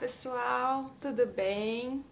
pessoal, 0.00 0.90
tudo 0.98 1.26
bem? 1.26 2.02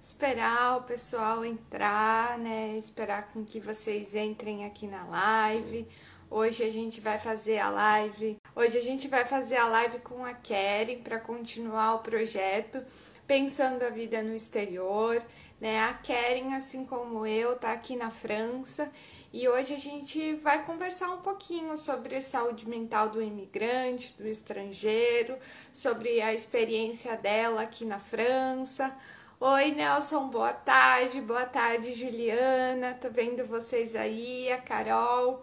Esperar 0.00 0.78
o 0.78 0.84
pessoal 0.84 1.44
entrar, 1.44 2.38
né? 2.38 2.78
Esperar 2.78 3.28
com 3.28 3.44
que 3.44 3.60
vocês 3.60 4.14
entrem 4.14 4.64
aqui 4.64 4.86
na 4.86 5.04
live. 5.04 5.86
Hoje 6.30 6.64
a 6.64 6.70
gente 6.70 6.98
vai 6.98 7.18
fazer 7.18 7.58
a 7.58 7.68
live. 7.68 8.38
Hoje 8.56 8.78
a 8.78 8.80
gente 8.80 9.06
vai 9.06 9.26
fazer 9.26 9.58
a 9.58 9.68
live 9.68 9.98
com 9.98 10.24
a 10.24 10.32
Keren 10.32 11.02
para 11.02 11.20
continuar 11.20 11.96
o 11.96 11.98
projeto 11.98 12.82
Pensando 13.26 13.82
a 13.82 13.90
Vida 13.90 14.22
no 14.22 14.34
Exterior, 14.34 15.22
né? 15.60 15.78
A 15.78 15.92
Keren, 15.92 16.54
assim 16.54 16.86
como 16.86 17.26
eu, 17.26 17.54
tá 17.54 17.72
aqui 17.72 17.96
na 17.96 18.08
França 18.08 18.90
e 19.32 19.48
hoje 19.48 19.74
a 19.74 19.78
gente 19.78 20.34
vai 20.34 20.64
conversar 20.64 21.10
um 21.12 21.18
pouquinho 21.18 21.78
sobre 21.78 22.20
saúde 22.20 22.68
mental 22.68 23.08
do 23.08 23.22
imigrante, 23.22 24.12
do 24.18 24.26
estrangeiro, 24.26 25.38
sobre 25.72 26.20
a 26.20 26.34
experiência 26.34 27.16
dela 27.16 27.62
aqui 27.62 27.84
na 27.84 27.98
França. 27.98 28.92
Oi, 29.38 29.70
Nelson, 29.70 30.28
boa 30.28 30.52
tarde. 30.52 31.20
Boa 31.20 31.46
tarde, 31.46 31.92
Juliana. 31.92 32.94
Tô 32.94 33.08
vendo 33.08 33.44
vocês 33.46 33.94
aí, 33.94 34.50
a 34.50 34.58
Carol. 34.58 35.40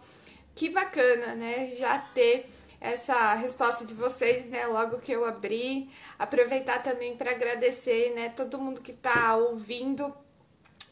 Que 0.53 0.69
bacana, 0.69 1.33
né? 1.35 1.71
Já 1.71 1.97
ter 1.97 2.45
essa 2.81 3.35
resposta 3.35 3.85
de 3.85 3.93
vocês, 3.93 4.45
né? 4.45 4.67
Logo 4.67 4.99
que 4.99 5.13
eu 5.13 5.23
abri. 5.23 5.89
Aproveitar 6.19 6.83
também 6.83 7.15
para 7.15 7.31
agradecer, 7.31 8.13
né? 8.13 8.29
Todo 8.29 8.59
mundo 8.59 8.81
que 8.81 8.91
tá 8.91 9.37
ouvindo 9.37 10.13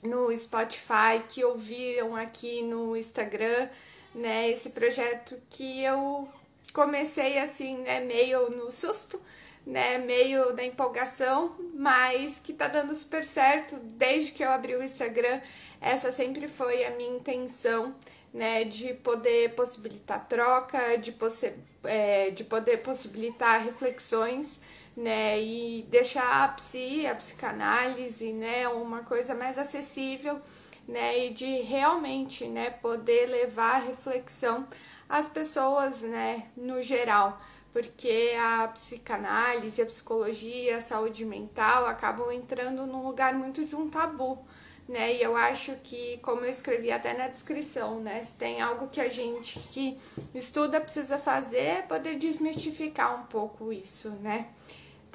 no 0.06 0.36
Spotify, 0.36 1.24
que 1.28 1.44
ouviram 1.44 2.16
aqui 2.16 2.62
no 2.64 2.96
Instagram, 2.96 3.70
né? 4.14 4.50
Esse 4.50 4.72
projeto 4.72 5.38
que 5.50 5.84
eu 5.84 6.28
comecei 6.74 7.40
assim, 7.40 7.78
né? 7.80 8.00
Meio 8.02 8.50
no 8.50 8.72
susto, 8.72 9.20
né? 9.66 9.98
Meio 9.98 10.54
da 10.54 10.64
empolgação, 10.64 11.56
mas 11.74 12.40
que 12.40 12.54
tá 12.54 12.68
dando 12.68 12.94
super 12.94 13.24
certo 13.24 13.78
desde 13.78 14.32
que 14.32 14.44
eu 14.44 14.50
abri 14.50 14.76
o 14.76 14.84
Instagram. 14.84 15.42
Essa 15.82 16.12
sempre 16.12 16.48
foi 16.48 16.86
a 16.86 16.92
minha 16.92 17.18
intenção, 17.18 17.96
né? 18.34 18.64
De 18.64 18.94
poder 18.96 19.56
possibilitar 19.56 20.28
troca, 20.28 20.98
de, 20.98 21.12
possi 21.14 21.54
é, 21.84 22.30
de 22.32 22.44
poder 22.44 22.78
possibilitar 22.78 23.64
reflexões 23.64 24.62
né, 24.96 25.42
e 25.42 25.86
deixar 25.90 26.44
a 26.44 26.48
psi, 26.50 27.06
a 27.06 27.16
psicanálise, 27.16 28.32
né, 28.32 28.68
uma 28.68 29.04
coisa 29.04 29.36
mais 29.36 29.58
acessível, 29.58 30.40
né, 30.88 31.26
e 31.26 31.30
de 31.32 31.62
realmente, 31.62 32.48
né, 32.48 32.70
poder 32.70 33.28
levar 33.28 33.76
a 33.76 33.86
reflexão 33.86 34.68
às 35.10 35.28
pessoas, 35.28 36.04
né, 36.04 36.44
no 36.56 36.82
geral, 36.82 37.40
porque 37.72 38.32
a 38.40 38.70
psicanálise, 38.70 39.82
a 39.82 39.86
psicologia, 39.86 40.78
a 40.78 40.82
saúde 40.82 41.26
mental 41.26 41.86
acabam 41.86 42.32
entrando 42.32 42.88
num 42.88 43.06
lugar 43.06 43.34
muito 43.34 43.66
de 43.66 43.76
um 43.76 43.90
tabu, 43.90 44.40
né? 44.88 45.14
E 45.16 45.22
eu 45.22 45.36
acho 45.36 45.76
que, 45.84 46.18
como 46.20 46.42
eu 46.46 46.50
escrevi 46.50 46.92
até 46.92 47.14
na 47.14 47.28
descrição, 47.28 48.00
né? 48.00 48.24
Se 48.24 48.38
tem 48.38 48.62
algo 48.62 48.88
que 48.88 49.02
a 49.02 49.10
gente 49.10 49.60
que 49.72 49.98
estuda 50.34 50.80
precisa 50.80 51.18
fazer, 51.18 51.58
é 51.58 51.82
poder 51.82 52.16
desmistificar 52.16 53.20
um 53.20 53.26
pouco 53.26 53.74
isso, 53.74 54.12
né? 54.22 54.48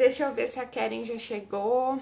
Deixa 0.00 0.24
eu 0.24 0.32
ver 0.32 0.46
se 0.46 0.58
a 0.58 0.64
Karen 0.64 1.04
já 1.04 1.18
chegou. 1.18 2.00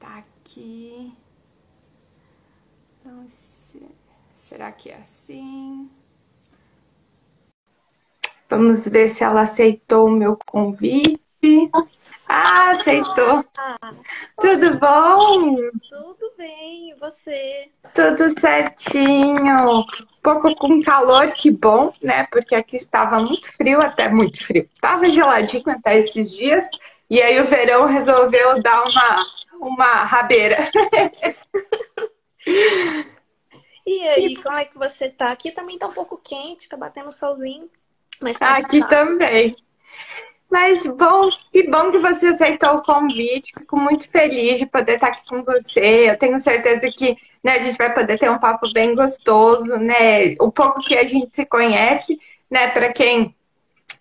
Tá 0.00 0.18
aqui. 0.18 1.12
Então, 3.00 3.24
será 4.34 4.72
que 4.72 4.90
é 4.90 4.96
assim? 4.96 5.88
Vamos 8.48 8.88
ver 8.88 9.08
se 9.08 9.22
ela 9.22 9.42
aceitou 9.42 10.08
o 10.08 10.10
meu 10.10 10.36
convite. 10.46 11.70
Ah, 12.26 12.72
aceitou. 12.72 13.44
Tudo 14.36 14.80
bom? 14.80 15.54
Tudo 15.88 16.27
bem, 16.38 16.90
e 16.90 16.94
você? 16.94 17.68
Tudo 17.92 18.40
certinho. 18.40 19.80
Um 19.80 19.84
pouco 20.22 20.54
com 20.54 20.80
calor, 20.82 21.32
que 21.32 21.50
bom, 21.50 21.92
né? 22.00 22.28
Porque 22.30 22.54
aqui 22.54 22.76
estava 22.76 23.18
muito 23.18 23.50
frio, 23.52 23.80
até 23.80 24.08
muito 24.08 24.42
frio. 24.46 24.66
Tava 24.80 25.08
geladinho 25.08 25.68
até 25.68 25.98
esses 25.98 26.32
dias. 26.32 26.64
E 27.10 27.20
aí 27.20 27.40
o 27.40 27.44
verão 27.44 27.86
resolveu 27.86 28.62
dar 28.62 28.84
uma, 28.84 29.16
uma 29.60 30.04
rabeira. 30.04 30.70
e 33.84 34.08
aí, 34.08 34.36
como 34.36 34.56
é 34.56 34.64
que 34.64 34.78
você 34.78 35.08
tá? 35.08 35.32
Aqui 35.32 35.50
também 35.50 35.76
tá 35.76 35.88
um 35.88 35.92
pouco 35.92 36.20
quente, 36.22 36.68
tá 36.68 36.76
batendo 36.76 37.10
solzinho. 37.10 37.68
Mas 38.20 38.38
tá 38.38 38.58
aqui 38.58 38.86
também. 38.86 39.56
Mas 40.50 40.86
bom, 40.86 41.28
que 41.52 41.68
bom 41.68 41.90
que 41.90 41.98
você 41.98 42.28
aceitou 42.28 42.76
o 42.76 42.82
convite. 42.82 43.52
Fico 43.56 43.78
muito 43.78 44.08
feliz 44.10 44.58
de 44.58 44.66
poder 44.66 44.94
estar 44.94 45.08
aqui 45.08 45.20
com 45.28 45.42
você. 45.42 46.10
Eu 46.10 46.18
tenho 46.18 46.38
certeza 46.38 46.88
que 46.90 47.16
né, 47.44 47.52
a 47.52 47.58
gente 47.58 47.76
vai 47.76 47.92
poder 47.92 48.18
ter 48.18 48.30
um 48.30 48.38
papo 48.38 48.70
bem 48.72 48.94
gostoso, 48.94 49.76
né? 49.76 50.34
O 50.40 50.50
pouco 50.50 50.80
que 50.80 50.96
a 50.96 51.04
gente 51.04 51.34
se 51.34 51.44
conhece, 51.44 52.18
né? 52.50 52.68
Para 52.68 52.90
quem 52.92 53.34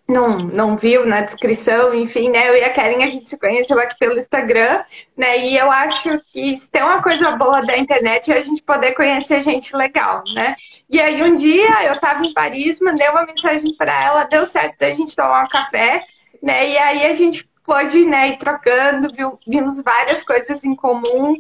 não, 0.08 0.38
não 0.38 0.78
viu 0.78 1.06
na 1.06 1.20
descrição, 1.20 1.94
enfim, 1.94 2.30
né? 2.30 2.48
Eu 2.48 2.56
e 2.56 2.64
a 2.64 2.72
Karen, 2.72 3.04
a 3.04 3.08
gente 3.08 3.30
se 3.30 3.38
conheceu 3.38 3.78
aqui 3.78 3.98
pelo 4.00 4.18
Instagram, 4.18 4.84
né? 5.18 5.46
E 5.46 5.58
eu 5.58 5.70
acho 5.70 6.18
que 6.32 6.56
se 6.56 6.72
tem 6.72 6.82
uma 6.82 7.04
coisa 7.04 7.36
boa 7.36 7.62
da 7.62 7.78
internet 7.78 8.32
é 8.32 8.38
a 8.38 8.42
gente 8.42 8.64
poder 8.64 8.94
conhecer 8.94 9.44
gente 9.44 9.76
legal, 9.76 10.24
né? 10.34 10.56
E 10.90 11.00
aí 11.02 11.22
um 11.22 11.36
dia 11.36 11.84
eu 11.84 12.00
tava 12.00 12.26
em 12.26 12.34
Paris, 12.34 12.80
mandei 12.80 13.10
uma 13.10 13.26
mensagem 13.26 13.76
para 13.76 14.02
ela, 14.02 14.24
deu 14.24 14.46
certo 14.46 14.80
da 14.80 14.90
gente 14.92 15.14
tomar 15.14 15.44
um 15.44 15.48
café 15.48 16.02
né? 16.48 16.70
E 16.70 16.78
aí 16.78 17.06
a 17.06 17.14
gente 17.14 17.46
pôde 17.66 18.06
né, 18.06 18.30
ir 18.30 18.38
trocando, 18.38 19.12
viu, 19.14 19.38
vimos 19.46 19.84
várias 19.84 20.24
coisas 20.24 20.64
em 20.64 20.74
comum, 20.74 21.36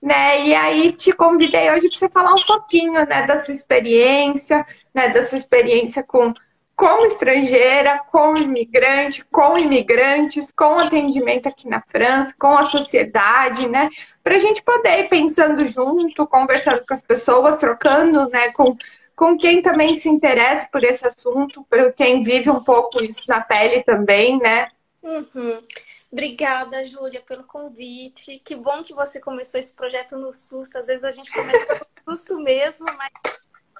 né? 0.00 0.46
E 0.46 0.54
aí 0.54 0.92
te 0.92 1.12
convidei 1.12 1.72
hoje 1.72 1.88
para 1.88 1.98
você 1.98 2.08
falar 2.08 2.32
um 2.32 2.46
pouquinho, 2.46 3.04
né, 3.04 3.26
da 3.26 3.36
sua 3.36 3.52
experiência, 3.52 4.64
né, 4.94 5.08
da 5.08 5.24
sua 5.24 5.38
experiência 5.38 6.04
com 6.04 6.32
como 6.76 7.04
estrangeira, 7.04 8.00
com 8.10 8.36
imigrante, 8.36 9.24
com 9.30 9.56
imigrantes, 9.58 10.52
com 10.52 10.74
atendimento 10.78 11.48
aqui 11.48 11.68
na 11.68 11.82
França, 11.86 12.34
com 12.38 12.56
a 12.56 12.64
sociedade, 12.64 13.68
né? 13.68 13.88
Para 14.24 14.34
a 14.34 14.38
gente 14.38 14.60
poder 14.62 15.04
ir 15.04 15.08
pensando 15.08 15.64
junto, 15.66 16.26
conversando 16.26 16.84
com 16.86 16.94
as 16.94 17.02
pessoas, 17.02 17.56
trocando, 17.56 18.28
né, 18.28 18.50
com 18.52 18.76
com 19.16 19.36
quem 19.38 19.62
também 19.62 19.94
se 19.94 20.08
interessa 20.08 20.68
por 20.70 20.82
esse 20.82 21.06
assunto, 21.06 21.64
por 21.64 21.92
quem 21.92 22.22
vive 22.22 22.50
um 22.50 22.62
pouco 22.62 23.04
isso 23.04 23.28
na 23.28 23.40
pele 23.40 23.82
também, 23.82 24.38
né? 24.38 24.70
Uhum. 25.02 25.62
Obrigada, 26.10 26.86
Júlia, 26.86 27.20
pelo 27.20 27.44
convite. 27.44 28.40
Que 28.44 28.54
bom 28.54 28.82
que 28.82 28.94
você 28.94 29.20
começou 29.20 29.58
esse 29.58 29.74
projeto 29.74 30.16
no 30.16 30.32
susto. 30.32 30.78
Às 30.78 30.86
vezes 30.86 31.04
a 31.04 31.10
gente 31.10 31.30
começa 31.32 31.74
no 31.74 31.86
susto 32.16 32.40
mesmo, 32.40 32.86
mas 32.96 33.12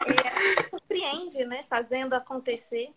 é, 0.07 0.69
surpreende, 0.71 1.45
né? 1.45 1.65
Fazendo 1.69 2.15
acontecer. 2.15 2.91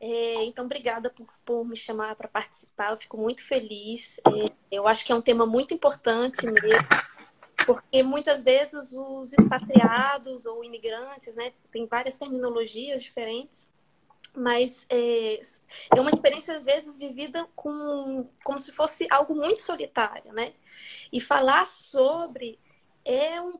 É, 0.00 0.44
então, 0.44 0.64
obrigada 0.64 1.10
por, 1.10 1.26
por 1.44 1.64
me 1.64 1.76
chamar 1.76 2.16
para 2.16 2.28
participar. 2.28 2.90
Eu 2.90 2.98
fico 2.98 3.16
muito 3.16 3.42
feliz. 3.42 4.20
É, 4.26 4.52
eu 4.70 4.86
acho 4.86 5.04
que 5.04 5.12
é 5.12 5.14
um 5.14 5.22
tema 5.22 5.46
muito 5.46 5.72
importante 5.72 6.44
mesmo 6.44 7.11
porque 7.66 8.02
muitas 8.02 8.42
vezes 8.42 8.92
os 8.92 9.32
expatriados 9.32 10.46
ou 10.46 10.64
imigrantes, 10.64 11.36
né, 11.36 11.52
tem 11.70 11.86
várias 11.86 12.16
terminologias 12.16 13.02
diferentes, 13.02 13.70
mas 14.34 14.86
é, 14.88 15.40
é 15.94 16.00
uma 16.00 16.10
experiência 16.10 16.56
às 16.56 16.64
vezes 16.64 16.98
vivida 16.98 17.46
com, 17.54 18.26
como 18.42 18.58
se 18.58 18.72
fosse 18.72 19.06
algo 19.10 19.34
muito 19.34 19.60
solitário, 19.60 20.32
né? 20.32 20.54
E 21.12 21.20
falar 21.20 21.66
sobre 21.66 22.58
é 23.04 23.40
um, 23.40 23.58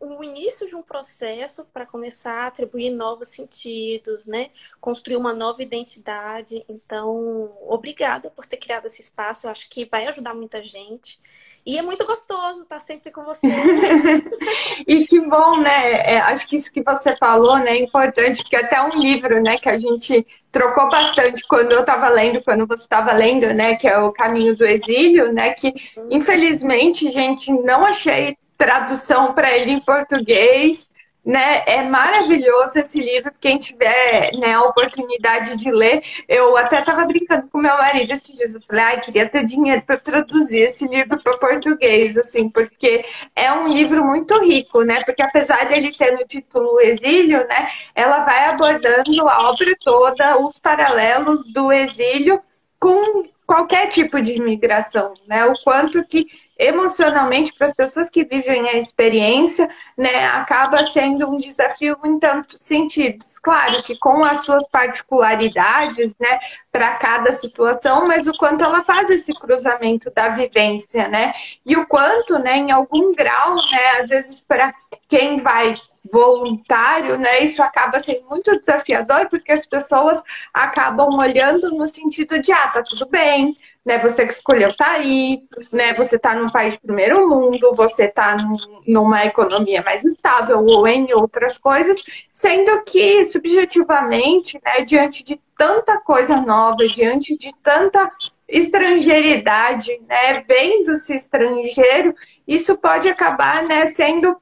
um, 0.00 0.22
início 0.22 0.68
de 0.68 0.76
um 0.76 0.82
processo 0.82 1.64
para 1.66 1.84
começar 1.84 2.44
a 2.44 2.46
atribuir 2.46 2.90
novos 2.90 3.28
sentidos, 3.28 4.26
né? 4.26 4.50
Construir 4.80 5.16
uma 5.16 5.34
nova 5.34 5.62
identidade. 5.62 6.64
Então, 6.68 7.56
obrigada 7.62 8.30
por 8.30 8.46
ter 8.46 8.56
criado 8.56 8.86
esse 8.86 9.02
espaço. 9.02 9.46
Eu 9.46 9.50
acho 9.50 9.68
que 9.68 9.84
vai 9.84 10.06
ajudar 10.06 10.32
muita 10.32 10.62
gente. 10.62 11.20
E 11.66 11.78
é 11.78 11.82
muito 11.82 12.04
gostoso 12.04 12.62
estar 12.62 12.78
sempre 12.78 13.10
com 13.10 13.24
você. 13.24 13.46
e 14.86 15.06
que 15.06 15.18
bom, 15.20 15.58
né? 15.58 16.14
É, 16.14 16.20
acho 16.20 16.46
que 16.46 16.56
isso 16.56 16.70
que 16.70 16.82
você 16.82 17.16
falou 17.16 17.58
né, 17.58 17.78
é 17.78 17.82
importante, 17.82 18.42
porque 18.42 18.56
até 18.56 18.82
um 18.82 18.90
livro 18.90 19.42
né, 19.42 19.56
que 19.56 19.68
a 19.70 19.78
gente 19.78 20.26
trocou 20.52 20.90
bastante 20.90 21.42
quando 21.48 21.72
eu 21.72 21.80
estava 21.80 22.08
lendo, 22.10 22.44
quando 22.44 22.66
você 22.66 22.82
estava 22.82 23.12
lendo, 23.12 23.52
né? 23.54 23.76
Que 23.76 23.88
é 23.88 23.98
o 23.98 24.12
Caminho 24.12 24.54
do 24.54 24.66
Exílio, 24.66 25.32
né? 25.32 25.54
Que 25.54 25.72
infelizmente, 26.10 27.10
gente, 27.10 27.50
não 27.50 27.86
achei 27.86 28.36
tradução 28.58 29.32
para 29.32 29.56
ele 29.56 29.72
em 29.72 29.80
português 29.80 30.92
né? 31.24 31.62
É 31.66 31.82
maravilhoso 31.82 32.78
esse 32.78 33.00
livro. 33.00 33.32
Quem 33.40 33.58
tiver 33.58 34.30
né, 34.36 34.52
a 34.52 34.62
oportunidade 34.62 35.56
de 35.56 35.70
ler, 35.70 36.02
eu 36.28 36.56
até 36.56 36.80
estava 36.80 37.04
brincando 37.06 37.48
com 37.48 37.58
meu 37.58 37.76
marido 37.76 38.12
esses 38.12 38.36
dias. 38.36 38.54
Eu 38.54 38.60
falei, 38.60 38.84
ai, 38.84 39.00
queria 39.00 39.28
ter 39.28 39.44
dinheiro 39.44 39.82
para 39.82 39.96
traduzir 39.96 40.60
esse 40.60 40.86
livro 40.86 41.20
para 41.22 41.38
português, 41.38 42.18
assim, 42.18 42.50
porque 42.50 43.04
é 43.34 43.50
um 43.52 43.68
livro 43.68 44.04
muito 44.04 44.38
rico, 44.44 44.82
né? 44.82 45.02
Porque 45.04 45.22
apesar 45.22 45.64
de 45.66 45.74
ele 45.74 45.92
ter 45.92 46.12
no 46.12 46.26
título 46.26 46.80
Exílio, 46.80 47.46
né? 47.46 47.70
Ela 47.94 48.20
vai 48.20 48.46
abordando 48.46 49.28
a 49.28 49.50
obra 49.50 49.74
toda, 49.82 50.38
os 50.38 50.58
paralelos 50.58 51.50
do 51.52 51.72
exílio 51.72 52.40
com 52.78 53.24
qualquer 53.46 53.88
tipo 53.88 54.20
de 54.20 54.32
imigração, 54.32 55.14
né? 55.26 55.44
O 55.46 55.54
quanto 55.62 56.04
que 56.04 56.26
emocionalmente 56.58 57.52
para 57.52 57.66
as 57.66 57.74
pessoas 57.74 58.08
que 58.08 58.24
vivem 58.24 58.68
a 58.68 58.78
experiência, 58.78 59.68
né, 59.96 60.26
acaba 60.26 60.76
sendo 60.78 61.28
um 61.28 61.36
desafio 61.36 61.96
em 62.04 62.18
tantos 62.18 62.60
sentidos. 62.60 63.38
Claro 63.38 63.82
que 63.82 63.98
com 63.98 64.24
as 64.24 64.44
suas 64.44 64.68
particularidades, 64.68 66.16
né, 66.18 66.38
para 66.70 66.96
cada 66.96 67.32
situação, 67.32 68.06
mas 68.06 68.26
o 68.26 68.32
quanto 68.36 68.64
ela 68.64 68.82
faz 68.84 69.10
esse 69.10 69.32
cruzamento 69.32 70.10
da 70.10 70.28
vivência, 70.28 71.08
né? 71.08 71.32
E 71.64 71.76
o 71.76 71.86
quanto, 71.86 72.38
né, 72.38 72.56
em 72.56 72.70
algum 72.70 73.14
grau, 73.14 73.54
né, 73.54 74.00
às 74.00 74.08
vezes 74.08 74.40
para 74.40 74.74
quem 75.14 75.36
vai 75.36 75.74
voluntário, 76.10 77.16
né? 77.16 77.44
Isso 77.44 77.62
acaba 77.62 78.00
sendo 78.00 78.28
muito 78.28 78.58
desafiador 78.58 79.28
porque 79.30 79.52
as 79.52 79.64
pessoas 79.64 80.20
acabam 80.52 81.08
olhando 81.16 81.70
no 81.70 81.86
sentido 81.86 82.40
de 82.40 82.50
ah, 82.50 82.66
tá 82.66 82.82
tudo 82.82 83.06
bem, 83.06 83.56
né? 83.86 83.96
Você 83.98 84.26
que 84.26 84.32
escolheu 84.32 84.76
tá 84.76 84.90
aí, 84.90 85.38
né? 85.70 85.94
Você 85.94 86.18
tá 86.18 86.34
num 86.34 86.48
país 86.48 86.72
de 86.72 86.80
primeiro 86.80 87.28
mundo, 87.28 87.72
você 87.74 88.08
tá 88.08 88.36
num, 88.36 88.56
numa 88.88 89.24
economia 89.24 89.82
mais 89.84 90.04
estável 90.04 90.66
ou 90.68 90.84
em 90.88 91.14
outras 91.14 91.58
coisas, 91.58 92.02
sendo 92.32 92.82
que 92.82 93.24
subjetivamente, 93.24 94.60
né, 94.64 94.84
diante 94.84 95.22
de 95.22 95.40
tanta 95.56 96.00
coisa 96.00 96.40
nova, 96.40 96.84
diante 96.88 97.36
de 97.36 97.54
tanta 97.62 98.10
estrangeiridade, 98.48 99.96
né, 100.08 100.42
vendo-se 100.46 101.14
estrangeiro, 101.14 102.12
isso 102.46 102.76
pode 102.76 103.08
acabar, 103.08 103.62
né, 103.62 103.86
sendo 103.86 104.36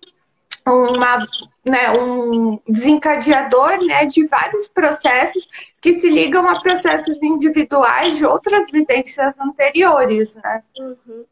uma, 0.67 1.19
né, 1.65 1.91
um 1.93 2.61
desencadeador 2.69 3.85
né, 3.85 4.07
de 4.07 4.27
vários 4.27 4.69
processos 4.69 5.49
que 5.81 5.93
se 5.93 6.09
ligam 6.09 6.47
a 6.49 6.61
processos 6.61 7.21
individuais 7.23 8.17
de 8.17 8.25
outras 8.25 8.71
vivências 8.71 9.35
anteriores. 9.41 10.37
Né? 10.37 10.63
Uhum. 10.79 11.25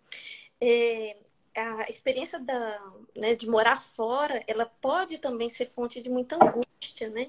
É, 0.61 1.17
a 1.57 1.89
experiência 1.89 2.39
da, 2.39 2.81
né, 3.17 3.35
de 3.35 3.49
morar 3.49 3.77
fora, 3.77 4.43
ela 4.47 4.67
pode 4.81 5.19
também 5.19 5.49
ser 5.49 5.67
fonte 5.67 6.01
de 6.01 6.09
muita 6.09 6.37
angústia, 6.37 7.09
né? 7.09 7.29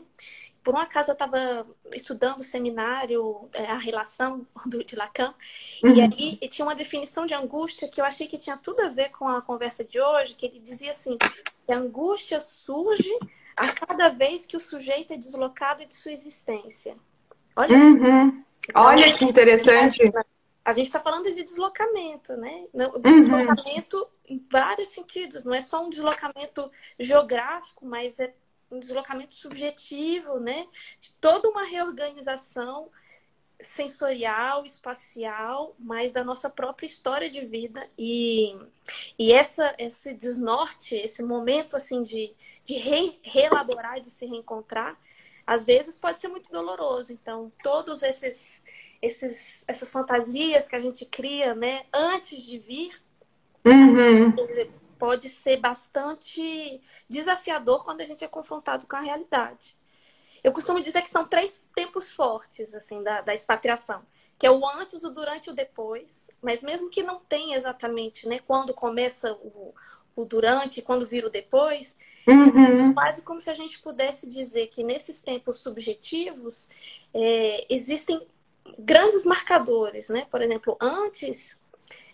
Por 0.64 0.76
um 0.76 0.78
acaso 0.78 1.12
eu 1.12 1.14
estava 1.14 1.66
estudando 1.94 2.40
o 2.40 2.44
seminário, 2.44 3.50
é, 3.54 3.66
a 3.66 3.78
relação 3.78 4.46
do, 4.66 4.84
de 4.84 4.96
Lacan, 4.96 5.34
uhum. 5.84 5.94
e 5.94 6.02
aí 6.02 6.38
e 6.42 6.48
tinha 6.48 6.66
uma 6.66 6.76
definição 6.76 7.26
de 7.26 7.34
angústia 7.34 7.88
que 7.88 8.00
eu 8.00 8.06
achei 8.06 8.28
que 8.28 8.38
tinha 8.38 8.58
tudo 8.58 8.82
a 8.82 8.90
ver 8.90 9.10
com 9.10 9.28
a 9.28 9.42
conversa 9.42 9.84
de 9.84 10.00
hoje, 10.00 10.36
que 10.36 10.46
ele 10.46 10.60
dizia 10.60 10.92
assim, 10.92 11.18
que 11.66 11.72
a 11.72 11.78
angústia 11.78 12.40
surge 12.40 13.18
a 13.56 13.72
cada 13.74 14.10
vez 14.10 14.46
que 14.46 14.58
o 14.58 14.60
sujeito 14.60 15.14
é 15.14 15.18
deslocado 15.18 15.86
de 15.86 15.94
sua 15.94 16.12
existência. 16.12 16.96
Olha, 17.56 17.78
uhum. 17.78 18.44
Olha 18.74 19.14
que 19.14 19.26
interessante. 19.26 20.02
A 20.64 20.74
gente 20.74 20.88
está 20.88 21.00
falando 21.00 21.32
de 21.32 21.44
deslocamento, 21.44 22.34
né? 22.38 22.66
Uhum. 22.74 23.02
deslocamento 23.02 23.98
uhum. 23.98 24.08
em 24.36 24.48
vários 24.50 24.90
sentidos, 24.90 25.44
não 25.44 25.54
é 25.54 25.60
só 25.60 25.84
um 25.84 25.90
deslocamento 25.90 26.72
geográfico, 27.00 27.86
mas 27.86 28.20
é 28.20 28.34
um 28.72 28.80
deslocamento 28.80 29.34
subjetivo, 29.34 30.40
né? 30.40 30.66
De 31.00 31.14
toda 31.20 31.50
uma 31.50 31.66
reorganização 31.66 32.90
sensorial, 33.60 34.66
espacial, 34.66 35.76
mas 35.78 36.12
da 36.12 36.24
nossa 36.24 36.50
própria 36.50 36.88
história 36.88 37.30
de 37.30 37.46
vida 37.46 37.88
e, 37.98 38.58
e 39.20 39.32
essa 39.32 39.76
esse 39.78 40.14
desnorte, 40.14 40.96
esse 40.96 41.22
momento 41.22 41.76
assim 41.76 42.02
de, 42.02 42.34
de 42.64 42.76
re, 42.76 43.20
reelaborar, 43.22 44.00
de 44.00 44.10
se 44.10 44.26
reencontrar, 44.26 44.98
às 45.46 45.64
vezes 45.64 45.98
pode 45.98 46.20
ser 46.20 46.30
muito 46.30 46.52
doloroso. 46.52 47.14
Então, 47.14 47.52
todos 47.62 48.02
esses 48.02 48.64
esses 49.00 49.64
essas 49.68 49.92
fantasias 49.92 50.68
que 50.68 50.76
a 50.76 50.82
gente 50.82 51.06
cria, 51.06 51.54
né, 51.54 51.86
antes 51.94 52.44
de 52.44 52.58
vir, 52.58 53.00
uhum 53.64 54.81
pode 55.02 55.30
ser 55.30 55.58
bastante 55.58 56.80
desafiador 57.10 57.84
quando 57.84 58.02
a 58.02 58.06
gente 58.06 58.24
é 58.24 58.28
confrontado 58.28 58.86
com 58.86 58.96
a 58.96 59.00
realidade. 59.02 59.76
Eu 60.44 60.52
costumo 60.52 60.80
dizer 60.80 61.02
que 61.02 61.10
são 61.10 61.28
três 61.28 61.68
tempos 61.76 62.12
fortes 62.12 62.72
assim 62.76 63.02
da, 63.02 63.22
da 63.22 63.34
expatriação, 63.34 64.04
que 64.38 64.46
é 64.46 64.52
o 64.52 64.64
antes, 64.64 65.04
o 65.04 65.10
durante 65.10 65.48
e 65.48 65.50
o 65.50 65.56
depois. 65.56 66.24
Mas 66.40 66.62
mesmo 66.62 66.88
que 66.88 67.02
não 67.02 67.20
tenha 67.20 67.58
exatamente, 67.58 68.30
né, 68.30 68.42
quando 68.46 68.76
começa 68.76 69.34
o, 69.34 69.74
o 70.16 70.24
durante, 70.24 70.84
quando 70.84 71.08
vira 71.08 71.26
o 71.26 71.32
depois, 71.32 71.98
uhum. 72.28 72.94
quase 72.94 73.24
como 73.24 73.40
se 73.40 73.50
a 73.50 73.56
gente 73.56 73.80
pudesse 73.80 74.30
dizer 74.30 74.68
que 74.68 74.84
nesses 74.84 75.20
tempos 75.20 75.58
subjetivos 75.58 76.70
é, 77.12 77.66
existem 77.74 78.28
grandes 78.78 79.26
marcadores, 79.26 80.10
né? 80.10 80.28
Por 80.30 80.44
exemplo, 80.44 80.78
antes 80.80 81.60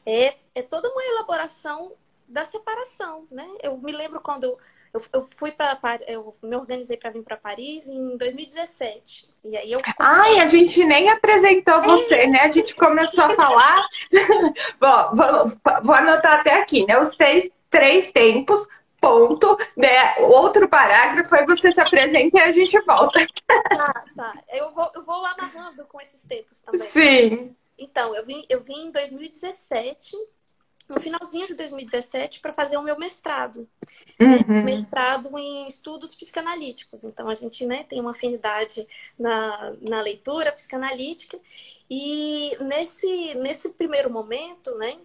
é, 0.05 0.37
é 0.55 0.61
toda 0.61 0.89
uma 0.89 1.03
elaboração 1.03 1.91
da 2.27 2.43
separação, 2.43 3.27
né? 3.31 3.47
Eu 3.61 3.77
me 3.77 3.91
lembro 3.91 4.19
quando 4.19 4.57
eu, 4.93 5.01
eu 5.13 5.29
fui 5.37 5.51
para 5.51 5.79
eu 6.07 6.35
me 6.41 6.55
organizei 6.55 6.97
para 6.97 7.11
vir 7.11 7.23
para 7.23 7.37
Paris 7.37 7.87
em 7.87 8.17
2017. 8.17 9.29
E 9.43 9.55
aí 9.55 9.71
eu 9.71 9.79
Ai, 9.99 10.39
a 10.39 10.47
gente 10.47 10.83
nem 10.83 11.09
apresentou 11.09 11.81
você, 11.83 12.27
né? 12.27 12.41
A 12.41 12.51
gente 12.51 12.75
começou 12.75 13.25
a 13.25 13.35
falar. 13.35 13.87
Bom, 14.79 15.11
vou, 15.13 15.83
vou, 15.83 15.95
anotar 15.95 16.39
até 16.39 16.61
aqui, 16.61 16.85
né? 16.85 16.99
Os 16.99 17.15
três, 17.15 17.49
três 17.69 18.11
tempos, 18.11 18.67
ponto, 18.99 19.57
né? 19.75 20.17
Outro 20.19 20.67
parágrafo, 20.67 21.35
aí 21.35 21.45
você 21.45 21.71
se 21.71 21.81
apresenta 21.81 22.37
e 22.37 22.41
a 22.41 22.51
gente 22.51 22.79
volta. 22.81 23.25
Tá, 23.45 24.05
tá. 24.15 24.33
Eu 24.49 24.73
vou, 24.73 24.91
eu 24.95 25.05
vou 25.05 25.25
amarrando 25.25 25.85
com 25.85 26.01
esses 26.01 26.23
tempos 26.23 26.59
também. 26.59 26.81
Sim. 26.81 27.55
Então, 27.77 28.15
eu 28.15 28.25
vim, 28.25 28.43
eu 28.49 28.63
vim 28.63 28.87
em 28.87 28.91
2017 28.91 30.17
no 30.89 30.99
finalzinho 30.99 31.47
de 31.47 31.53
2017 31.53 32.39
para 32.39 32.53
fazer 32.53 32.77
o 32.77 32.81
meu 32.81 32.97
mestrado. 32.97 33.67
Né? 34.19 34.37
Uhum. 34.47 34.63
Mestrado 34.63 35.37
em 35.37 35.67
estudos 35.67 36.15
psicanalíticos. 36.15 37.03
Então, 37.03 37.27
a 37.27 37.35
gente 37.35 37.65
né, 37.65 37.83
tem 37.83 37.99
uma 37.99 38.11
afinidade 38.11 38.87
na, 39.19 39.73
na 39.81 40.01
leitura 40.01 40.51
psicanalítica. 40.51 41.37
E 41.89 42.57
nesse, 42.61 43.35
nesse 43.35 43.73
primeiro 43.73 44.09
momento, 44.09 44.73
né, 44.77 44.97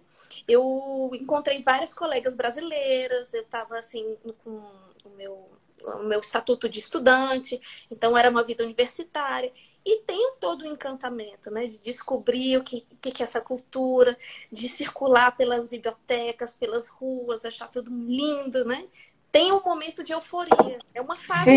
eu 0.47 1.11
encontrei 1.13 1.61
várias 1.61 1.93
colegas 1.93 2.35
brasileiras. 2.35 3.33
Eu 3.33 3.41
estava 3.41 3.77
assim 3.77 4.17
com 4.43 4.61
o 5.03 5.09
meu 5.17 5.49
o 5.83 6.03
meu 6.03 6.19
estatuto 6.19 6.69
de 6.69 6.79
estudante, 6.79 7.59
então 7.91 8.17
era 8.17 8.29
uma 8.29 8.43
vida 8.43 8.63
universitária. 8.63 9.51
E 9.85 10.01
tem 10.01 10.33
todo 10.39 10.61
o 10.61 10.67
encantamento, 10.67 11.51
né? 11.51 11.67
De 11.67 11.77
descobrir 11.79 12.57
o 12.57 12.63
que, 12.63 12.81
que 12.81 13.21
é 13.21 13.25
essa 13.25 13.41
cultura, 13.41 14.17
de 14.51 14.69
circular 14.69 15.35
pelas 15.35 15.67
bibliotecas, 15.67 16.57
pelas 16.57 16.87
ruas, 16.87 17.43
achar 17.45 17.69
tudo 17.69 17.91
lindo, 17.91 18.63
né? 18.65 18.85
Tem 19.31 19.51
um 19.51 19.63
momento 19.63 20.03
de 20.03 20.13
euforia. 20.13 20.79
É 20.93 21.01
uma 21.01 21.17
fase 21.17 21.51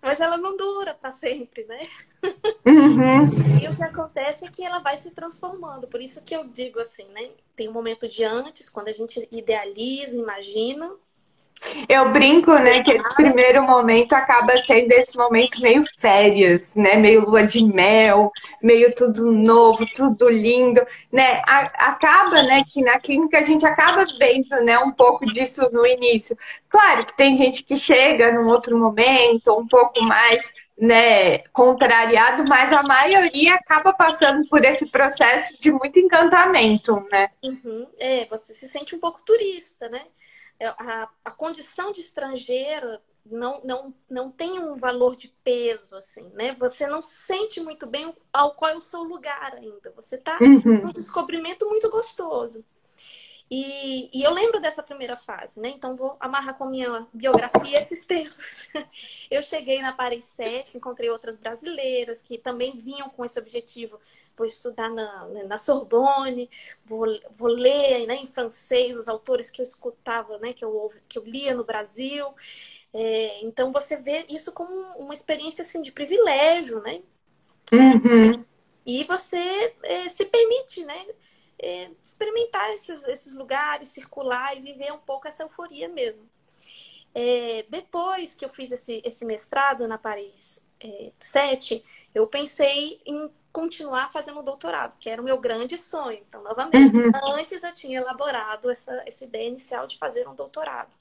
mas 0.00 0.20
ela 0.20 0.36
não 0.36 0.56
dura 0.56 0.94
para 0.94 1.12
sempre, 1.12 1.64
né? 1.64 1.80
Uhum. 2.64 3.60
E 3.62 3.68
o 3.68 3.76
que 3.76 3.82
acontece 3.82 4.44
é 4.44 4.50
que 4.50 4.64
ela 4.64 4.78
vai 4.78 4.96
se 4.96 5.10
transformando. 5.10 5.86
Por 5.86 6.00
isso 6.00 6.22
que 6.22 6.34
eu 6.34 6.46
digo 6.48 6.80
assim, 6.80 7.04
né? 7.08 7.30
Tem 7.56 7.68
um 7.68 7.72
momento 7.72 8.08
de 8.08 8.24
antes, 8.24 8.70
quando 8.70 8.88
a 8.88 8.92
gente 8.92 9.28
idealiza, 9.30 10.16
imagina, 10.16 10.90
eu 11.88 12.10
brinco, 12.12 12.52
né, 12.52 12.82
que 12.82 12.92
esse 12.92 13.14
primeiro 13.14 13.62
momento 13.62 14.12
acaba 14.12 14.56
sendo 14.58 14.92
esse 14.92 15.16
momento 15.16 15.60
meio 15.60 15.82
férias, 15.98 16.74
né, 16.76 16.96
meio 16.96 17.24
lua 17.24 17.44
de 17.44 17.64
mel, 17.64 18.30
meio 18.62 18.94
tudo 18.94 19.30
novo, 19.32 19.86
tudo 19.94 20.28
lindo, 20.28 20.80
né, 21.12 21.42
acaba, 21.46 22.42
né, 22.42 22.62
que 22.68 22.82
na 22.82 22.98
clínica 22.98 23.38
a 23.38 23.42
gente 23.42 23.66
acaba 23.66 24.04
vendo, 24.18 24.48
né, 24.62 24.78
um 24.78 24.92
pouco 24.92 25.26
disso 25.26 25.68
no 25.72 25.86
início. 25.86 26.36
Claro 26.68 27.06
que 27.06 27.16
tem 27.16 27.36
gente 27.36 27.62
que 27.62 27.76
chega 27.76 28.32
num 28.32 28.46
outro 28.48 28.76
momento, 28.78 29.58
um 29.58 29.66
pouco 29.66 30.02
mais, 30.04 30.52
né, 30.78 31.38
contrariado, 31.52 32.44
mas 32.48 32.72
a 32.72 32.82
maioria 32.82 33.54
acaba 33.54 33.92
passando 33.92 34.46
por 34.48 34.64
esse 34.64 34.86
processo 34.86 35.60
de 35.60 35.72
muito 35.72 35.98
encantamento, 35.98 37.04
né. 37.10 37.30
Uhum. 37.42 37.86
É, 37.98 38.26
você 38.26 38.54
se 38.54 38.68
sente 38.68 38.94
um 38.94 39.00
pouco 39.00 39.22
turista, 39.24 39.88
né? 39.88 40.02
É, 40.60 40.68
a, 40.68 41.08
a 41.24 41.30
condição 41.30 41.92
de 41.92 42.00
estrangeiro 42.00 42.98
não, 43.24 43.60
não, 43.62 43.94
não 44.08 44.30
tem 44.30 44.58
um 44.58 44.74
valor 44.74 45.14
de 45.16 45.28
peso, 45.44 45.94
assim, 45.94 46.28
né? 46.34 46.54
Você 46.58 46.86
não 46.86 47.02
sente 47.02 47.60
muito 47.60 47.86
bem 47.86 48.14
ao 48.32 48.54
qual 48.54 48.70
é 48.72 48.76
o 48.76 48.82
seu 48.82 49.02
lugar 49.02 49.54
ainda. 49.54 49.92
Você 49.96 50.16
está 50.16 50.38
uhum. 50.40 50.82
num 50.82 50.92
descobrimento 50.92 51.68
muito 51.68 51.90
gostoso. 51.90 52.64
E, 53.50 54.10
e, 54.12 54.22
eu 54.22 54.32
lembro 54.34 54.60
dessa 54.60 54.82
primeira 54.82 55.16
fase, 55.16 55.58
né? 55.58 55.70
Então 55.70 55.96
vou 55.96 56.16
amarrar 56.20 56.58
com 56.58 56.64
a 56.64 56.68
minha 56.70 57.06
biografia 57.14 57.80
esses 57.80 58.04
tempos. 58.04 58.68
Eu 59.30 59.42
cheguei 59.42 59.80
na 59.80 59.92
Paris 59.92 60.24
7, 60.24 60.76
encontrei 60.76 61.08
outras 61.08 61.38
brasileiras 61.38 62.20
que 62.20 62.36
também 62.36 62.78
vinham 62.78 63.08
com 63.08 63.24
esse 63.24 63.38
objetivo. 63.38 63.98
Vou 64.38 64.46
estudar 64.46 64.88
na, 64.88 65.26
né, 65.26 65.42
na 65.42 65.58
Sorbonne, 65.58 66.48
vou, 66.86 67.06
vou 67.36 67.48
ler 67.48 68.06
né, 68.06 68.14
em 68.16 68.26
francês 68.26 68.96
os 68.96 69.08
autores 69.08 69.50
que 69.50 69.60
eu 69.60 69.64
escutava, 69.64 70.38
né? 70.38 70.52
Que 70.52 70.64
eu, 70.64 70.92
que 71.08 71.18
eu 71.18 71.24
lia 71.24 71.54
no 71.54 71.64
Brasil. 71.64 72.26
É, 72.94 73.44
então 73.44 73.72
você 73.72 73.96
vê 73.96 74.24
isso 74.28 74.52
como 74.52 74.72
uma 74.96 75.12
experiência 75.12 75.62
assim, 75.62 75.82
de 75.82 75.92
privilégio, 75.92 76.80
né? 76.80 77.02
Uhum. 77.72 78.44
E 78.86 79.04
você 79.04 79.74
é, 79.82 80.08
se 80.08 80.24
permite, 80.24 80.84
né? 80.84 81.06
É, 81.60 81.90
experimentar 82.02 82.72
esses, 82.72 83.04
esses 83.06 83.34
lugares, 83.34 83.88
circular 83.88 84.56
e 84.56 84.62
viver 84.62 84.92
um 84.92 84.98
pouco 84.98 85.26
essa 85.28 85.42
euforia 85.42 85.88
mesmo. 85.88 86.26
É, 87.14 87.64
depois 87.68 88.34
que 88.34 88.44
eu 88.44 88.48
fiz 88.48 88.70
esse, 88.70 89.02
esse 89.04 89.24
mestrado 89.24 89.88
na 89.88 89.98
Paris 89.98 90.64
é, 90.80 91.12
7, 91.18 91.84
eu 92.14 92.26
pensei 92.26 93.00
em 93.04 93.30
continuar 93.58 94.12
fazendo 94.12 94.40
doutorado, 94.40 94.96
que 95.00 95.10
era 95.10 95.20
o 95.20 95.24
meu 95.24 95.36
grande 95.36 95.76
sonho. 95.76 96.22
Então, 96.28 96.40
novamente, 96.44 96.96
uhum. 96.96 97.34
antes 97.34 97.60
eu 97.60 97.74
tinha 97.74 97.98
elaborado 97.98 98.70
essa, 98.70 99.02
essa 99.04 99.24
ideia 99.24 99.48
inicial 99.48 99.84
de 99.84 99.98
fazer 99.98 100.28
um 100.28 100.34
doutorado. 100.34 100.94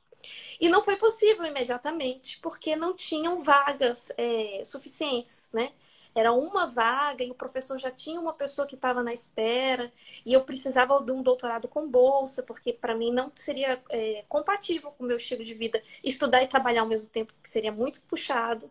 E 0.59 0.67
não 0.67 0.81
foi 0.81 0.95
possível 0.95 1.45
imediatamente, 1.45 2.39
porque 2.39 2.75
não 2.75 2.95
tinham 2.95 3.43
vagas 3.43 4.11
é, 4.17 4.61
suficientes, 4.63 5.47
né? 5.53 5.71
Era 6.15 6.33
uma 6.33 6.65
vaga 6.65 7.23
e 7.23 7.29
o 7.29 7.35
professor 7.35 7.77
já 7.77 7.91
tinha 7.91 8.19
uma 8.19 8.33
pessoa 8.33 8.65
que 8.65 8.73
estava 8.73 9.03
na 9.03 9.13
espera 9.13 9.93
e 10.25 10.33
eu 10.33 10.43
precisava 10.43 10.99
de 10.99 11.11
um 11.11 11.21
doutorado 11.21 11.67
com 11.67 11.87
bolsa, 11.87 12.41
porque 12.41 12.73
para 12.73 12.95
mim 12.95 13.11
não 13.11 13.31
seria 13.35 13.79
é, 13.91 14.25
compatível 14.27 14.89
com 14.97 15.03
o 15.03 15.07
meu 15.07 15.17
estilo 15.17 15.43
de 15.43 15.53
vida 15.53 15.79
estudar 16.03 16.41
e 16.41 16.47
trabalhar 16.47 16.81
ao 16.81 16.87
mesmo 16.87 17.05
tempo, 17.05 17.31
que 17.43 17.47
seria 17.47 17.71
muito 17.71 18.01
puxado. 18.01 18.67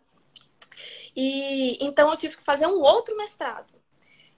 E 1.15 1.77
então 1.85 2.09
eu 2.09 2.17
tive 2.17 2.37
que 2.37 2.43
fazer 2.43 2.67
um 2.67 2.79
outro 2.79 3.15
mestrado. 3.17 3.73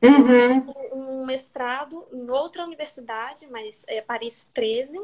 Uhum. 0.01 0.74
Um 0.93 1.25
mestrado 1.25 2.08
em 2.13 2.29
outra 2.29 2.63
universidade, 2.63 3.48
mas 3.48 3.84
é 3.88 4.01
Paris 4.01 4.48
13, 4.53 5.01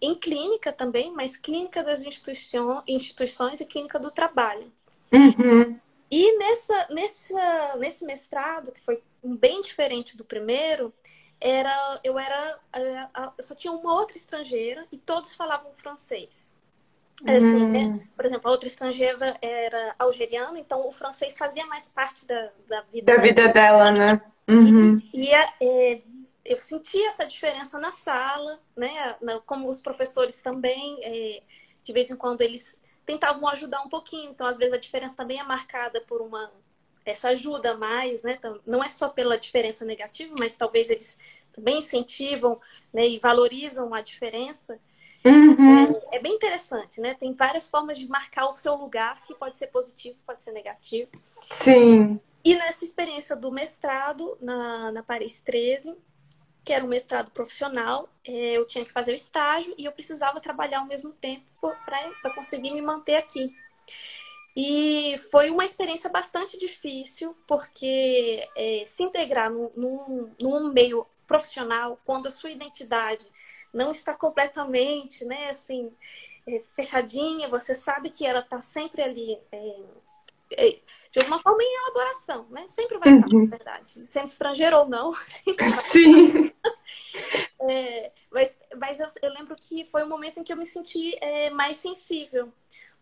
em 0.00 0.14
clínica 0.14 0.72
também, 0.72 1.12
mas 1.12 1.36
clínica 1.36 1.82
das 1.82 2.02
instituições, 2.02 2.82
instituições 2.86 3.60
e 3.60 3.66
clínica 3.66 3.98
do 3.98 4.10
trabalho. 4.10 4.72
Uhum. 5.12 5.78
E 6.10 6.38
nessa, 6.38 6.86
nessa, 6.90 7.76
nesse 7.76 8.04
mestrado, 8.04 8.72
que 8.72 8.80
foi 8.80 9.02
bem 9.22 9.60
diferente 9.60 10.16
do 10.16 10.24
primeiro, 10.24 10.94
era 11.40 12.00
eu 12.02 12.18
era 12.18 12.58
é, 12.72 13.08
eu 13.36 13.44
só 13.44 13.54
tinha 13.54 13.72
uma 13.72 13.94
outra 13.94 14.16
estrangeira 14.16 14.86
e 14.90 14.96
todos 14.96 15.34
falavam 15.34 15.72
francês. 15.76 16.56
Assim, 17.26 17.66
né? 17.66 17.78
hum. 17.78 17.96
né? 17.96 18.08
Por 18.14 18.24
exemplo, 18.24 18.48
a 18.48 18.52
outra 18.52 18.68
estrangeira 18.68 19.36
era 19.42 19.94
algeriana, 19.98 20.58
então 20.58 20.86
o 20.86 20.92
francês 20.92 21.36
fazia 21.36 21.66
mais 21.66 21.88
parte 21.88 22.26
da, 22.26 22.50
da 22.68 22.82
vida 22.82 23.14
da 23.14 23.20
vida 23.20 23.48
dela, 23.48 23.90
né? 23.90 24.20
Uhum. 24.48 25.02
E, 25.12 25.28
e 25.28 25.34
é, 25.34 26.02
eu 26.44 26.58
senti 26.58 27.02
essa 27.04 27.26
diferença 27.26 27.78
na 27.78 27.92
sala, 27.92 28.60
né? 28.76 29.16
Como 29.44 29.68
os 29.68 29.82
professores 29.82 30.40
também, 30.40 30.98
é, 31.02 31.42
de 31.82 31.92
vez 31.92 32.10
em 32.10 32.16
quando 32.16 32.40
eles 32.40 32.80
tentavam 33.04 33.48
ajudar 33.48 33.82
um 33.82 33.88
pouquinho. 33.88 34.30
Então, 34.30 34.46
às 34.46 34.56
vezes, 34.56 34.72
a 34.72 34.78
diferença 34.78 35.16
também 35.16 35.40
é 35.40 35.42
marcada 35.42 36.00
por 36.02 36.20
uma 36.20 36.50
essa 37.04 37.28
ajuda 37.28 37.74
mais, 37.76 38.22
né? 38.22 38.36
Então, 38.38 38.60
não 38.66 38.84
é 38.84 38.88
só 38.88 39.08
pela 39.08 39.38
diferença 39.38 39.84
negativa, 39.84 40.34
mas 40.38 40.56
talvez 40.56 40.90
eles 40.90 41.18
também 41.52 41.78
incentivam 41.78 42.60
né, 42.92 43.08
e 43.08 43.18
valorizam 43.18 43.94
a 43.94 44.02
diferença. 44.02 44.78
Uhum. 45.24 45.92
É, 46.12 46.16
é, 46.16 46.18
bem 46.20 46.34
interessante, 46.34 47.00
né? 47.00 47.14
Tem 47.14 47.32
várias 47.34 47.68
formas 47.68 47.98
de 47.98 48.08
marcar 48.08 48.48
o 48.48 48.54
seu 48.54 48.74
lugar, 48.74 49.20
que 49.26 49.34
pode 49.34 49.58
ser 49.58 49.68
positivo, 49.68 50.16
pode 50.26 50.42
ser 50.42 50.52
negativo. 50.52 51.10
Sim. 51.40 52.20
E 52.44 52.54
nessa 52.54 52.84
experiência 52.84 53.34
do 53.34 53.50
mestrado 53.50 54.38
na, 54.40 54.92
na 54.92 55.02
Paris 55.02 55.40
13, 55.40 55.96
que 56.64 56.72
era 56.72 56.84
um 56.84 56.88
mestrado 56.88 57.30
profissional, 57.30 58.08
é, 58.24 58.56
eu 58.56 58.66
tinha 58.66 58.84
que 58.84 58.92
fazer 58.92 59.12
o 59.12 59.14
estágio 59.14 59.74
e 59.76 59.84
eu 59.86 59.92
precisava 59.92 60.40
trabalhar 60.40 60.80
ao 60.80 60.86
mesmo 60.86 61.12
tempo 61.12 61.44
para 61.60 62.34
conseguir 62.34 62.72
me 62.72 62.82
manter 62.82 63.16
aqui. 63.16 63.54
E 64.54 65.16
foi 65.30 65.50
uma 65.50 65.64
experiência 65.64 66.10
bastante 66.10 66.58
difícil, 66.58 67.36
porque 67.46 68.46
é, 68.56 68.82
se 68.86 69.02
integrar 69.02 69.50
num, 69.50 69.70
num, 69.76 70.34
num, 70.40 70.72
meio 70.72 71.06
profissional, 71.26 71.98
quando 72.04 72.26
a 72.26 72.30
sua 72.30 72.50
identidade 72.50 73.24
não 73.72 73.90
está 73.90 74.14
completamente, 74.14 75.24
né, 75.24 75.50
assim, 75.50 75.92
é, 76.46 76.62
fechadinha, 76.74 77.48
você 77.48 77.74
sabe 77.74 78.10
que 78.10 78.26
ela 78.26 78.40
está 78.40 78.60
sempre 78.60 79.02
ali 79.02 79.38
é, 79.52 79.80
é, 80.52 80.80
de 81.10 81.18
alguma 81.18 81.38
forma 81.40 81.62
em 81.62 81.76
elaboração, 81.84 82.46
né? 82.50 82.66
Sempre 82.68 82.98
vai 82.98 83.14
estar, 83.14 83.28
uhum. 83.28 83.44
na 83.44 83.56
verdade. 83.56 84.06
Sendo 84.06 84.28
estrangeiro 84.28 84.78
ou 84.78 84.88
não. 84.88 85.12
Sim. 85.84 86.52
É, 87.60 88.12
mas 88.30 88.58
mas 88.78 89.00
eu, 89.00 89.06
eu, 89.22 89.30
lembro 89.32 89.54
que 89.54 89.84
foi 89.84 90.04
um 90.04 90.08
momento 90.08 90.38
em 90.38 90.44
que 90.44 90.52
eu 90.52 90.56
me 90.56 90.64
senti 90.64 91.16
é, 91.20 91.50
mais 91.50 91.76
sensível, 91.76 92.52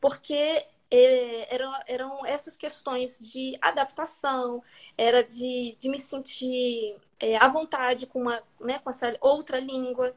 porque 0.01 0.65
é, 0.91 1.55
eram, 1.55 1.73
eram 1.87 2.27
essas 2.27 2.57
questões 2.57 3.19
de 3.19 3.57
adaptação, 3.61 4.63
era 4.97 5.23
de, 5.23 5.77
de 5.79 5.89
me 5.89 5.99
sentir 5.99 6.97
é, 7.21 7.37
à 7.37 7.49
vontade 7.49 8.07
com, 8.07 8.23
uma, 8.23 8.43
né, 8.61 8.79
com 8.79 8.91
essa 8.91 9.17
outra 9.21 9.61
língua. 9.61 10.15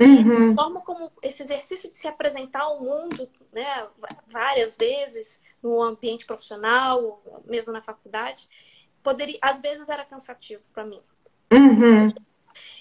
Uhum. 0.00 0.52
a 0.52 0.56
forma 0.56 0.80
como 0.80 1.12
esse 1.22 1.42
exercício 1.42 1.88
de 1.88 1.94
se 1.94 2.08
apresentar 2.08 2.62
ao 2.62 2.80
mundo 2.80 3.28
né, 3.52 3.86
várias 4.28 4.76
vezes 4.76 5.40
no 5.62 5.82
ambiente 5.82 6.24
profissional, 6.24 7.22
mesmo 7.44 7.72
na 7.72 7.82
faculdade, 7.82 8.48
poderia, 9.02 9.38
às 9.42 9.60
vezes 9.60 9.88
era 9.88 10.04
cansativo 10.04 10.62
para 10.72 10.84
mim. 10.84 11.02
Uhum. 11.52 12.08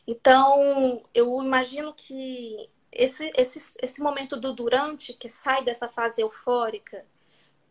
Então, 0.07 1.03
eu 1.13 1.41
imagino 1.41 1.93
que 1.93 2.69
esse, 2.91 3.31
esse, 3.35 3.77
esse 3.81 4.01
momento 4.01 4.37
do 4.37 4.53
durante, 4.53 5.13
que 5.13 5.29
sai 5.29 5.63
dessa 5.63 5.87
fase 5.87 6.21
eufórica 6.21 7.05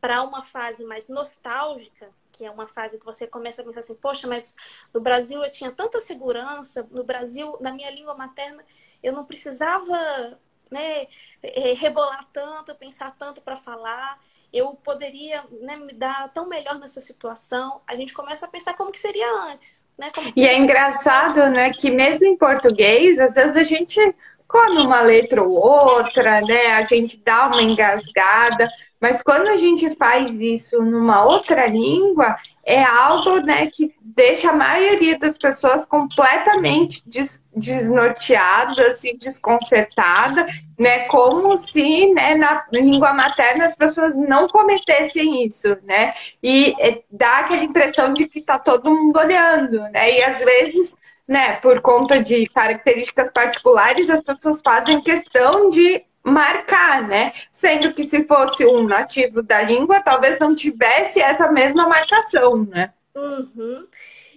para 0.00 0.22
uma 0.22 0.44
fase 0.44 0.84
mais 0.84 1.08
nostálgica, 1.08 2.10
que 2.30 2.44
é 2.44 2.50
uma 2.50 2.66
fase 2.66 2.98
que 2.98 3.04
você 3.04 3.26
começa 3.26 3.62
a 3.62 3.64
pensar 3.64 3.80
assim, 3.80 3.96
poxa, 3.96 4.28
mas 4.28 4.54
no 4.94 5.00
Brasil 5.00 5.42
eu 5.42 5.50
tinha 5.50 5.72
tanta 5.72 6.00
segurança, 6.00 6.86
no 6.90 7.02
Brasil, 7.02 7.56
na 7.60 7.72
minha 7.72 7.90
língua 7.90 8.14
materna, 8.14 8.64
eu 9.02 9.12
não 9.12 9.24
precisava 9.24 10.38
né, 10.70 11.06
é, 11.42 11.72
rebolar 11.72 12.26
tanto, 12.32 12.74
pensar 12.74 13.14
tanto 13.18 13.40
para 13.40 13.56
falar. 13.56 14.18
Eu 14.52 14.74
poderia 14.74 15.44
né, 15.60 15.76
me 15.76 15.92
dar 15.92 16.32
tão 16.32 16.48
melhor 16.48 16.78
nessa 16.78 17.00
situação. 17.00 17.80
A 17.86 17.94
gente 17.94 18.12
começa 18.12 18.46
a 18.46 18.48
pensar 18.48 18.74
como 18.74 18.92
que 18.92 18.98
seria 18.98 19.30
antes. 19.50 19.84
Né? 19.96 20.10
Como... 20.14 20.32
E 20.34 20.46
é 20.46 20.56
engraçado, 20.56 21.46
né, 21.48 21.70
que 21.70 21.90
mesmo 21.90 22.26
em 22.26 22.36
português, 22.36 23.18
às 23.18 23.34
vezes 23.34 23.56
a 23.56 23.64
gente 23.64 24.14
come 24.48 24.80
uma 24.80 25.02
letra 25.02 25.42
ou 25.42 25.52
outra, 25.52 26.40
né? 26.40 26.68
A 26.68 26.84
gente 26.84 27.18
dá 27.18 27.48
uma 27.48 27.62
engasgada, 27.62 28.66
mas 28.98 29.22
quando 29.22 29.50
a 29.50 29.58
gente 29.58 29.94
faz 29.94 30.40
isso 30.40 30.82
numa 30.82 31.22
outra 31.22 31.66
língua, 31.66 32.34
é 32.68 32.84
algo 32.84 33.40
né, 33.40 33.66
que 33.66 33.94
deixa 34.02 34.50
a 34.50 34.52
maioria 34.52 35.18
das 35.18 35.38
pessoas 35.38 35.86
completamente 35.86 37.02
des 37.06 37.40
desnorteadas, 37.56 38.78
assim, 38.78 39.16
desconcertada, 39.16 40.46
né? 40.78 41.06
Como 41.06 41.56
se 41.56 42.12
né, 42.12 42.34
na 42.34 42.62
língua 42.70 43.14
materna 43.14 43.64
as 43.64 43.74
pessoas 43.74 44.16
não 44.18 44.46
cometessem 44.46 45.46
isso, 45.46 45.78
né? 45.82 46.12
E 46.42 46.74
é, 46.78 47.02
dá 47.10 47.38
aquela 47.38 47.64
impressão 47.64 48.12
de 48.12 48.26
que 48.26 48.38
está 48.38 48.58
todo 48.58 48.94
mundo 48.94 49.18
olhando, 49.18 49.80
né? 49.88 50.18
E 50.18 50.22
às 50.22 50.38
vezes 50.40 50.94
né, 51.26 51.54
por 51.56 51.80
conta 51.80 52.22
de 52.22 52.46
características 52.48 53.30
particulares, 53.30 54.08
as 54.08 54.22
pessoas 54.22 54.62
fazem 54.62 55.00
questão 55.00 55.68
de 55.70 56.02
marcar, 56.28 57.06
né? 57.06 57.32
Sendo 57.50 57.92
que 57.92 58.04
se 58.04 58.24
fosse 58.24 58.64
um 58.64 58.84
nativo 58.84 59.42
da 59.42 59.62
língua, 59.62 60.00
talvez 60.00 60.38
não 60.38 60.54
tivesse 60.54 61.20
essa 61.20 61.50
mesma 61.50 61.88
marcação, 61.88 62.64
né? 62.64 62.92
Uhum. 63.14 63.88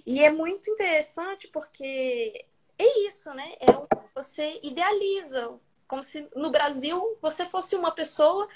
E 0.06 0.24
é 0.24 0.32
muito 0.32 0.70
interessante 0.70 1.48
porque 1.48 2.46
é 2.78 3.08
isso, 3.08 3.34
né? 3.34 3.54
É 3.60 3.72
o 3.72 3.86
você 4.16 4.60
idealiza, 4.62 5.54
como 5.88 6.04
se 6.04 6.28
no 6.36 6.52
Brasil 6.52 7.18
você 7.22 7.46
fosse 7.46 7.76
uma 7.76 7.92
pessoa 7.92 8.48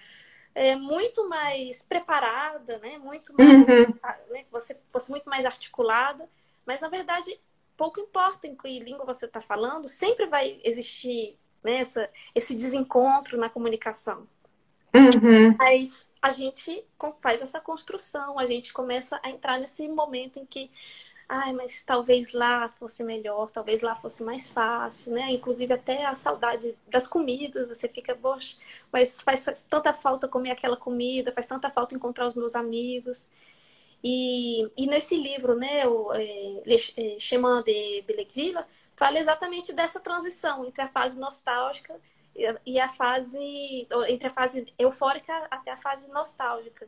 é, 0.54 0.76
muito 0.76 1.28
mais 1.28 1.82
preparada, 1.82 2.78
né? 2.80 2.98
Muito 2.98 3.34
mais, 3.34 3.50
uhum. 3.50 3.94
né? 4.30 4.46
você 4.52 4.78
fosse 4.90 5.10
muito 5.10 5.30
mais 5.30 5.46
articulada, 5.46 6.30
mas 6.66 6.82
na 6.82 6.90
verdade 6.90 7.40
pouco 7.78 8.00
importa 8.00 8.48
em 8.48 8.56
que 8.56 8.80
língua 8.80 9.06
você 9.06 9.26
está 9.26 9.42
falando, 9.42 9.88
sempre 9.88 10.28
vai 10.28 10.60
existir 10.64 11.38
né, 11.66 11.78
essa, 11.78 12.10
esse 12.34 12.56
desencontro 12.56 13.38
na 13.38 13.50
comunicação. 13.50 14.28
Uhum. 14.94 15.56
Mas 15.58 16.08
a 16.22 16.30
gente 16.30 16.86
faz 17.22 17.42
essa 17.42 17.60
construção, 17.60 18.40
a 18.40 18.46
gente 18.48 18.72
começa 18.72 19.20
a 19.22 19.30
entrar 19.30 19.60
nesse 19.60 19.88
momento 19.88 20.40
em 20.40 20.46
que, 20.46 20.72
ai, 21.28 21.52
mas 21.54 21.84
talvez 21.84 22.34
lá 22.34 22.70
fosse 22.80 23.04
melhor, 23.04 23.52
talvez 23.52 23.82
lá 23.82 23.96
fosse 23.96 24.24
mais 24.24 24.50
fácil, 24.50 25.12
né? 25.12 25.32
Inclusive 25.32 25.74
até 25.74 26.06
a 26.06 26.16
saudade 26.16 26.76
das 26.88 27.08
comidas, 27.08 27.68
você 27.68 27.90
fica, 27.90 28.16
poxa, 28.16 28.58
mas 28.92 29.20
faz, 29.20 29.44
faz 29.44 29.64
tanta 29.70 29.92
falta 29.94 30.28
comer 30.28 30.52
aquela 30.52 30.78
comida, 30.78 31.32
faz 31.32 31.48
tanta 31.48 31.70
falta 31.70 31.96
encontrar 31.96 32.28
os 32.28 32.36
meus 32.36 32.56
amigos. 32.56 33.28
E, 34.04 34.72
e 34.78 34.88
nesse 34.88 35.16
livro, 35.18 35.56
né, 35.56 35.88
o 35.88 36.14
é, 36.14 36.62
é 36.98 37.20
Chemin 37.20 37.64
de, 37.64 38.04
l'Exil, 38.14 38.56
fala 38.96 39.20
exatamente 39.20 39.74
dessa 39.74 40.00
transição 40.00 40.66
entre 40.66 40.82
a 40.82 40.88
fase 40.88 41.20
nostálgica 41.20 41.96
e 42.66 42.80
a 42.80 42.90
fase 42.90 43.88
entre 44.08 44.28
a 44.28 44.34
fase 44.34 44.66
eufórica 44.78 45.48
até 45.50 45.72
a 45.72 45.78
fase 45.78 46.10
nostálgica. 46.10 46.88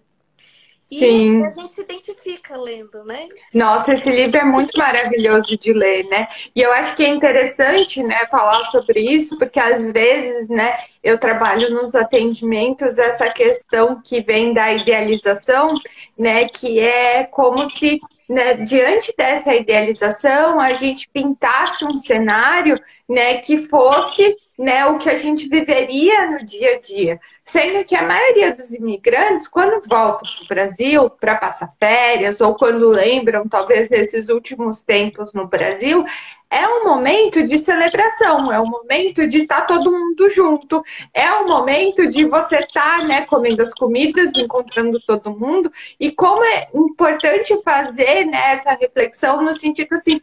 Sim. 0.85 1.41
E 1.41 1.45
a 1.45 1.49
gente 1.51 1.73
se 1.73 1.81
identifica 1.81 2.55
lendo, 2.55 3.03
né? 3.03 3.27
Nossa, 3.53 3.93
esse 3.93 4.09
livro 4.09 4.39
é 4.39 4.45
muito 4.45 4.71
maravilhoso 4.77 5.57
de 5.57 5.73
ler, 5.73 6.05
né? 6.05 6.29
E 6.55 6.61
eu 6.61 6.71
acho 6.71 6.95
que 6.95 7.03
é 7.03 7.09
interessante, 7.09 8.01
né, 8.01 8.25
falar 8.27 8.63
sobre 8.67 9.01
isso, 9.01 9.37
porque 9.37 9.59
às 9.59 9.91
vezes, 9.91 10.47
né, 10.47 10.77
eu 11.07 11.17
trabalho 11.17 11.69
nos 11.69 11.95
atendimentos 11.95 12.99
essa 12.99 13.29
questão 13.29 14.01
que 14.03 14.19
vem 14.19 14.53
da 14.53 14.73
idealização, 14.73 15.69
né, 16.17 16.49
que 16.49 16.81
é 16.81 17.23
como 17.23 17.65
se 17.65 17.97
né, 18.27 18.55
diante 18.55 19.13
dessa 19.17 19.55
idealização 19.55 20.59
a 20.59 20.73
gente 20.73 21.09
pintasse 21.09 21.85
um 21.85 21.95
cenário, 21.95 22.77
né, 23.07 23.37
que 23.37 23.55
fosse, 23.55 24.35
né, 24.59 24.85
o 24.85 24.97
que 24.97 25.09
a 25.09 25.17
gente 25.17 25.47
viveria 25.47 26.31
no 26.31 26.39
dia 26.39 26.75
a 26.75 26.79
dia. 26.81 27.19
Sendo 27.41 27.85
que 27.85 27.95
a 27.95 28.03
maioria 28.03 28.53
dos 28.53 28.73
imigrantes, 28.73 29.47
quando 29.47 29.81
voltam 29.87 30.29
para 30.29 30.43
o 30.43 30.47
Brasil 30.49 31.09
para 31.09 31.35
passar 31.35 31.73
férias, 31.79 32.41
ou 32.41 32.53
quando 32.55 32.89
lembram, 32.89 33.47
talvez, 33.47 33.87
desses 33.87 34.27
últimos 34.27 34.83
tempos 34.83 35.31
no 35.31 35.47
Brasil, 35.47 36.03
é 36.49 36.67
um 36.67 36.85
momento 36.85 37.43
de 37.43 37.57
celebração, 37.57 38.51
é 38.51 38.59
um 38.59 38.69
momento 38.69 39.27
de 39.27 39.39
estar 39.39 39.61
tá 39.61 39.67
todo 39.67 39.91
mundo 39.91 40.29
junto, 40.29 40.83
é 41.13 41.31
um 41.33 41.47
momento 41.47 42.07
de 42.07 42.25
você 42.25 42.59
estar 42.59 42.99
tá, 42.99 43.05
né, 43.05 43.25
comendo 43.25 43.61
as 43.61 43.73
comidas, 43.73 44.31
encontrando 44.37 44.99
todo 45.05 45.37
mundo, 45.37 45.71
e 45.99 46.11
como 46.11 46.43
é 46.43 46.69
importante 46.73 47.61
fazer 47.63 48.25
né, 48.25 48.53
essa 48.53 48.73
reflexão 48.73 49.41
no 49.41 49.53
sentido 49.53 49.93
assim, 49.93 50.19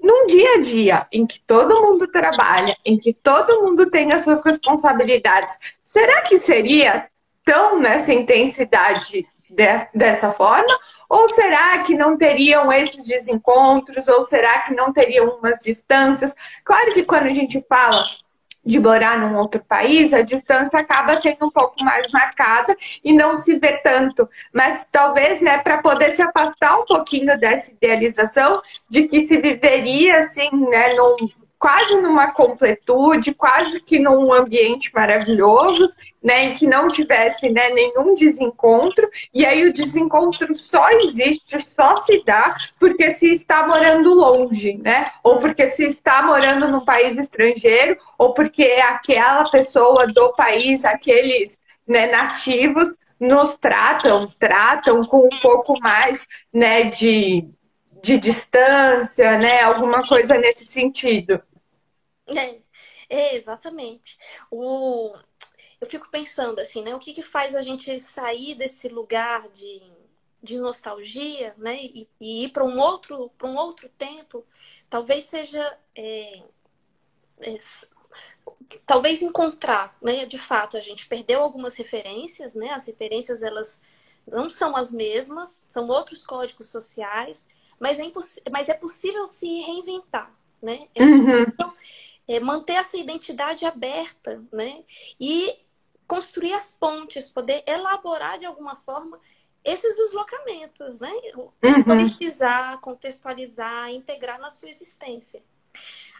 num 0.00 0.26
dia 0.26 0.54
a 0.54 0.60
dia 0.60 1.06
em 1.12 1.26
que 1.26 1.40
todo 1.40 1.82
mundo 1.82 2.06
trabalha, 2.06 2.76
em 2.84 2.98
que 2.98 3.12
todo 3.12 3.62
mundo 3.62 3.90
tem 3.90 4.12
as 4.12 4.24
suas 4.24 4.42
responsabilidades, 4.42 5.58
será 5.82 6.22
que 6.22 6.38
seria 6.38 7.08
tão 7.44 7.78
nessa 7.78 8.12
intensidade 8.12 9.26
de, 9.50 9.88
dessa 9.94 10.30
forma? 10.30 10.66
Ou 11.08 11.28
será 11.28 11.78
que 11.82 11.94
não 11.94 12.16
teriam 12.16 12.72
esses 12.72 13.04
desencontros? 13.04 14.08
Ou 14.08 14.22
será 14.22 14.60
que 14.60 14.74
não 14.74 14.92
teriam 14.92 15.26
umas 15.26 15.60
distâncias? 15.60 16.34
Claro 16.64 16.92
que 16.92 17.04
quando 17.04 17.26
a 17.26 17.34
gente 17.34 17.64
fala 17.68 18.02
de 18.64 18.80
morar 18.80 19.16
num 19.16 19.36
outro 19.36 19.64
país, 19.64 20.12
a 20.12 20.22
distância 20.22 20.80
acaba 20.80 21.16
sendo 21.16 21.46
um 21.46 21.50
pouco 21.50 21.84
mais 21.84 22.10
marcada 22.10 22.76
e 23.04 23.12
não 23.12 23.36
se 23.36 23.56
vê 23.60 23.74
tanto. 23.74 24.28
Mas 24.52 24.84
talvez, 24.90 25.40
né, 25.40 25.58
para 25.58 25.78
poder 25.78 26.10
se 26.10 26.20
afastar 26.20 26.76
um 26.76 26.84
pouquinho 26.84 27.38
dessa 27.38 27.70
idealização 27.70 28.60
de 28.88 29.06
que 29.06 29.20
se 29.20 29.38
viveria 29.38 30.18
assim, 30.18 30.50
né, 30.68 30.94
num 30.94 31.16
quase 31.66 32.00
numa 32.00 32.30
completude, 32.30 33.34
quase 33.34 33.80
que 33.80 33.98
num 33.98 34.32
ambiente 34.32 34.88
maravilhoso, 34.94 35.92
né, 36.22 36.44
em 36.44 36.54
que 36.54 36.64
não 36.64 36.86
tivesse 36.86 37.48
né, 37.48 37.70
nenhum 37.70 38.14
desencontro, 38.14 39.10
e 39.34 39.44
aí 39.44 39.64
o 39.64 39.72
desencontro 39.72 40.54
só 40.54 40.88
existe, 40.90 41.60
só 41.60 41.96
se 41.96 42.22
dá 42.24 42.56
porque 42.78 43.10
se 43.10 43.32
está 43.32 43.66
morando 43.66 44.14
longe, 44.14 44.74
né? 44.74 45.10
Ou 45.24 45.40
porque 45.40 45.66
se 45.66 45.84
está 45.86 46.22
morando 46.22 46.68
num 46.68 46.84
país 46.84 47.18
estrangeiro, 47.18 47.98
ou 48.16 48.32
porque 48.32 48.80
aquela 48.88 49.42
pessoa 49.50 50.06
do 50.06 50.32
país, 50.34 50.84
aqueles 50.84 51.60
né, 51.84 52.06
nativos, 52.06 52.96
nos 53.18 53.56
tratam, 53.56 54.32
tratam 54.38 55.02
com 55.02 55.26
um 55.26 55.40
pouco 55.40 55.74
mais 55.80 56.28
né, 56.54 56.84
de 56.84 57.44
de 58.02 58.18
distância, 58.18 59.36
né? 59.36 59.62
Alguma 59.62 60.06
coisa 60.06 60.38
nesse 60.38 60.64
sentido. 60.64 61.42
É, 62.28 62.60
é 63.08 63.36
exatamente. 63.36 64.18
O, 64.50 65.14
eu 65.80 65.86
fico 65.86 66.08
pensando 66.10 66.60
assim, 66.60 66.82
né? 66.82 66.94
O 66.94 66.98
que, 66.98 67.12
que 67.12 67.22
faz 67.22 67.54
a 67.54 67.62
gente 67.62 68.00
sair 68.00 68.54
desse 68.54 68.88
lugar 68.88 69.48
de, 69.50 69.82
de 70.42 70.58
nostalgia, 70.58 71.54
né? 71.56 71.76
E, 71.84 72.08
e 72.20 72.44
ir 72.44 72.50
para 72.50 72.64
um 72.64 72.78
outro 72.78 73.30
para 73.38 73.48
um 73.48 73.56
outro 73.56 73.88
tempo? 73.90 74.44
Talvez 74.90 75.24
seja 75.24 75.78
é, 75.94 76.42
é, 77.40 77.58
talvez 78.84 79.22
encontrar, 79.22 79.96
né? 80.02 80.26
De 80.26 80.38
fato, 80.38 80.76
a 80.76 80.80
gente 80.80 81.06
perdeu 81.06 81.40
algumas 81.40 81.74
referências, 81.76 82.54
né? 82.54 82.70
As 82.70 82.86
referências 82.86 83.42
elas 83.42 83.80
não 84.26 84.50
são 84.50 84.76
as 84.76 84.90
mesmas, 84.90 85.64
são 85.68 85.86
outros 85.88 86.26
códigos 86.26 86.68
sociais 86.68 87.46
mas 87.78 87.98
é, 87.98 88.04
mas 88.50 88.68
é 88.68 88.74
possível 88.74 89.26
se 89.26 89.46
reinventar, 89.60 90.32
né? 90.62 90.88
É 90.94 91.02
uhum. 91.02 91.44
É 92.28 92.40
manter 92.40 92.74
essa 92.74 92.96
identidade 92.96 93.64
aberta, 93.64 94.44
né? 94.52 94.84
E 95.20 95.58
construir 96.06 96.52
as 96.52 96.76
pontes, 96.76 97.32
poder 97.32 97.62
elaborar 97.66 98.38
de 98.38 98.46
alguma 98.46 98.76
forma 98.76 99.20
esses 99.64 99.96
deslocamentos, 99.96 101.00
né? 101.00 101.12
Uhum. 101.34 101.50
Historicizar, 101.62 102.80
contextualizar, 102.80 103.90
integrar 103.90 104.38
na 104.38 104.50
sua 104.50 104.68
existência. 104.68 105.42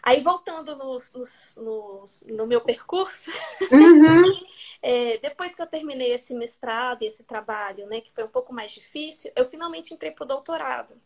Aí, 0.02 0.20
voltando 0.20 0.76
nos, 0.76 1.12
nos, 1.14 1.56
nos, 1.56 2.24
no 2.28 2.46
meu 2.46 2.60
percurso, 2.60 3.30
uhum. 3.72 4.24
é, 4.82 5.18
depois 5.18 5.54
que 5.54 5.62
eu 5.62 5.66
terminei 5.66 6.12
esse 6.12 6.34
mestrado 6.34 7.02
e 7.02 7.06
esse 7.06 7.24
trabalho, 7.24 7.86
né, 7.86 8.00
que 8.00 8.12
foi 8.12 8.24
um 8.24 8.28
pouco 8.28 8.52
mais 8.52 8.72
difícil, 8.72 9.32
eu 9.34 9.48
finalmente 9.48 9.94
entrei 9.94 10.10
para 10.10 10.24
o 10.24 10.28
doutorado. 10.28 11.00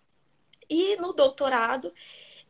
E 0.69 0.97
no 0.97 1.13
doutorado, 1.13 1.93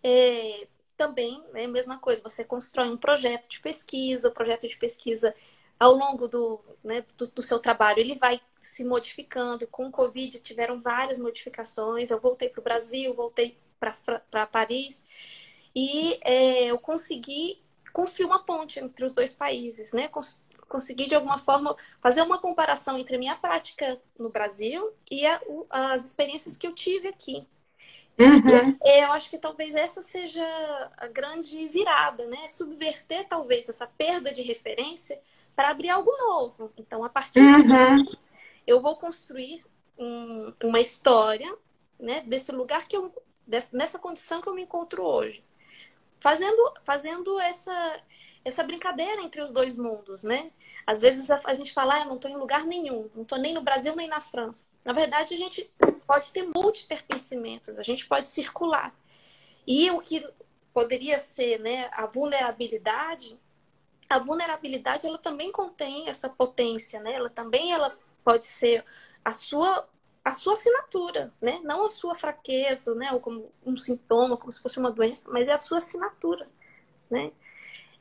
é, 0.02 0.66
também, 1.00 1.42
né, 1.50 1.66
mesma 1.66 1.98
coisa, 1.98 2.20
você 2.22 2.44
constrói 2.44 2.90
um 2.90 2.96
projeto 2.98 3.48
de 3.48 3.58
pesquisa, 3.58 4.28
o 4.28 4.32
projeto 4.32 4.68
de 4.68 4.76
pesquisa 4.76 5.34
ao 5.78 5.94
longo 5.94 6.28
do, 6.28 6.62
né, 6.84 7.06
do, 7.16 7.26
do, 7.26 7.40
seu 7.40 7.58
trabalho, 7.58 8.00
ele 8.00 8.16
vai 8.16 8.38
se 8.60 8.84
modificando. 8.84 9.66
Com 9.66 9.86
o 9.86 9.90
Covid 9.90 10.38
tiveram 10.40 10.78
várias 10.78 11.18
modificações. 11.18 12.10
Eu 12.10 12.20
voltei 12.20 12.50
para 12.50 12.60
o 12.60 12.62
Brasil, 12.62 13.14
voltei 13.14 13.58
para 13.78 14.46
Paris 14.46 15.06
e 15.74 16.20
é, 16.22 16.66
eu 16.66 16.78
consegui 16.78 17.62
construir 17.94 18.26
uma 18.26 18.44
ponte 18.44 18.78
entre 18.78 19.06
os 19.06 19.14
dois 19.14 19.32
países, 19.32 19.94
né? 19.94 20.06
Cons 20.08 20.44
consegui, 20.68 21.08
de 21.08 21.14
alguma 21.16 21.38
forma, 21.38 21.74
fazer 22.00 22.22
uma 22.22 22.38
comparação 22.38 22.96
entre 22.98 23.16
a 23.16 23.18
minha 23.18 23.36
prática 23.36 24.00
no 24.18 24.28
Brasil 24.28 24.92
e 25.10 25.26
a, 25.26 25.40
as 25.70 26.04
experiências 26.04 26.56
que 26.56 26.66
eu 26.66 26.74
tive 26.74 27.08
aqui. 27.08 27.44
Uhum. 28.18 28.76
Eu 28.84 29.12
acho 29.12 29.30
que 29.30 29.38
talvez 29.38 29.74
essa 29.74 30.02
seja 30.02 30.44
a 30.96 31.06
grande 31.06 31.68
virada, 31.68 32.26
né? 32.26 32.48
Subverter 32.48 33.26
talvez 33.26 33.68
essa 33.68 33.86
perda 33.86 34.30
de 34.30 34.42
referência 34.42 35.20
para 35.56 35.70
abrir 35.70 35.88
algo 35.88 36.10
novo. 36.18 36.72
Então, 36.76 37.02
a 37.02 37.08
partir 37.08 37.40
uhum. 37.40 37.96
disso, 37.96 38.18
eu 38.66 38.80
vou 38.80 38.96
construir 38.96 39.64
um, 39.98 40.52
uma 40.62 40.80
história, 40.80 41.54
né? 41.98 42.22
Desse 42.22 42.52
lugar 42.52 42.86
que 42.86 42.96
eu, 42.96 43.12
dessa, 43.46 43.76
nessa 43.76 43.98
condição 43.98 44.42
que 44.42 44.48
eu 44.48 44.54
me 44.54 44.62
encontro 44.62 45.02
hoje, 45.02 45.44
fazendo, 46.18 46.74
fazendo 46.84 47.40
essa 47.40 48.02
essa 48.44 48.62
brincadeira 48.62 49.22
entre 49.22 49.40
os 49.42 49.50
dois 49.50 49.76
mundos, 49.76 50.22
né? 50.22 50.50
Às 50.86 50.98
vezes 50.98 51.30
a, 51.30 51.54
gente 51.54 51.72
fala, 51.72 51.94
ah, 51.94 52.00
eu 52.00 52.06
não 52.06 52.16
estou 52.16 52.30
em 52.30 52.36
lugar 52.36 52.64
nenhum, 52.64 53.10
não 53.14 53.22
estou 53.22 53.38
nem 53.38 53.52
no 53.52 53.60
Brasil 53.60 53.94
nem 53.94 54.08
na 54.08 54.20
França. 54.20 54.66
Na 54.84 54.92
verdade, 54.92 55.34
a 55.34 55.36
gente 55.36 55.70
pode 56.06 56.32
ter 56.32 56.46
multipertencimentos, 56.46 57.78
a 57.78 57.82
gente 57.82 58.06
pode 58.06 58.28
circular. 58.28 58.94
E 59.66 59.90
o 59.90 60.00
que 60.00 60.26
poderia 60.72 61.18
ser 61.18 61.60
né, 61.60 61.90
a 61.92 62.06
vulnerabilidade, 62.06 63.38
a 64.08 64.18
vulnerabilidade 64.18 65.06
ela 65.06 65.18
também 65.18 65.52
contém 65.52 66.08
essa 66.08 66.28
potência, 66.28 67.00
né? 67.00 67.12
Ela 67.12 67.30
também 67.30 67.72
ela 67.72 67.96
pode 68.24 68.46
ser 68.46 68.84
a 69.24 69.32
sua 69.32 69.88
a 70.22 70.34
sua 70.34 70.52
assinatura, 70.52 71.32
né? 71.40 71.60
Não 71.62 71.86
a 71.86 71.90
sua 71.90 72.14
fraqueza, 72.14 72.94
né? 72.94 73.10
Ou 73.12 73.20
como 73.20 73.52
um 73.64 73.76
sintoma, 73.76 74.36
como 74.36 74.52
se 74.52 74.62
fosse 74.62 74.78
uma 74.78 74.90
doença, 74.90 75.30
mas 75.30 75.48
é 75.48 75.52
a 75.52 75.58
sua 75.58 75.78
assinatura, 75.78 76.48
né? 77.10 77.32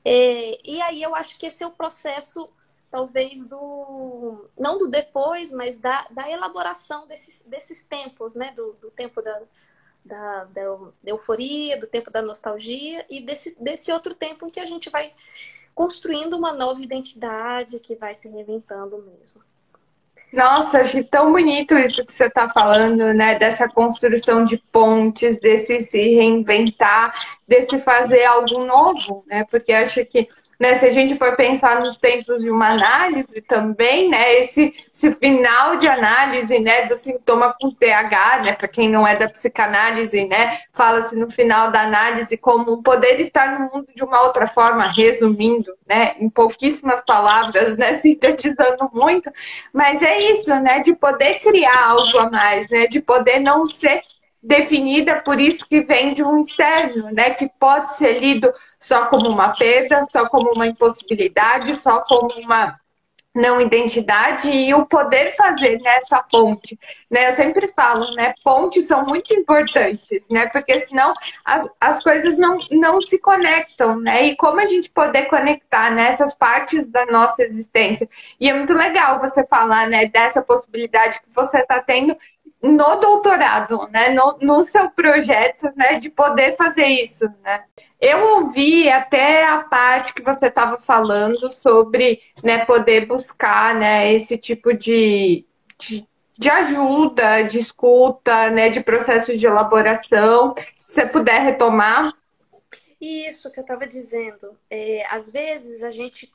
É, 0.03 0.59
e 0.63 0.81
aí 0.81 1.01
eu 1.01 1.13
acho 1.15 1.37
que 1.37 1.45
esse 1.45 1.63
é 1.63 1.67
o 1.67 1.71
processo, 1.71 2.49
talvez, 2.89 3.47
do. 3.47 4.49
não 4.57 4.77
do 4.77 4.89
depois, 4.89 5.51
mas 5.51 5.77
da, 5.77 6.07
da 6.09 6.29
elaboração 6.29 7.07
desses, 7.07 7.43
desses 7.45 7.83
tempos, 7.83 8.35
né? 8.35 8.53
Do, 8.55 8.73
do 8.73 8.91
tempo 8.91 9.21
da, 9.21 9.41
da, 10.03 10.43
da, 10.45 10.61
euforia, 11.05 11.77
do 11.77 11.87
tempo 11.87 12.09
da 12.09 12.21
nostalgia 12.21 13.05
e 13.09 13.21
desse, 13.21 13.55
desse 13.61 13.91
outro 13.91 14.15
tempo 14.15 14.47
em 14.47 14.49
que 14.49 14.59
a 14.59 14.65
gente 14.65 14.89
vai 14.89 15.13
construindo 15.75 16.33
uma 16.33 16.51
nova 16.51 16.81
identidade 16.81 17.79
que 17.79 17.95
vai 17.95 18.13
se 18.13 18.27
reinventando 18.27 18.97
mesmo. 18.97 19.41
Nossa, 20.31 20.81
achei 20.81 21.03
tão 21.03 21.31
bonito 21.31 21.75
isso 21.77 22.05
que 22.05 22.13
você 22.13 22.25
está 22.25 22.47
falando, 22.49 23.13
né? 23.13 23.37
Dessa 23.39 23.67
construção 23.67 24.45
de 24.45 24.57
pontes, 24.71 25.39
desse 25.39 25.81
se 25.81 25.97
reinventar, 25.97 27.13
desse 27.49 27.79
fazer 27.79 28.23
algo 28.25 28.63
novo, 28.63 29.25
né? 29.27 29.43
Porque 29.49 29.73
acho 29.73 30.05
que 30.05 30.27
né, 30.59 30.75
se 30.75 30.85
a 30.85 30.89
gente 30.89 31.15
for 31.15 31.37
pensar 31.37 31.79
nos 31.79 31.97
tempos 31.97 32.43
de 32.43 32.51
uma 32.51 32.71
análise 32.71 33.41
também, 33.41 34.09
né, 34.09 34.39
esse, 34.39 34.75
esse 34.93 35.13
final 35.13 35.77
de 35.77 35.87
análise, 35.87 36.59
né, 36.59 36.85
do 36.85 36.97
sintoma 36.97 37.55
com 37.59 37.71
TH, 37.71 38.41
né, 38.43 38.51
para 38.51 38.67
quem 38.67 38.89
não 38.89 39.07
é 39.07 39.15
da 39.15 39.29
psicanálise, 39.29 40.25
né, 40.25 40.59
fala-se 40.73 41.15
no 41.15 41.29
final 41.31 41.71
da 41.71 41.83
análise 41.83 42.35
como 42.35 42.83
poder 42.83 43.21
estar 43.21 43.57
no 43.57 43.69
mundo 43.71 43.87
de 43.95 44.03
uma 44.03 44.21
outra 44.23 44.45
forma, 44.47 44.83
resumindo, 44.83 45.73
né, 45.87 46.15
em 46.19 46.29
pouquíssimas 46.29 47.01
palavras, 47.05 47.77
né, 47.77 47.93
sintetizando 47.93 48.89
muito, 48.93 49.31
mas 49.71 50.01
é 50.01 50.19
isso, 50.19 50.53
né, 50.55 50.81
de 50.81 50.93
poder 50.93 51.39
criar 51.39 51.91
algo 51.91 52.19
a 52.19 52.29
mais, 52.29 52.69
né, 52.69 52.85
de 52.85 53.01
poder 53.01 53.39
não 53.39 53.65
ser 53.65 54.01
definida 54.41 55.21
por 55.21 55.39
isso 55.39 55.67
que 55.67 55.81
vem 55.81 56.13
de 56.13 56.23
um 56.23 56.37
externo, 56.37 57.11
né, 57.11 57.31
que 57.31 57.49
pode 57.59 57.95
ser 57.95 58.19
lido 58.19 58.53
só 58.79 59.07
como 59.07 59.29
uma 59.29 59.49
perda, 59.49 60.01
só 60.09 60.27
como 60.29 60.51
uma 60.53 60.67
impossibilidade, 60.67 61.75
só 61.75 62.01
como 62.07 62.29
uma 62.41 62.79
não 63.33 63.61
identidade 63.61 64.49
e 64.49 64.73
o 64.73 64.85
poder 64.85 65.35
fazer 65.35 65.79
nessa 65.81 66.21
ponte, 66.23 66.77
né? 67.09 67.27
Eu 67.27 67.31
sempre 67.33 67.67
falo, 67.67 68.11
né? 68.15 68.33
Pontes 68.43 68.87
são 68.87 69.05
muito 69.05 69.33
importantes, 69.33 70.09
né? 70.29 70.47
Porque 70.47 70.79
senão 70.79 71.13
as, 71.45 71.69
as 71.79 72.03
coisas 72.03 72.37
não, 72.39 72.57
não 72.71 72.99
se 72.99 73.19
conectam, 73.19 73.99
né? 73.99 74.25
E 74.25 74.35
como 74.35 74.59
a 74.59 74.65
gente 74.65 74.89
poder 74.89 75.25
conectar 75.25 75.91
nessas 75.91 76.33
partes 76.33 76.87
da 76.87 77.05
nossa 77.05 77.43
existência. 77.43 78.09
E 78.39 78.49
é 78.49 78.53
muito 78.53 78.73
legal 78.73 79.19
você 79.19 79.45
falar, 79.45 79.87
né? 79.87 80.07
Dessa 80.07 80.41
possibilidade 80.41 81.19
que 81.21 81.33
você 81.33 81.59
está 81.59 81.79
tendo 81.81 82.17
no 82.61 82.95
doutorado, 82.95 83.87
né? 83.91 84.09
No, 84.09 84.37
no 84.41 84.63
seu 84.63 84.89
projeto, 84.89 85.71
né? 85.75 85.99
De 85.99 86.09
poder 86.09 86.55
fazer 86.55 86.85
isso, 86.85 87.25
né? 87.43 87.63
Eu 87.99 88.37
ouvi 88.37 88.89
até 88.89 89.45
a 89.45 89.59
parte 89.59 90.13
que 90.13 90.21
você 90.21 90.47
estava 90.47 90.79
falando 90.79 91.51
sobre 91.51 92.21
né, 92.41 92.65
poder 92.65 93.05
buscar 93.05 93.75
né, 93.75 94.13
esse 94.13 94.37
tipo 94.37 94.73
de, 94.73 95.45
de, 95.77 96.07
de, 96.37 96.49
ajuda, 96.49 97.41
de 97.41 97.59
escuta, 97.59 98.49
né, 98.49 98.69
de 98.69 98.81
processo 98.81 99.37
de 99.37 99.45
elaboração. 99.45 100.55
Se 100.77 100.93
você 100.93 101.05
puder 101.07 101.41
retomar. 101.41 102.13
Isso 103.01 103.51
que 103.51 103.59
eu 103.59 103.63
estava 103.63 103.85
dizendo. 103.85 104.57
É, 104.69 105.05
às 105.09 105.29
vezes 105.29 105.83
a 105.83 105.91
gente 105.91 106.31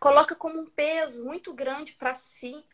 coloca 0.00 0.34
como 0.34 0.60
um 0.60 0.66
peso 0.66 1.24
muito 1.24 1.54
grande 1.54 1.92
para 1.92 2.14
si 2.14 2.64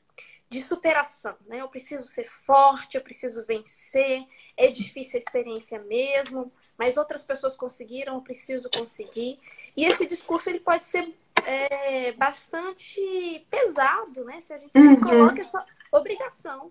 de 0.55 0.63
superação, 0.63 1.35
né? 1.47 1.61
Eu 1.61 1.69
preciso 1.69 2.07
ser 2.07 2.31
forte, 2.31 2.97
eu 2.97 3.03
preciso 3.03 3.45
vencer, 3.45 4.25
é 4.57 4.69
difícil 4.69 5.17
a 5.17 5.19
experiência 5.19 5.81
mesmo, 5.81 6.53
mas 6.79 6.97
outras 6.97 7.27
pessoas 7.27 7.57
conseguiram, 7.57 8.15
eu 8.15 8.21
preciso 8.21 8.71
conseguir. 8.71 9.41
E 9.77 9.85
esse 9.85 10.07
discurso 10.07 10.49
ele 10.49 10.61
pode 10.61 10.85
ser 10.85 11.13
é, 11.45 12.13
bastante 12.13 13.45
pesado, 13.51 14.25
né? 14.25 14.41
Se 14.41 14.53
a 14.53 14.59
gente 14.59 14.79
uhum. 14.79 15.01
coloca 15.01 15.41
essa 15.41 15.67
obrigação 15.91 16.71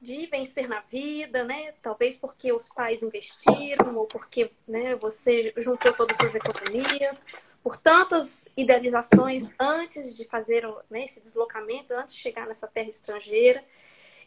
de 0.00 0.26
vencer 0.26 0.68
na 0.68 0.80
vida, 0.80 1.44
né? 1.44 1.74
Talvez 1.80 2.18
porque 2.18 2.52
os 2.52 2.70
pais 2.70 3.04
investiram 3.04 3.96
ou 3.98 4.06
porque 4.08 4.50
né, 4.66 4.96
você 4.96 5.54
juntou 5.58 5.92
todas 5.92 6.18
as 6.18 6.26
suas 6.26 6.34
economias, 6.34 7.24
por 7.62 7.76
tantas 7.76 8.48
idealizações 8.56 9.52
antes 9.58 10.16
de 10.16 10.24
fazer 10.24 10.66
né, 10.90 11.04
esse 11.04 11.20
deslocamento, 11.20 11.94
antes 11.94 12.14
de 12.14 12.20
chegar 12.20 12.46
nessa 12.46 12.66
terra 12.66 12.88
estrangeira. 12.88 13.64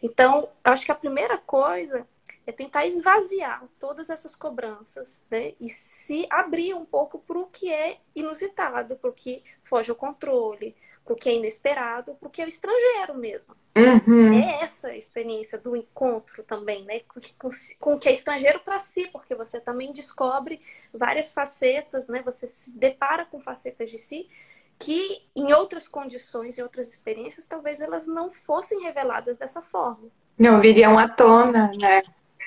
Então, 0.02 0.50
acho 0.64 0.86
que 0.86 0.92
a 0.92 0.96
primeira 0.96 1.38
coisa 1.38 2.08
é 2.48 2.52
tentar 2.52 2.86
esvaziar 2.86 3.64
todas 3.80 4.10
essas 4.10 4.36
cobranças, 4.36 5.22
né? 5.30 5.54
E 5.60 5.70
se 5.70 6.28
abrir 6.30 6.76
um 6.76 6.86
pouco 6.86 7.20
para 7.20 7.40
o 7.40 7.48
que 7.48 7.72
é 7.72 8.00
inusitado, 8.14 8.96
para 8.98 9.10
o 9.10 9.14
que 9.14 9.44
foge 9.64 9.90
ao 9.90 9.96
controle, 9.96 10.76
para 11.06 11.14
o 11.14 11.16
que 11.16 11.30
é 11.30 11.36
inesperado, 11.36 12.16
para 12.16 12.28
o 12.28 12.32
que 12.32 12.42
é 12.42 12.46
o 12.46 12.48
estrangeiro 12.48 13.16
mesmo. 13.16 13.56
Uhum. 13.78 14.34
É 14.34 14.64
essa 14.64 14.94
experiência 14.96 15.58
do 15.58 15.76
encontro 15.76 16.44
também, 16.44 16.84
né? 16.84 17.02
Com, 17.02 17.50
com, 17.80 17.94
o 17.94 18.00
que 18.00 18.10
é 18.10 18.14
estrangeiro 18.14 18.60
para 18.62 18.80
si, 18.80 19.08
porque 19.12 19.36
você 19.36 19.60
também 19.62 19.94
descobre 19.94 20.60
várias 20.92 21.32
facetas, 21.32 22.08
né? 22.08 22.24
Você 22.26 22.48
se 22.48 22.72
depara 22.72 23.26
com 23.26 23.40
facetas 23.40 23.92
de 23.92 24.00
si 24.00 24.28
que 24.78 25.22
em 25.34 25.54
outras 25.54 25.88
condições, 25.88 26.58
em 26.58 26.62
outras 26.62 26.90
experiências, 26.90 27.48
talvez 27.48 27.80
elas 27.80 28.08
não 28.08 28.34
fossem 28.34 28.82
reveladas 28.82 29.38
dessa 29.38 29.62
forma. 29.62 30.10
Não 30.38 30.60
viriam 30.60 31.00
à 31.00 31.08
tona, 31.08 31.72
né? 31.80 32.02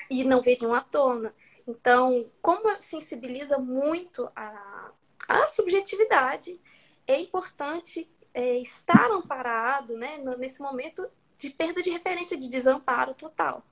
e 0.09 0.23
não 0.23 0.41
viriam 0.41 0.73
à 0.73 0.81
tona. 0.81 1.33
Então, 1.67 2.29
como 2.41 2.69
sensibiliza 2.79 3.57
muito 3.57 4.29
a, 4.35 4.91
a 5.27 5.47
subjetividade, 5.47 6.59
é 7.07 7.19
importante 7.19 8.09
é, 8.39 8.57
estar 8.57 9.11
amparado 9.11 9.97
né, 9.97 10.17
nesse 10.37 10.61
momento 10.61 11.05
de 11.37 11.49
perda 11.49 11.81
de 11.81 11.89
referência, 11.89 12.37
de 12.37 12.47
desamparo 12.47 13.13
total. 13.13 13.65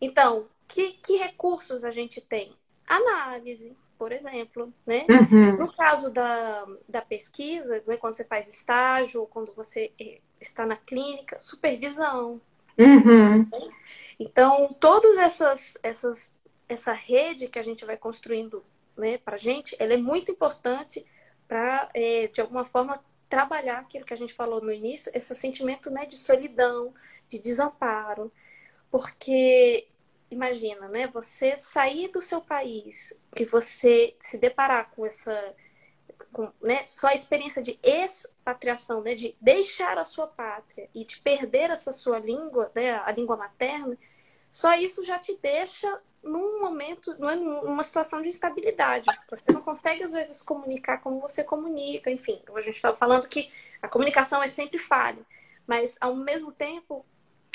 Então, 0.00 0.48
que, 0.66 0.94
que 0.94 1.16
recursos 1.16 1.84
a 1.84 1.92
gente 1.92 2.20
tem? 2.20 2.52
Análise, 2.84 3.76
por 3.96 4.10
exemplo, 4.10 4.72
né? 4.84 5.06
Uhum. 5.08 5.56
No 5.56 5.72
caso 5.72 6.10
da, 6.10 6.66
da 6.88 7.00
pesquisa, 7.00 7.82
né, 7.86 7.96
quando 7.96 8.14
você 8.14 8.24
faz 8.24 8.48
estágio, 8.48 9.26
quando 9.28 9.54
você 9.54 9.92
é, 10.00 10.18
está 10.40 10.66
na 10.66 10.76
clínica, 10.76 11.38
supervisão. 11.38 12.40
Uhum. 12.76 13.38
Né? 13.38 13.70
Então, 14.18 14.74
todas 14.80 15.16
essas, 15.16 15.78
essas, 15.80 16.34
essa 16.68 16.92
rede 16.92 17.46
que 17.46 17.58
a 17.58 17.62
gente 17.62 17.84
vai 17.84 17.96
construindo 17.96 18.64
né, 18.96 19.16
para 19.18 19.36
a 19.36 19.38
gente, 19.38 19.76
ela 19.78 19.94
é 19.94 19.96
muito 19.96 20.32
importante 20.32 21.06
para, 21.46 21.88
é, 21.94 22.26
de 22.26 22.40
alguma 22.40 22.64
forma, 22.64 23.00
trabalhar 23.28 23.78
aquilo 23.78 24.04
que 24.04 24.14
a 24.14 24.16
gente 24.16 24.34
falou 24.34 24.60
no 24.60 24.72
início, 24.72 25.10
esse 25.14 25.34
sentimento 25.34 25.90
né, 25.90 26.06
de 26.06 26.16
solidão, 26.16 26.94
de 27.28 27.38
desamparo. 27.38 28.32
Porque, 28.90 29.88
imagina, 30.30 30.88
né, 30.88 31.06
você 31.08 31.56
sair 31.56 32.08
do 32.08 32.22
seu 32.22 32.40
país 32.40 33.12
e 33.36 33.44
você 33.44 34.16
se 34.20 34.38
deparar 34.38 34.90
com 34.90 35.04
essa 35.04 35.54
com, 36.32 36.50
né, 36.60 36.84
só 36.84 37.08
a 37.08 37.14
experiência 37.14 37.62
de 37.62 37.78
expatriação, 37.82 39.02
né, 39.02 39.14
de 39.14 39.34
deixar 39.40 39.98
a 39.98 40.04
sua 40.04 40.26
pátria 40.26 40.88
e 40.94 41.04
de 41.04 41.20
perder 41.20 41.70
essa 41.70 41.92
sua 41.92 42.18
língua, 42.18 42.70
né, 42.74 42.92
a 42.92 43.10
língua 43.10 43.36
materna, 43.36 43.96
só 44.50 44.74
isso 44.74 45.04
já 45.04 45.18
te 45.18 45.36
deixa 45.36 46.00
num 46.26 46.60
momento, 46.60 47.12
é, 47.12 47.36
numa 47.36 47.82
situação 47.82 48.20
de 48.20 48.28
instabilidade. 48.28 49.06
Você 49.30 49.52
não 49.52 49.62
consegue, 49.62 50.02
às 50.02 50.12
vezes, 50.12 50.42
comunicar 50.42 50.98
como 50.98 51.20
você 51.20 51.44
comunica, 51.44 52.10
enfim. 52.10 52.42
A 52.54 52.60
gente 52.60 52.76
estava 52.76 52.96
falando 52.96 53.28
que 53.28 53.50
a 53.80 53.88
comunicação 53.88 54.42
é 54.42 54.48
sempre 54.48 54.78
falha, 54.78 55.22
mas 55.66 55.96
ao 56.00 56.14
mesmo 56.14 56.52
tempo. 56.52 57.04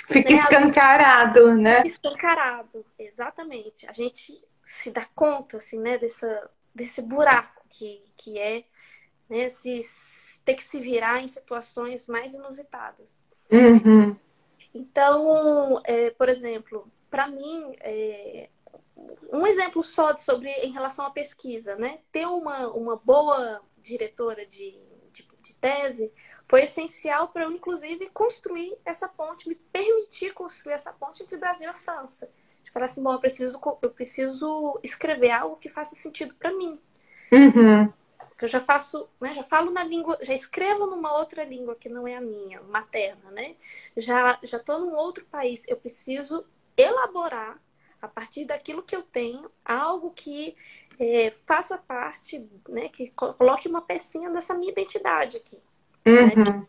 Fica 0.07 0.31
né, 0.31 0.37
escancarado, 0.37 1.55
né? 1.55 1.77
Fica 1.77 1.87
escancarado, 1.89 2.85
exatamente. 2.97 3.87
A 3.87 3.93
gente 3.93 4.41
se 4.63 4.89
dá 4.89 5.05
conta, 5.13 5.57
assim, 5.57 5.79
né, 5.79 5.97
dessa, 5.97 6.49
desse 6.73 7.01
buraco 7.01 7.63
que, 7.69 8.01
que 8.15 8.39
é 8.39 8.63
né, 9.29 9.49
se, 9.49 9.81
ter 10.43 10.55
que 10.55 10.63
se 10.63 10.79
virar 10.79 11.21
em 11.21 11.27
situações 11.27 12.07
mais 12.07 12.33
inusitadas. 12.33 13.23
Uhum. 13.51 14.15
Então, 14.73 15.81
é, 15.83 16.11
por 16.11 16.29
exemplo, 16.29 16.89
para 17.09 17.27
mim, 17.27 17.75
é, 17.81 18.49
um 19.31 19.47
exemplo 19.47 19.81
só 19.81 20.15
sobre 20.17 20.49
em 20.49 20.71
relação 20.71 21.05
à 21.05 21.09
pesquisa, 21.09 21.75
né? 21.75 21.99
Ter 22.11 22.27
uma, 22.27 22.67
uma 22.73 22.97
boa 22.97 23.61
diretora 23.77 24.45
de, 24.45 24.77
de, 25.11 25.27
de 25.41 25.55
tese 25.55 26.11
foi 26.47 26.63
essencial 26.63 27.29
para 27.29 27.45
eu, 27.45 27.51
inclusive, 27.51 28.09
construir 28.09 28.77
essa 28.83 29.07
ponte, 29.07 29.47
me 29.47 29.55
permitir 29.55 30.33
construir 30.33 30.73
essa 30.73 30.91
ponte 30.91 31.23
entre 31.23 31.37
Brasil 31.37 31.69
e 31.69 31.73
França. 31.73 32.29
De 32.61 32.69
falar 32.71 32.85
assim, 32.85 33.01
bom, 33.01 33.13
eu 33.13 33.19
preciso, 33.19 33.59
eu 33.81 33.89
preciso 33.89 34.77
escrever 34.83 35.31
algo 35.31 35.55
que 35.55 35.69
faça 35.69 35.95
sentido 35.95 36.35
para 36.35 36.51
mim. 36.51 36.77
Uhum. 37.31 37.91
eu 38.41 38.47
já 38.47 38.59
faço, 38.59 39.07
né, 39.21 39.33
já 39.33 39.43
falo 39.43 39.71
na 39.71 39.85
língua, 39.85 40.17
já 40.21 40.33
escrevo 40.33 40.85
numa 40.87 41.17
outra 41.17 41.45
língua 41.45 41.75
que 41.75 41.87
não 41.87 42.05
é 42.05 42.17
a 42.17 42.21
minha, 42.21 42.61
materna, 42.63 43.31
né? 43.31 43.55
Já 43.95 44.37
já 44.43 44.59
tô 44.59 44.79
num 44.79 44.93
outro 44.93 45.25
país, 45.27 45.63
eu 45.67 45.77
preciso 45.77 46.45
elaborar 46.75 47.57
a 48.01 48.07
partir 48.07 48.45
daquilo 48.45 48.83
que 48.83 48.95
eu 48.95 49.03
tenho 49.03 49.45
algo 49.63 50.11
que 50.11 50.55
é, 50.99 51.31
faça 51.45 51.77
parte, 51.77 52.49
né, 52.67 52.89
que 52.89 53.11
coloque 53.11 53.67
uma 53.67 53.81
pecinha 53.81 54.29
dessa 54.29 54.53
minha 54.53 54.71
identidade 54.71 55.37
aqui. 55.37 55.59
Uhum. 56.05 56.43
Né? 56.43 56.67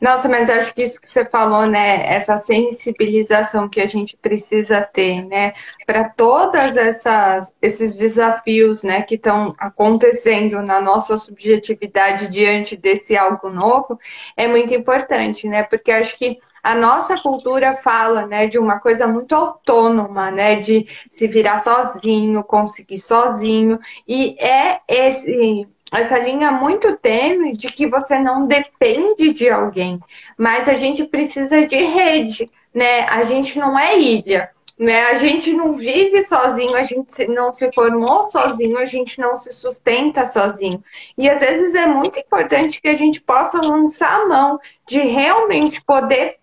Nossa, 0.00 0.28
mas 0.28 0.50
acho 0.50 0.74
que 0.74 0.82
isso 0.82 1.00
que 1.00 1.08
você 1.08 1.24
falou, 1.24 1.66
né? 1.66 2.06
Essa 2.14 2.36
sensibilização 2.36 3.68
que 3.68 3.80
a 3.80 3.86
gente 3.86 4.16
precisa 4.16 4.82
ter, 4.82 5.24
né? 5.24 5.54
Para 5.86 6.10
todas 6.10 6.76
essas 6.76 7.52
esses 7.62 7.96
desafios, 7.96 8.82
né, 8.82 9.02
que 9.02 9.14
estão 9.14 9.54
acontecendo 9.58 10.60
na 10.60 10.80
nossa 10.80 11.16
subjetividade 11.16 12.28
diante 12.28 12.76
desse 12.76 13.16
algo 13.16 13.48
novo, 13.48 13.98
é 14.36 14.46
muito 14.46 14.74
importante, 14.74 15.48
né? 15.48 15.62
Porque 15.62 15.90
acho 15.90 16.18
que 16.18 16.38
a 16.62 16.74
nossa 16.74 17.20
cultura 17.20 17.74
fala, 17.74 18.26
né, 18.26 18.46
de 18.46 18.58
uma 18.58 18.78
coisa 18.78 19.06
muito 19.06 19.34
autônoma, 19.34 20.30
né, 20.30 20.56
de 20.56 20.86
se 21.10 21.26
virar 21.26 21.58
sozinho, 21.58 22.44
conseguir 22.44 23.00
sozinho, 23.00 23.78
e 24.06 24.36
é 24.38 24.80
esse 24.86 25.66
essa 25.92 26.18
linha 26.18 26.50
muito 26.50 26.96
tênue 26.96 27.54
de 27.54 27.68
que 27.68 27.86
você 27.86 28.18
não 28.18 28.48
depende 28.48 29.30
de 29.34 29.50
alguém, 29.50 30.00
mas 30.38 30.66
a 30.66 30.72
gente 30.72 31.04
precisa 31.04 31.66
de 31.66 31.76
rede, 31.76 32.50
né? 32.72 33.02
A 33.10 33.22
gente 33.24 33.58
não 33.58 33.78
é 33.78 33.98
ilha. 33.98 34.50
Né? 34.78 35.04
A 35.04 35.14
gente 35.14 35.52
não 35.52 35.72
vive 35.72 36.22
sozinho, 36.22 36.74
a 36.74 36.82
gente 36.82 37.26
não 37.28 37.52
se 37.52 37.70
formou 37.72 38.24
sozinho, 38.24 38.78
a 38.78 38.86
gente 38.86 39.20
não 39.20 39.36
se 39.36 39.52
sustenta 39.52 40.24
sozinho. 40.24 40.82
E 41.16 41.28
às 41.28 41.40
vezes 41.40 41.74
é 41.74 41.86
muito 41.86 42.18
importante 42.18 42.80
que 42.80 42.88
a 42.88 42.94
gente 42.94 43.20
possa 43.20 43.60
lançar 43.60 44.22
a 44.22 44.26
mão 44.26 44.58
de 44.88 44.98
realmente 44.98 45.84
poder 45.84 46.38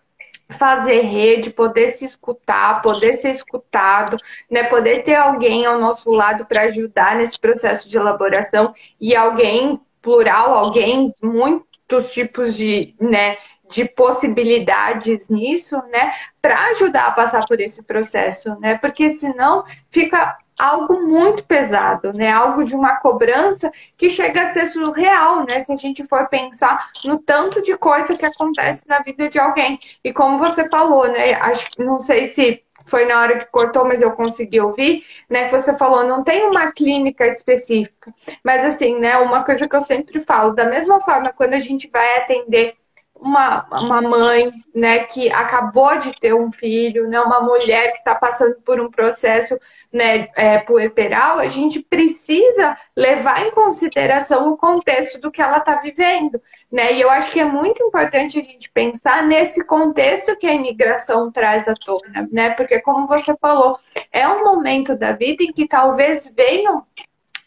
fazer 0.50 1.02
rede, 1.02 1.52
poder 1.52 1.90
se 1.90 2.06
escutar, 2.06 2.82
poder 2.82 3.14
ser 3.14 3.32
escutado, 3.32 4.18
né? 4.50 4.64
Poder 4.64 5.04
ter 5.04 5.16
alguém 5.16 5.66
ao 5.66 5.80
nosso 5.80 6.10
lado 6.10 6.46
para 6.46 6.64
ajudar 6.64 7.16
nesse 7.16 7.40
processo 7.40 7.88
de 7.88 7.98
elaboração 7.98 8.74
e 9.00 9.16
alguém 9.16 9.80
plural, 10.02 10.54
alguém 10.54 11.06
muitos 11.22 12.12
tipos 12.12 12.56
de, 12.56 12.96
né, 13.00 13.38
de 13.70 13.86
possibilidades 13.86 15.30
nisso, 15.30 15.76
né, 15.92 16.14
para 16.42 16.70
ajudar 16.70 17.08
a 17.08 17.12
passar 17.12 17.46
por 17.46 17.60
esse 17.60 17.84
processo, 17.84 18.58
né? 18.60 18.78
Porque 18.78 19.10
senão 19.10 19.64
fica 19.92 20.38
algo 20.60 21.02
muito 21.08 21.44
pesado, 21.46 22.12
né? 22.12 22.30
Algo 22.30 22.66
de 22.66 22.76
uma 22.76 22.98
cobrança 22.98 23.72
que 23.98 24.10
chega 24.10 24.42
a 24.42 24.46
ser 24.46 24.68
surreal, 24.68 25.46
né? 25.46 25.62
Se 25.62 25.72
a 25.72 25.78
gente 25.78 26.04
for 26.04 26.28
pensar 26.28 26.92
no 27.06 27.18
tanto 27.18 27.62
de 27.62 27.78
coisa 27.78 28.18
que 28.18 28.26
acontece 28.26 28.90
na 28.90 29.00
vida 29.00 29.30
de 29.30 29.40
alguém. 29.40 29.80
E 30.04 30.12
como 30.12 30.38
você 30.38 30.68
falou, 30.70 31.08
né? 31.08 31.34
Acho, 31.36 31.70
não 31.80 31.98
sei 31.98 32.26
se 32.26 32.62
foi 32.86 33.06
na 33.06 33.22
hora 33.22 33.38
que 33.38 33.46
cortou, 33.46 33.86
mas 33.86 34.02
eu 34.02 34.12
consegui 34.12 34.60
ouvir, 34.60 35.06
né? 35.30 35.46
Que 35.46 35.52
você 35.52 35.78
falou, 35.78 36.04
não 36.04 36.24
tem 36.24 36.46
uma 36.46 36.72
clínica 36.74 37.26
específica. 37.26 38.14
Mas 38.44 38.66
assim, 38.66 39.00
né? 39.00 39.18
Uma 39.18 39.46
coisa 39.46 39.68
que 39.68 39.76
eu 39.76 39.82
sempre 39.82 40.20
falo, 40.20 40.54
da 40.54 40.66
mesma 40.66 41.00
forma, 41.00 41.32
quando 41.32 41.54
a 41.54 41.60
gente 41.60 41.90
vai 41.90 42.18
atender 42.18 42.76
uma, 43.16 43.66
uma 43.72 44.02
mãe, 44.02 44.52
né, 44.74 45.00
que 45.00 45.30
acabou 45.30 45.98
de 46.00 46.18
ter 46.20 46.34
um 46.34 46.50
filho, 46.50 47.08
né, 47.08 47.20
uma 47.20 47.42
mulher 47.42 47.92
que 47.92 47.98
está 48.00 48.16
passando 48.16 48.56
por 48.62 48.80
um 48.80 48.90
processo 48.90 49.60
né, 49.92 50.30
é, 50.36 50.60
puerperal, 50.60 51.40
a 51.40 51.48
gente 51.48 51.82
precisa 51.82 52.78
levar 52.96 53.46
em 53.46 53.52
consideração 53.52 54.52
o 54.52 54.58
contexto 54.58 55.20
do 55.20 55.32
que 55.32 55.42
ela 55.42 55.58
está 55.58 55.78
vivendo. 55.78 56.40
Né? 56.72 56.94
E 56.94 57.02
eu 57.02 57.10
acho 57.10 57.32
que 57.32 57.40
é 57.40 57.46
muito 57.46 57.82
importante 57.84 58.40
a 58.40 58.44
gente 58.44 58.70
pensar 58.70 59.26
nesse 59.26 59.66
contexto 59.66 60.38
que 60.38 60.46
a 60.46 60.54
imigração 60.54 61.32
traz 61.32 61.68
à 61.68 61.74
tona, 61.74 62.30
né? 62.32 62.52
Porque, 62.52 62.80
como 62.80 63.08
você 63.08 63.36
falou, 63.42 63.80
é 64.12 64.28
um 64.28 64.44
momento 64.44 64.96
da 64.96 65.14
vida 65.14 65.44
em 65.44 65.52
que 65.52 65.68
talvez 65.68 66.32
venham 66.36 66.86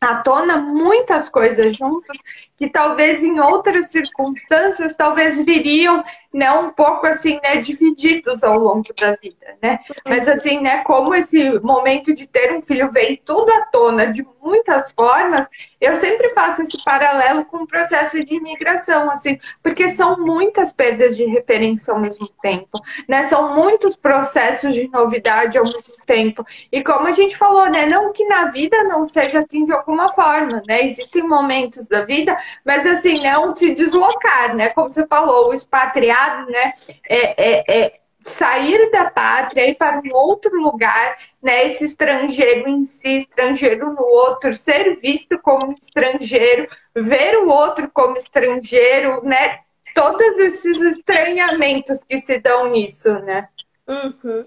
à 0.00 0.16
tona 0.16 0.56
muitas 0.56 1.28
coisas 1.28 1.76
juntas 1.76 2.16
que 2.56 2.68
talvez 2.68 3.22
em 3.22 3.38
outras 3.38 3.92
circunstâncias 3.92 4.96
talvez 4.96 5.40
viriam 5.40 6.00
né, 6.32 6.50
um 6.52 6.70
pouco 6.70 7.06
assim, 7.06 7.38
né, 7.42 7.56
divididos 7.56 8.42
ao 8.42 8.58
longo 8.58 8.92
da 8.98 9.16
vida, 9.16 9.56
né? 9.62 9.78
Mas 10.06 10.28
assim, 10.28 10.60
né, 10.60 10.82
como 10.84 11.14
esse 11.14 11.58
momento 11.60 12.14
de 12.14 12.26
ter 12.26 12.52
um 12.54 12.62
filho 12.62 12.90
vem 12.90 13.20
tudo 13.24 13.50
à 13.52 13.66
tona 13.66 14.06
de 14.06 14.26
muitas 14.40 14.90
formas, 14.92 15.48
eu 15.80 15.94
sempre 15.96 16.30
faço 16.30 16.62
esse 16.62 16.82
paralelo 16.84 17.44
com 17.44 17.58
o 17.58 17.66
processo 17.66 18.18
de 18.24 18.34
imigração, 18.34 19.10
assim, 19.10 19.38
porque 19.62 19.88
são 19.88 20.18
muitas 20.18 20.72
perdas 20.72 21.16
de 21.16 21.24
referência 21.26 21.92
ao 21.92 22.00
mesmo 22.00 22.28
tempo, 22.42 22.78
né? 23.08 23.22
São 23.22 23.54
muitos 23.54 23.96
processos 23.96 24.74
de 24.74 24.88
novidade 24.88 25.58
ao 25.58 25.64
mesmo 25.64 25.94
tempo. 26.06 26.44
E 26.70 26.82
como 26.82 27.06
a 27.06 27.12
gente 27.12 27.36
falou, 27.36 27.68
né, 27.70 27.86
não 27.86 28.12
que 28.12 28.24
na 28.26 28.46
vida 28.46 28.84
não 28.84 29.04
seja 29.04 29.38
assim 29.38 29.64
de 29.64 29.72
alguma 29.72 30.08
forma, 30.10 30.62
né? 30.66 30.82
Existem 30.82 31.22
momentos 31.22 31.88
da 31.88 32.04
vida 32.04 32.36
mas 32.64 32.86
assim, 32.86 33.20
não 33.22 33.50
se 33.50 33.74
deslocar, 33.74 34.54
né? 34.54 34.70
Como 34.70 34.90
você 34.90 35.06
falou, 35.06 35.48
o 35.48 35.52
expatriado, 35.54 36.21
né? 36.46 36.72
É, 37.08 37.50
é, 37.50 37.84
é 37.84 37.92
sair 38.24 38.90
da 38.90 39.10
pátria, 39.10 39.68
ir 39.68 39.74
para 39.74 40.00
um 40.00 40.14
outro 40.14 40.56
lugar, 40.60 41.18
né? 41.42 41.66
Esse 41.66 41.84
estrangeiro 41.84 42.68
em 42.68 42.84
si, 42.84 43.16
estrangeiro 43.16 43.92
no 43.92 44.02
outro, 44.02 44.52
ser 44.54 44.96
visto 45.00 45.38
como 45.38 45.72
estrangeiro, 45.72 46.68
ver 46.94 47.38
o 47.38 47.48
outro 47.48 47.90
como 47.90 48.16
estrangeiro, 48.16 49.24
né? 49.24 49.60
Todos 49.94 50.38
esses 50.38 50.80
estranhamentos 50.80 52.02
que 52.04 52.18
se 52.18 52.38
dão 52.38 52.70
nisso, 52.70 53.10
né? 53.20 53.48
Uhum. 53.86 54.46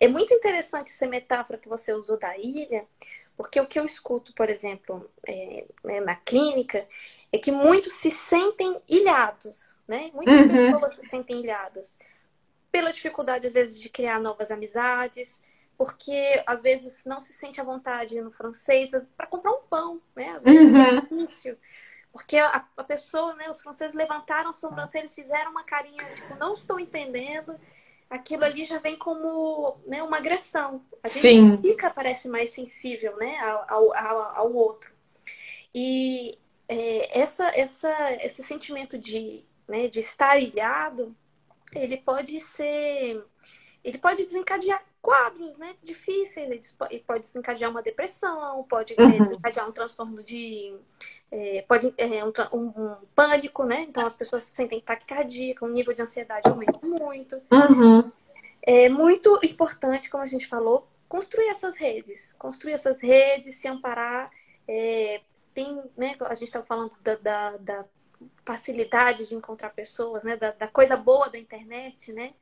É 0.00 0.08
muito 0.08 0.34
interessante 0.34 0.90
essa 0.90 1.06
metáfora 1.06 1.58
que 1.58 1.68
você 1.68 1.92
usou 1.92 2.18
da 2.18 2.36
ilha, 2.36 2.84
porque 3.36 3.60
o 3.60 3.66
que 3.66 3.78
eu 3.78 3.86
escuto, 3.86 4.34
por 4.34 4.50
exemplo, 4.50 5.08
é, 5.26 5.64
né, 5.84 6.00
na 6.00 6.14
clínica, 6.14 6.86
é 7.32 7.38
que 7.38 7.50
muitos 7.50 7.94
se 7.94 8.10
sentem 8.10 8.80
ilhados, 8.86 9.78
né? 9.88 10.10
Muitas 10.12 10.42
uhum. 10.42 10.48
pessoas 10.48 10.94
se 10.96 11.08
sentem 11.08 11.40
ilhadas 11.40 11.96
pela 12.70 12.92
dificuldade, 12.92 13.46
às 13.46 13.52
vezes, 13.52 13.80
de 13.80 13.88
criar 13.88 14.20
novas 14.20 14.50
amizades, 14.50 15.42
porque 15.76 16.42
às 16.46 16.62
vezes 16.62 17.04
não 17.04 17.20
se 17.20 17.32
sente 17.32 17.60
à 17.60 17.64
vontade 17.64 18.20
no 18.20 18.30
francês 18.30 18.90
para 19.16 19.26
comprar 19.26 19.52
um 19.52 19.62
pão, 19.62 20.00
né? 20.14 20.36
Às 20.36 20.44
vezes 20.44 20.74
é 20.74 20.78
uhum. 20.78 20.84
é 20.84 21.00
difícil. 21.00 21.58
Porque 22.12 22.36
a, 22.36 22.66
a, 22.76 22.84
pessoa, 22.84 23.34
né, 23.36 23.48
os 23.48 23.62
franceses 23.62 23.94
levantaram 23.94 24.50
a 24.50 24.52
sobrancelha 24.52 25.06
e 25.06 25.14
fizeram 25.14 25.50
uma 25.50 25.64
carinha, 25.64 26.04
tipo, 26.14 26.34
não 26.36 26.52
estou 26.52 26.78
entendendo. 26.78 27.58
Aquilo 28.10 28.44
ali 28.44 28.66
já 28.66 28.78
vem 28.78 28.98
como 28.98 29.78
né, 29.86 30.02
uma 30.02 30.18
agressão. 30.18 30.84
A 31.02 31.08
gente 31.08 31.22
Sim. 31.22 31.56
fica, 31.56 31.88
parece, 31.88 32.28
mais 32.28 32.50
sensível 32.50 33.16
né, 33.16 33.38
ao, 33.38 33.94
ao, 33.94 34.20
ao 34.36 34.52
outro. 34.52 34.92
E 35.74 36.38
é, 36.68 37.20
essa, 37.20 37.46
essa, 37.56 38.12
esse 38.24 38.42
sentimento 38.42 38.98
de, 38.98 39.44
né, 39.68 39.88
de 39.88 40.00
estar 40.00 40.38
ilhado, 40.38 41.14
ele 41.74 41.96
pode 41.96 42.38
ser. 42.40 43.24
Ele 43.84 43.98
pode 43.98 44.24
desencadear 44.24 44.84
quadros 45.00 45.56
né, 45.56 45.74
difíceis, 45.82 46.76
ele 46.88 47.02
pode 47.04 47.24
desencadear 47.24 47.68
uma 47.68 47.82
depressão, 47.82 48.64
pode 48.68 48.94
uhum. 48.96 49.24
desencadear 49.24 49.68
um 49.68 49.72
transtorno 49.72 50.22
de. 50.22 50.76
É, 51.30 51.64
pode, 51.66 51.92
é, 51.96 52.24
um, 52.24 52.32
um, 52.52 52.66
um, 52.66 52.96
pânico, 53.14 53.64
né? 53.64 53.82
Então 53.88 54.06
as 54.06 54.16
pessoas 54.16 54.44
sentem 54.44 54.80
taquicardia, 54.80 55.56
o 55.60 55.66
nível 55.66 55.94
de 55.94 56.02
ansiedade 56.02 56.48
aumenta 56.48 56.78
muito. 56.86 57.42
Uhum. 57.50 58.12
É 58.62 58.88
muito 58.88 59.40
importante, 59.42 60.08
como 60.08 60.22
a 60.22 60.26
gente 60.26 60.46
falou, 60.46 60.86
construir 61.08 61.48
essas 61.48 61.76
redes. 61.76 62.32
Construir 62.38 62.74
essas 62.74 63.00
redes, 63.00 63.56
se 63.56 63.66
amparar, 63.66 64.30
é, 64.68 65.20
tem, 65.54 65.82
né, 65.96 66.16
a 66.20 66.34
gente 66.34 66.48
estava 66.48 66.64
falando 66.64 66.96
da, 67.00 67.14
da, 67.16 67.56
da, 67.56 67.84
facilidade 68.44 69.26
de 69.26 69.34
encontrar 69.34 69.70
pessoas, 69.70 70.22
né, 70.22 70.36
da, 70.36 70.52
da 70.52 70.68
coisa 70.68 70.96
boa 70.96 71.28
da 71.28 71.38
internet, 71.38 72.12
né? 72.12 72.34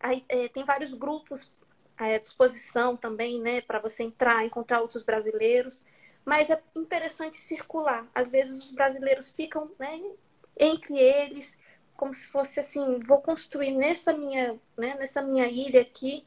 Aí, 0.00 0.24
é, 0.28 0.48
tem 0.48 0.64
vários 0.64 0.94
grupos 0.94 1.52
à 1.96 2.18
disposição 2.18 2.96
também, 2.96 3.40
né, 3.40 3.60
para 3.60 3.78
você 3.78 4.02
entrar, 4.02 4.44
encontrar 4.44 4.80
outros 4.80 5.02
brasileiros. 5.02 5.84
Mas 6.24 6.50
é 6.50 6.62
interessante 6.76 7.36
circular. 7.36 8.06
Às 8.14 8.30
vezes 8.30 8.64
os 8.64 8.70
brasileiros 8.70 9.30
ficam, 9.30 9.70
né, 9.78 10.00
entre 10.58 10.96
eles, 10.96 11.56
como 11.96 12.14
se 12.14 12.26
fosse 12.26 12.60
assim, 12.60 12.98
vou 13.00 13.20
construir 13.20 13.72
nessa 13.72 14.12
minha, 14.12 14.58
né, 14.76 14.94
nessa 14.94 15.22
minha 15.22 15.46
ilha 15.46 15.82
aqui 15.82 16.26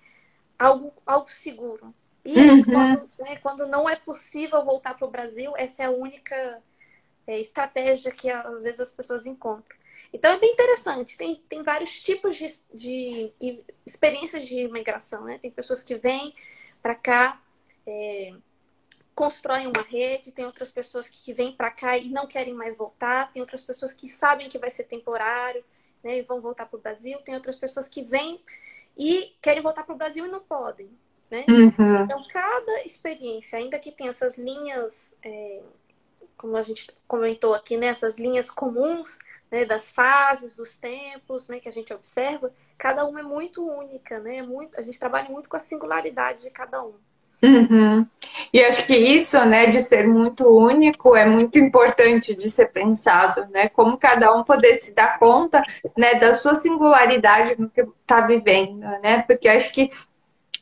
algo, 0.58 0.93
algo 1.06 1.30
seguro. 1.30 1.93
E 2.25 2.39
uhum. 2.39 2.63
quando, 2.63 3.09
né, 3.19 3.35
quando, 3.38 3.67
não 3.67 3.88
é 3.88 3.95
possível 3.95 4.65
voltar 4.65 4.95
para 4.95 5.07
o 5.07 5.11
Brasil, 5.11 5.53
essa 5.55 5.83
é 5.83 5.85
a 5.85 5.91
única 5.91 6.61
é, 7.27 7.39
estratégia 7.39 8.11
que 8.11 8.29
às 8.29 8.63
vezes 8.63 8.79
as 8.79 8.91
pessoas 8.91 9.27
encontram. 9.27 9.77
Então 10.11 10.31
é 10.31 10.39
bem 10.39 10.53
interessante. 10.53 11.17
Tem, 11.17 11.35
tem 11.47 11.61
vários 11.61 12.01
tipos 12.01 12.35
de, 12.35 12.47
de 12.73 13.31
experiências 13.85 14.45
de 14.45 14.61
imigração. 14.61 15.23
Né? 15.25 15.38
Tem 15.38 15.51
pessoas 15.51 15.83
que 15.83 15.95
vêm 15.95 16.33
para 16.81 16.95
cá, 16.95 17.39
é, 17.85 18.33
constroem 19.13 19.67
uma 19.67 19.83
rede, 19.83 20.31
tem 20.31 20.45
outras 20.45 20.71
pessoas 20.71 21.07
que 21.09 21.31
vêm 21.31 21.51
para 21.51 21.69
cá 21.69 21.97
e 21.97 22.09
não 22.09 22.27
querem 22.27 22.53
mais 22.53 22.75
voltar, 22.75 23.31
tem 23.31 23.41
outras 23.41 23.61
pessoas 23.61 23.93
que 23.93 24.09
sabem 24.09 24.49
que 24.49 24.57
vai 24.57 24.71
ser 24.71 24.85
temporário 24.85 25.63
né, 26.03 26.17
e 26.17 26.21
vão 26.21 26.41
voltar 26.41 26.65
para 26.65 26.77
o 26.77 26.81
Brasil, 26.81 27.19
tem 27.19 27.35
outras 27.35 27.55
pessoas 27.55 27.88
que 27.88 28.03
vêm 28.03 28.41
e 28.97 29.35
querem 29.41 29.63
voltar 29.63 29.83
para 29.83 29.95
o 29.95 29.97
Brasil 29.97 30.25
e 30.25 30.29
não 30.29 30.41
podem. 30.41 30.89
Né? 31.29 31.45
Uhum. 31.49 32.03
Então, 32.03 32.21
cada 32.31 32.83
experiência, 32.83 33.57
ainda 33.57 33.79
que 33.79 33.91
tenha 33.91 34.09
essas 34.09 34.38
linhas, 34.38 35.13
é, 35.23 35.61
como 36.38 36.55
a 36.55 36.61
gente 36.61 36.91
comentou 37.07 37.53
aqui, 37.53 37.77
né, 37.77 37.88
essas 37.88 38.17
linhas 38.17 38.49
comuns 38.51 39.17
né, 39.51 39.65
das 39.65 39.91
fases, 39.91 40.55
dos 40.55 40.77
tempos 40.77 41.49
né, 41.49 41.59
que 41.59 41.69
a 41.69 41.71
gente 41.71 41.93
observa, 41.93 42.51
cada 42.77 43.05
uma 43.05 43.21
é 43.21 43.23
muito 43.23 43.67
única, 43.67 44.19
né? 44.19 44.41
Muito, 44.41 44.79
a 44.79 44.83
gente 44.83 44.99
trabalha 44.99 45.29
muito 45.29 45.47
com 45.47 45.55
a 45.55 45.59
singularidade 45.59 46.43
de 46.43 46.49
cada 46.49 46.83
um. 46.83 46.93
Uhum. 47.43 48.07
E 48.53 48.63
acho 48.63 48.85
que 48.85 48.95
isso, 48.95 49.43
né, 49.45 49.65
de 49.67 49.81
ser 49.81 50.07
muito 50.07 50.47
único, 50.47 51.15
é 51.15 51.25
muito 51.25 51.59
importante 51.59 52.33
de 52.33 52.49
ser 52.49 52.67
pensado, 52.71 53.45
né? 53.49 53.69
Como 53.69 53.97
cada 53.97 54.33
um 54.33 54.43
poder 54.43 54.73
se 54.75 54.93
dar 54.93 55.19
conta, 55.19 55.61
né, 55.97 56.15
da 56.15 56.33
sua 56.33 56.55
singularidade 56.55 57.59
no 57.59 57.69
que 57.69 57.81
está 57.81 58.21
vivendo, 58.21 58.79
né? 59.01 59.21
Porque 59.27 59.47
acho 59.47 59.73
que 59.73 59.89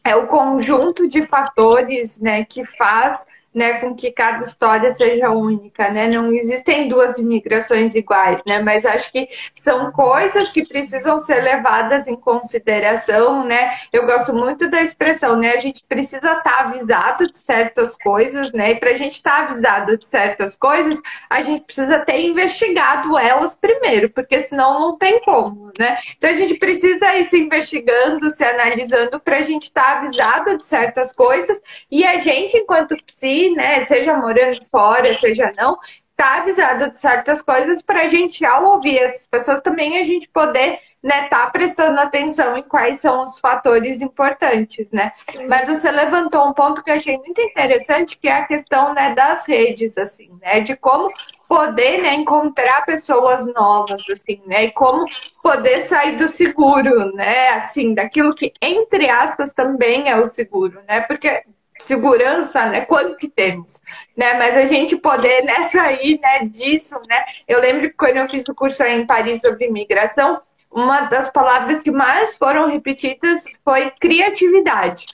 é 0.03 0.15
o 0.15 0.27
conjunto 0.27 1.07
de 1.07 1.21
fatores, 1.21 2.19
né, 2.19 2.43
que 2.43 2.63
faz 2.63 3.25
né, 3.53 3.79
com 3.79 3.95
que 3.95 4.11
cada 4.11 4.43
história 4.43 4.89
seja 4.89 5.29
única, 5.29 5.89
né? 5.89 6.07
Não 6.07 6.31
existem 6.33 6.87
duas 6.87 7.17
imigrações 7.17 7.93
iguais, 7.93 8.41
né? 8.47 8.59
Mas 8.59 8.85
acho 8.85 9.11
que 9.11 9.29
são 9.53 9.91
coisas 9.91 10.49
que 10.49 10.65
precisam 10.65 11.19
ser 11.19 11.41
levadas 11.41 12.07
em 12.07 12.15
consideração, 12.15 13.45
né? 13.45 13.77
Eu 13.91 14.05
gosto 14.05 14.33
muito 14.33 14.69
da 14.69 14.81
expressão, 14.81 15.37
né? 15.37 15.51
A 15.51 15.57
gente 15.57 15.83
precisa 15.85 16.33
estar 16.33 16.41
tá 16.41 16.59
avisado 16.61 17.27
de 17.27 17.37
certas 17.37 17.95
coisas, 17.95 18.51
né? 18.53 18.71
E 18.71 18.75
para 18.79 18.89
a 18.89 18.97
gente 18.97 19.13
estar 19.13 19.31
tá 19.31 19.43
avisado 19.43 19.97
de 19.97 20.05
certas 20.05 20.55
coisas, 20.55 20.99
a 21.29 21.41
gente 21.41 21.61
precisa 21.65 21.99
ter 21.99 22.21
investigado 22.21 23.17
elas 23.17 23.55
primeiro, 23.55 24.09
porque 24.09 24.39
senão 24.39 24.79
não 24.79 24.97
tem 24.97 25.21
como, 25.21 25.71
né? 25.77 25.97
Então 26.17 26.29
a 26.29 26.33
gente 26.33 26.55
precisa 26.55 27.15
ir 27.15 27.23
se 27.23 27.37
investigando, 27.37 28.31
se 28.31 28.43
analisando 28.43 29.19
para 29.19 29.37
a 29.37 29.41
gente 29.41 29.63
estar 29.63 29.83
tá 29.83 29.97
avisado 29.99 30.57
de 30.57 30.63
certas 30.63 31.13
coisas 31.13 31.61
e 31.91 32.03
a 32.03 32.17
gente, 32.17 32.57
enquanto 32.57 32.95
psi 33.05 33.42
né, 33.51 33.83
seja 33.85 34.15
morando 34.15 34.63
fora, 34.65 35.13
seja 35.13 35.51
não, 35.57 35.77
tá 36.15 36.37
avisado 36.37 36.91
de 36.91 36.97
certas 36.97 37.41
coisas 37.41 37.81
para 37.81 38.03
a 38.03 38.07
gente, 38.07 38.45
ao 38.45 38.65
ouvir 38.65 38.97
essas 38.97 39.27
pessoas, 39.27 39.61
também 39.61 39.97
a 39.97 40.03
gente 40.03 40.29
poder 40.29 40.79
né, 41.03 41.23
tá 41.23 41.47
prestando 41.47 41.99
atenção 41.99 42.55
em 42.55 42.63
quais 42.63 43.01
são 43.01 43.23
os 43.23 43.37
fatores 43.37 44.01
importantes, 44.01 44.89
né? 44.91 45.11
Mas 45.49 45.67
você 45.67 45.91
levantou 45.91 46.47
um 46.47 46.53
ponto 46.53 46.81
que 46.81 46.89
eu 46.89 46.95
achei 46.95 47.17
muito 47.17 47.41
interessante, 47.41 48.17
que 48.17 48.29
é 48.29 48.37
a 48.37 48.47
questão 48.47 48.93
né, 48.93 49.13
das 49.13 49.45
redes, 49.45 49.97
assim, 49.97 50.31
né? 50.41 50.61
De 50.61 50.77
como 50.77 51.11
poder 51.45 52.01
né, 52.01 52.13
encontrar 52.13 52.85
pessoas 52.85 53.45
novas, 53.47 54.09
assim, 54.09 54.41
né? 54.45 54.65
E 54.65 54.71
como 54.71 55.05
poder 55.41 55.81
sair 55.81 56.15
do 56.15 56.27
seguro, 56.27 57.13
né? 57.13 57.49
Assim, 57.49 57.93
daquilo 57.93 58.33
que, 58.33 58.53
entre 58.61 59.09
aspas, 59.09 59.53
também 59.53 60.09
é 60.09 60.15
o 60.15 60.25
seguro, 60.25 60.79
né? 60.87 61.01
Porque 61.01 61.43
segurança, 61.77 62.65
né? 62.65 62.81
Quando 62.81 63.17
que 63.17 63.27
temos, 63.27 63.81
né? 64.15 64.33
Mas 64.35 64.55
a 64.55 64.65
gente 64.65 64.95
poder 64.97 65.43
nessa 65.43 65.81
aí, 65.81 66.19
né, 66.21 66.45
disso, 66.45 66.99
né? 67.07 67.23
Eu 67.47 67.59
lembro 67.59 67.89
que 67.89 67.95
quando 67.95 68.17
eu 68.17 68.29
fiz 68.29 68.47
o 68.47 68.55
curso 68.55 68.83
em 68.83 69.05
Paris 69.05 69.41
sobre 69.41 69.67
imigração, 69.67 70.41
uma 70.71 71.01
das 71.01 71.29
palavras 71.29 71.81
que 71.81 71.91
mais 71.91 72.37
foram 72.37 72.69
repetidas 72.69 73.43
foi 73.63 73.91
criatividade. 73.91 75.05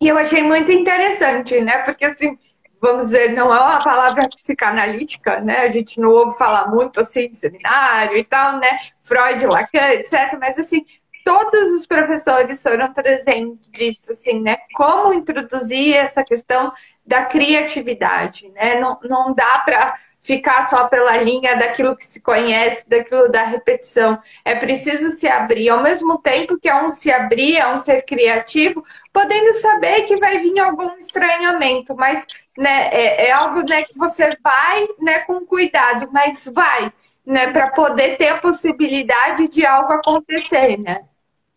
E 0.00 0.06
eu 0.08 0.16
achei 0.16 0.42
muito 0.42 0.70
interessante, 0.70 1.60
né? 1.60 1.78
Porque 1.78 2.04
assim, 2.04 2.38
vamos 2.80 3.06
dizer, 3.06 3.32
não 3.32 3.52
é 3.52 3.60
uma 3.60 3.82
palavra 3.82 4.28
psicanalítica, 4.28 5.40
né? 5.40 5.60
A 5.62 5.70
gente 5.70 6.00
não 6.00 6.10
ouve 6.10 6.38
falar 6.38 6.68
muito 6.68 7.00
assim 7.00 7.26
em 7.26 7.32
seminário 7.32 8.16
e 8.16 8.24
tal, 8.24 8.58
né? 8.58 8.78
Freud, 9.02 9.44
Lacan, 9.46 9.90
etc. 9.94 10.38
Mas 10.40 10.58
assim, 10.58 10.86
todos 11.28 11.72
os 11.72 11.84
professores 11.84 12.62
foram 12.62 12.90
trazendo 12.90 13.58
disso, 13.68 14.12
assim, 14.12 14.40
né? 14.40 14.56
Como 14.74 15.12
introduzir 15.12 15.94
essa 15.94 16.24
questão 16.24 16.72
da 17.06 17.26
criatividade, 17.26 18.48
né? 18.52 18.80
Não, 18.80 18.98
não 19.04 19.34
dá 19.34 19.58
para 19.58 19.98
ficar 20.22 20.62
só 20.62 20.88
pela 20.88 21.18
linha 21.18 21.54
daquilo 21.54 21.94
que 21.94 22.06
se 22.06 22.22
conhece, 22.22 22.88
daquilo 22.88 23.28
da 23.28 23.44
repetição. 23.44 24.18
É 24.42 24.54
preciso 24.54 25.10
se 25.10 25.28
abrir. 25.28 25.68
Ao 25.68 25.82
mesmo 25.82 26.16
tempo 26.16 26.58
que 26.58 26.66
é 26.66 26.74
um 26.74 26.90
se 26.90 27.12
abrir, 27.12 27.58
é 27.58 27.68
um 27.68 27.76
ser 27.76 28.06
criativo, 28.06 28.82
podendo 29.12 29.52
saber 29.52 30.04
que 30.04 30.16
vai 30.16 30.38
vir 30.38 30.58
algum 30.58 30.96
estranhamento, 30.96 31.94
mas 31.94 32.26
né, 32.56 32.88
é, 32.90 33.26
é 33.26 33.32
algo 33.32 33.60
né, 33.68 33.82
que 33.82 33.98
você 33.98 34.34
vai 34.42 34.88
né, 34.98 35.18
com 35.20 35.44
cuidado, 35.44 36.08
mas 36.10 36.50
vai, 36.54 36.90
né, 37.26 37.52
para 37.52 37.70
poder 37.72 38.16
ter 38.16 38.28
a 38.28 38.38
possibilidade 38.38 39.46
de 39.48 39.66
algo 39.66 39.92
acontecer, 39.92 40.78
né? 40.78 41.02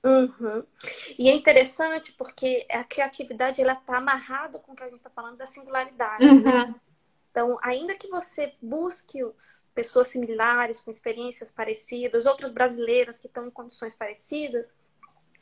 Uhum. 0.03 0.65
E 1.17 1.29
é 1.29 1.33
interessante 1.33 2.11
porque 2.13 2.65
a 2.71 2.83
criatividade 2.83 3.61
ela 3.61 3.73
está 3.73 3.97
amarrada 3.97 4.57
com 4.59 4.71
o 4.71 4.75
que 4.75 4.83
a 4.83 4.87
gente 4.87 4.97
está 4.97 5.09
falando 5.09 5.37
da 5.37 5.45
singularidade. 5.45 6.25
Uhum. 6.25 6.41
Né? 6.41 6.75
Então, 7.29 7.57
ainda 7.61 7.95
que 7.95 8.09
você 8.09 8.53
busque 8.61 9.19
pessoas 9.73 10.07
similares, 10.09 10.81
com 10.81 10.91
experiências 10.91 11.51
parecidas, 11.51 12.25
outras 12.25 12.51
brasileiras 12.51 13.19
que 13.19 13.27
estão 13.27 13.47
em 13.47 13.51
condições 13.51 13.95
parecidas, 13.95 14.75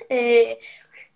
é, 0.10 0.54
é 0.54 0.60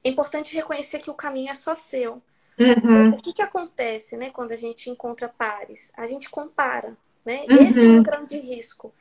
importante 0.03 0.55
reconhecer 0.55 0.99
que 0.99 1.11
o 1.11 1.15
caminho 1.15 1.51
é 1.51 1.55
só 1.55 1.75
seu. 1.75 2.21
Uhum. 2.55 3.15
o 3.15 3.17
que, 3.17 3.33
que 3.33 3.41
acontece 3.41 4.15
né, 4.15 4.29
quando 4.29 4.51
a 4.51 4.55
gente 4.55 4.89
encontra 4.89 5.27
pares? 5.27 5.91
A 5.97 6.07
gente 6.07 6.29
compara. 6.29 6.95
Né? 7.25 7.45
Esse 7.47 7.79
é 7.79 7.83
um 7.83 7.97
uhum. 7.97 8.03
grande 8.03 8.37
risco 8.37 8.93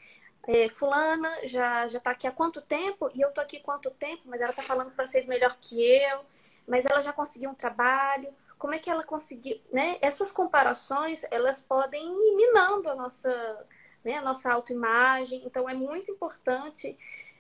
é, 0.47 0.69
fulana 0.69 1.31
já 1.47 1.87
já 1.87 1.99
está 1.99 2.11
aqui 2.11 2.27
há 2.27 2.33
quanto 2.33 2.61
tempo 2.61 3.11
e 3.15 3.21
eu 3.21 3.31
tô 3.31 3.41
aqui 3.41 3.59
há 3.59 3.61
quanto 3.63 3.91
tempo, 3.91 4.23
mas 4.27 4.41
ela 4.41 4.51
está 4.51 4.63
falando 4.63 4.91
francês 4.91 5.27
melhor 5.27 5.57
que 5.61 5.81
eu, 5.81 6.21
mas 6.67 6.85
ela 6.85 7.01
já 7.01 7.13
conseguiu 7.13 7.51
um 7.51 7.55
trabalho. 7.55 8.29
Como 8.59 8.75
é 8.75 8.79
que 8.79 8.91
ela 8.91 9.03
conseguiu, 9.03 9.61
né? 9.73 9.99
Essas 10.01 10.31
comparações, 10.31 11.25
elas 11.31 11.61
podem 11.61 12.03
ir 12.03 12.37
minando 12.37 12.89
a 12.91 12.95
nossa, 12.95 13.67
né, 14.05 14.15
a 14.15 14.23
nossa 14.23 14.53
autoimagem. 14.53 15.43
Então 15.45 15.69
é 15.69 15.75
muito 15.75 16.13
importante 16.13 16.97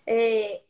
é, 0.06 0.60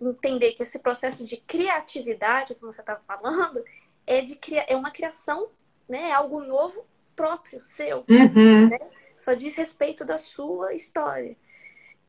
entender 0.00 0.52
que 0.52 0.62
esse 0.62 0.78
processo 0.78 1.26
de 1.26 1.36
criatividade, 1.36 2.54
como 2.54 2.72
você 2.72 2.80
estava 2.80 3.00
falando, 3.06 3.62
é 4.06 4.22
de 4.22 4.38
é 4.66 4.74
uma 4.74 4.90
criação, 4.90 5.50
né, 5.88 6.08
é 6.08 6.12
algo 6.12 6.40
novo 6.40 6.86
próprio 7.14 7.60
seu, 7.60 8.04
uhum. 8.08 8.68
né? 8.70 8.78
Só 9.18 9.34
diz 9.34 9.54
respeito 9.54 10.04
da 10.06 10.18
sua 10.18 10.72
história. 10.72 11.36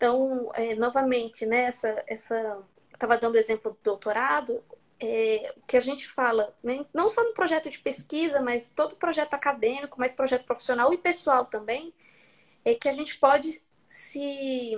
Então, 0.02 0.50
é, 0.56 0.74
novamente, 0.74 1.46
né, 1.46 1.66
essa, 1.66 2.04
essa 2.08 2.64
estava 2.92 3.20
dando 3.20 3.38
exemplo 3.38 3.70
do 3.70 3.78
doutorado, 3.84 4.64
é, 5.00 5.54
o 5.56 5.62
que 5.68 5.78
a 5.78 5.80
gente 5.80 6.08
fala, 6.08 6.58
né, 6.64 6.84
não 6.92 7.08
só 7.08 7.24
no 7.24 7.36
projeto 7.36 7.70
de 7.70 7.78
pesquisa, 7.78 8.42
mas 8.42 8.68
todo 8.68 8.96
projeto 8.96 9.36
acadêmico, 9.36 10.00
mas 10.00 10.16
projeto 10.16 10.44
profissional 10.44 10.92
e 10.92 10.98
pessoal 10.98 11.46
também, 11.46 11.94
é 12.66 12.74
que 12.74 12.90
a 12.90 12.94
gente 12.94 13.20
pode 13.20 13.62
se 13.86 14.72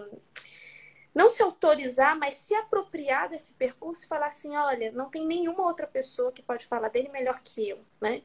não 1.16 1.30
se 1.30 1.42
autorizar, 1.42 2.20
mas 2.20 2.34
se 2.34 2.54
apropriar 2.54 3.30
desse 3.30 3.54
percurso 3.54 4.04
e 4.04 4.08
falar 4.10 4.28
assim, 4.28 4.58
olha, 4.58 4.92
não 4.92 5.10
tem 5.10 5.26
nenhuma 5.26 5.64
outra 5.64 5.88
pessoa 5.88 6.34
que 6.34 6.42
pode 6.42 6.66
falar 6.66 6.90
dele 6.90 7.08
melhor 7.08 7.40
que 7.42 7.70
eu, 7.70 7.80
né? 8.02 8.24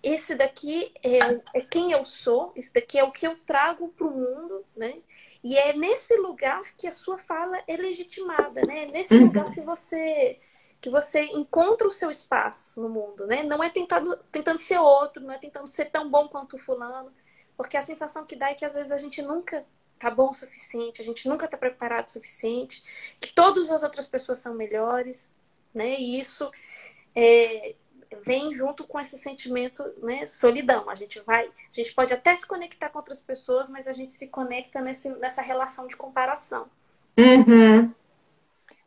Esse 0.00 0.36
daqui 0.36 0.92
é, 1.02 1.58
é 1.58 1.60
quem 1.62 1.90
eu 1.90 2.04
sou, 2.04 2.52
esse 2.54 2.72
daqui 2.72 2.96
é 2.96 3.02
o 3.02 3.10
que 3.10 3.26
eu 3.26 3.36
trago 3.38 3.88
para 3.88 4.06
o 4.06 4.10
mundo, 4.12 4.64
né? 4.76 5.02
E 5.46 5.56
é 5.56 5.72
nesse 5.72 6.16
lugar 6.16 6.60
que 6.76 6.88
a 6.88 6.92
sua 6.92 7.18
fala 7.18 7.62
é 7.68 7.76
legitimada, 7.76 8.62
né? 8.62 8.82
É 8.82 8.86
nesse 8.86 9.14
uhum. 9.14 9.26
lugar 9.26 9.52
que 9.52 9.60
você 9.60 10.40
que 10.80 10.90
você 10.90 11.22
encontra 11.22 11.86
o 11.86 11.90
seu 11.90 12.10
espaço 12.10 12.80
no 12.80 12.88
mundo, 12.88 13.28
né? 13.28 13.44
Não 13.44 13.62
é 13.62 13.70
tentando, 13.70 14.16
tentando 14.32 14.58
ser 14.58 14.78
outro, 14.78 15.22
não 15.22 15.32
é 15.32 15.38
tentando 15.38 15.68
ser 15.68 15.84
tão 15.86 16.10
bom 16.10 16.26
quanto 16.26 16.56
o 16.56 16.58
fulano, 16.58 17.12
porque 17.56 17.76
a 17.76 17.82
sensação 17.82 18.26
que 18.26 18.34
dá 18.34 18.50
é 18.50 18.54
que 18.54 18.64
às 18.64 18.72
vezes 18.72 18.90
a 18.90 18.96
gente 18.96 19.22
nunca 19.22 19.64
tá 20.00 20.10
bom 20.10 20.30
o 20.30 20.34
suficiente, 20.34 21.00
a 21.00 21.04
gente 21.04 21.28
nunca 21.28 21.46
tá 21.46 21.56
preparado 21.56 22.08
o 22.08 22.12
suficiente, 22.12 22.82
que 23.20 23.32
todas 23.32 23.70
as 23.70 23.84
outras 23.84 24.08
pessoas 24.08 24.40
são 24.40 24.52
melhores, 24.52 25.32
né? 25.72 25.94
E 25.96 26.18
isso 26.18 26.50
é, 27.14 27.76
vem 28.24 28.52
junto 28.52 28.84
com 28.84 28.98
esse 28.98 29.18
sentimento, 29.18 29.82
né, 30.02 30.26
solidão. 30.26 30.88
A 30.88 30.94
gente 30.94 31.20
vai, 31.20 31.44
a 31.44 31.72
gente 31.72 31.94
pode 31.94 32.12
até 32.12 32.34
se 32.36 32.46
conectar 32.46 32.88
com 32.88 32.98
outras 32.98 33.22
pessoas, 33.22 33.68
mas 33.68 33.86
a 33.86 33.92
gente 33.92 34.12
se 34.12 34.28
conecta 34.28 34.80
nesse, 34.80 35.08
nessa 35.18 35.42
relação 35.42 35.86
de 35.86 35.96
comparação. 35.96 36.66
Uhum. 37.18 37.92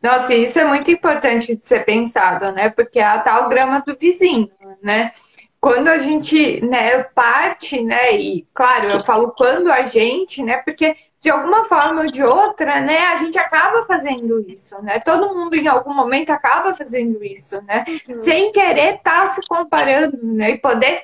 Nossa, 0.02 0.34
isso 0.34 0.58
é 0.60 0.66
muito 0.66 0.90
importante 0.90 1.56
de 1.56 1.66
ser 1.66 1.84
pensado, 1.84 2.52
né? 2.52 2.70
Porque 2.70 3.00
é 3.00 3.04
a 3.04 3.20
tal 3.20 3.50
grama 3.50 3.82
do 3.86 3.96
vizinho, 3.96 4.50
né? 4.82 5.12
Quando 5.60 5.90
a 5.90 5.98
gente, 5.98 6.62
né, 6.66 7.04
parte, 7.04 7.84
né, 7.84 8.18
e 8.18 8.48
claro, 8.54 8.90
eu 8.90 9.04
falo 9.04 9.34
quando 9.34 9.70
a 9.70 9.82
gente, 9.82 10.42
né, 10.42 10.58
porque 10.58 10.96
de 11.20 11.30
alguma 11.30 11.66
forma 11.66 12.02
ou 12.02 12.08
de 12.08 12.24
outra, 12.24 12.80
né, 12.80 13.08
a 13.08 13.18
gente 13.18 13.38
acaba 13.38 13.84
fazendo 13.84 14.40
isso, 14.50 14.82
né? 14.82 15.00
Todo 15.02 15.36
mundo 15.36 15.54
em 15.54 15.68
algum 15.68 15.94
momento 15.94 16.30
acaba 16.30 16.74
fazendo 16.74 17.22
isso, 17.24 17.62
né? 17.64 17.84
Uhum. 17.88 18.14
Sem 18.14 18.52
querer 18.52 18.96
estar 18.96 19.22
tá 19.22 19.28
se 19.28 19.42
comparando, 19.48 20.18
né? 20.24 20.52
E 20.52 20.58
poder 20.58 21.04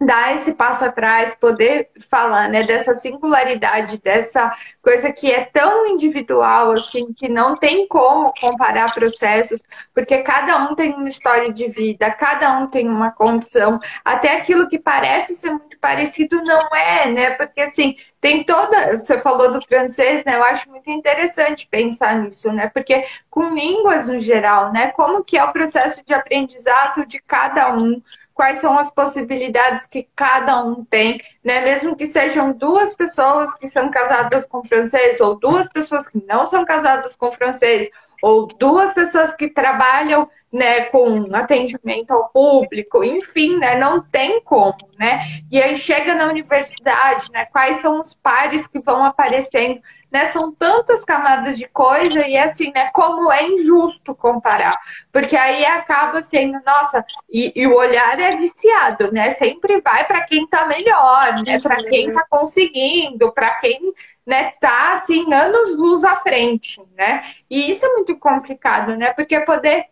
dar 0.00 0.32
esse 0.34 0.54
passo 0.54 0.84
atrás, 0.84 1.34
poder 1.34 1.90
falar, 2.08 2.48
né, 2.48 2.62
dessa 2.62 2.94
singularidade, 2.94 3.98
dessa 3.98 4.54
coisa 4.80 5.12
que 5.12 5.30
é 5.30 5.44
tão 5.44 5.86
individual, 5.88 6.70
assim, 6.70 7.12
que 7.12 7.28
não 7.28 7.56
tem 7.56 7.88
como 7.88 8.32
comparar 8.40 8.94
processos, 8.94 9.64
porque 9.92 10.18
cada 10.18 10.56
um 10.58 10.76
tem 10.76 10.94
uma 10.94 11.08
história 11.08 11.52
de 11.52 11.66
vida, 11.66 12.10
cada 12.12 12.58
um 12.58 12.68
tem 12.68 12.88
uma 12.88 13.10
condição, 13.10 13.80
até 14.04 14.36
aquilo 14.36 14.68
que 14.68 14.78
parece 14.78 15.34
ser 15.34 15.50
muito 15.50 15.67
parecido 15.80 16.42
não 16.42 16.68
é, 16.74 17.10
né, 17.10 17.30
porque 17.30 17.60
assim, 17.60 17.96
tem 18.20 18.44
toda, 18.44 18.96
você 18.98 19.18
falou 19.20 19.52
do 19.52 19.62
francês, 19.62 20.24
né, 20.24 20.36
eu 20.36 20.44
acho 20.44 20.70
muito 20.70 20.90
interessante 20.90 21.68
pensar 21.70 22.16
nisso, 22.16 22.52
né, 22.52 22.70
porque 22.72 23.04
com 23.30 23.50
línguas 23.50 24.08
no 24.08 24.18
geral, 24.18 24.72
né, 24.72 24.88
como 24.88 25.24
que 25.24 25.38
é 25.38 25.44
o 25.44 25.52
processo 25.52 26.02
de 26.04 26.12
aprendizado 26.12 27.06
de 27.06 27.20
cada 27.20 27.72
um, 27.74 28.02
quais 28.38 28.60
são 28.60 28.78
as 28.78 28.88
possibilidades 28.88 29.84
que 29.84 30.06
cada 30.14 30.64
um 30.64 30.84
tem, 30.84 31.20
né? 31.42 31.60
Mesmo 31.60 31.96
que 31.96 32.06
sejam 32.06 32.52
duas 32.52 32.94
pessoas 32.94 33.52
que 33.56 33.66
são 33.66 33.90
casadas 33.90 34.46
com 34.46 34.62
francês, 34.62 35.20
ou 35.20 35.34
duas 35.34 35.68
pessoas 35.68 36.08
que 36.08 36.24
não 36.24 36.46
são 36.46 36.64
casadas 36.64 37.16
com 37.16 37.32
francês, 37.32 37.90
ou 38.22 38.46
duas 38.46 38.92
pessoas 38.92 39.34
que 39.34 39.48
trabalham 39.48 40.30
né, 40.52 40.82
com 40.86 41.26
atendimento 41.34 42.12
ao 42.12 42.30
público, 42.30 43.04
enfim, 43.04 43.58
né, 43.58 43.76
não 43.76 44.00
tem 44.02 44.40
como, 44.42 44.78
né? 44.98 45.20
E 45.50 45.60
aí 45.60 45.76
chega 45.76 46.14
na 46.14 46.26
universidade, 46.26 47.30
né, 47.32 47.44
quais 47.46 47.78
são 47.78 48.00
os 48.00 48.14
pares 48.14 48.66
que 48.66 48.80
vão 48.80 49.04
aparecendo, 49.04 49.80
né? 50.10 50.24
São 50.24 50.50
tantas 50.50 51.04
camadas 51.04 51.58
de 51.58 51.68
coisa 51.68 52.26
e 52.26 52.36
assim, 52.36 52.72
né, 52.74 52.90
como 52.94 53.30
é 53.30 53.46
injusto 53.46 54.14
comparar, 54.14 54.74
porque 55.12 55.36
aí 55.36 55.66
acaba 55.66 56.22
sendo, 56.22 56.58
nossa, 56.64 57.04
e, 57.30 57.52
e 57.54 57.66
o 57.66 57.76
olhar 57.76 58.18
é 58.18 58.30
viciado, 58.36 59.12
né? 59.12 59.28
Sempre 59.30 59.82
vai 59.82 60.04
para 60.06 60.22
quem 60.24 60.44
está 60.44 60.66
melhor, 60.66 61.34
né? 61.46 61.60
Para 61.60 61.84
quem 61.84 62.08
está 62.08 62.24
conseguindo, 62.28 63.30
para 63.32 63.54
quem 63.56 63.92
né, 64.26 64.52
tá 64.60 64.92
assim 64.92 65.32
anos 65.32 65.76
luz 65.76 66.04
à 66.04 66.16
frente, 66.16 66.80
né? 66.96 67.22
E 67.50 67.70
isso 67.70 67.84
é 67.84 67.92
muito 67.94 68.16
complicado, 68.18 68.96
né? 68.96 69.12
Porque 69.12 69.40
poder 69.40 69.86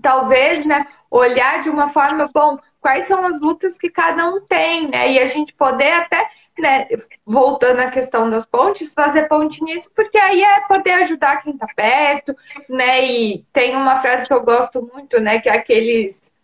talvez, 0.00 0.64
né, 0.64 0.86
olhar 1.10 1.62
de 1.62 1.70
uma 1.70 1.88
forma, 1.88 2.30
bom, 2.32 2.58
quais 2.80 3.06
são 3.06 3.24
as 3.24 3.40
lutas 3.40 3.78
que 3.78 3.90
cada 3.90 4.28
um 4.28 4.40
tem, 4.40 4.88
né? 4.88 5.12
E 5.12 5.18
a 5.18 5.26
gente 5.26 5.54
poder 5.54 5.92
até, 5.92 6.28
né, 6.58 6.86
voltando 7.24 7.80
à 7.80 7.90
questão 7.90 8.30
das 8.30 8.46
pontes, 8.46 8.94
fazer 8.94 9.28
ponte 9.28 9.62
nisso, 9.64 9.90
porque 9.94 10.18
aí 10.18 10.42
é 10.42 10.60
poder 10.62 10.92
ajudar 10.92 11.42
quem 11.42 11.56
tá 11.56 11.66
perto, 11.74 12.36
né? 12.68 13.04
E 13.04 13.44
tem 13.52 13.74
uma 13.74 13.96
frase 13.96 14.26
que 14.26 14.32
eu 14.32 14.42
gosto 14.42 14.88
muito, 14.92 15.20
né, 15.20 15.40
que 15.40 15.48
é 15.48 15.52
aqueles 15.52 16.34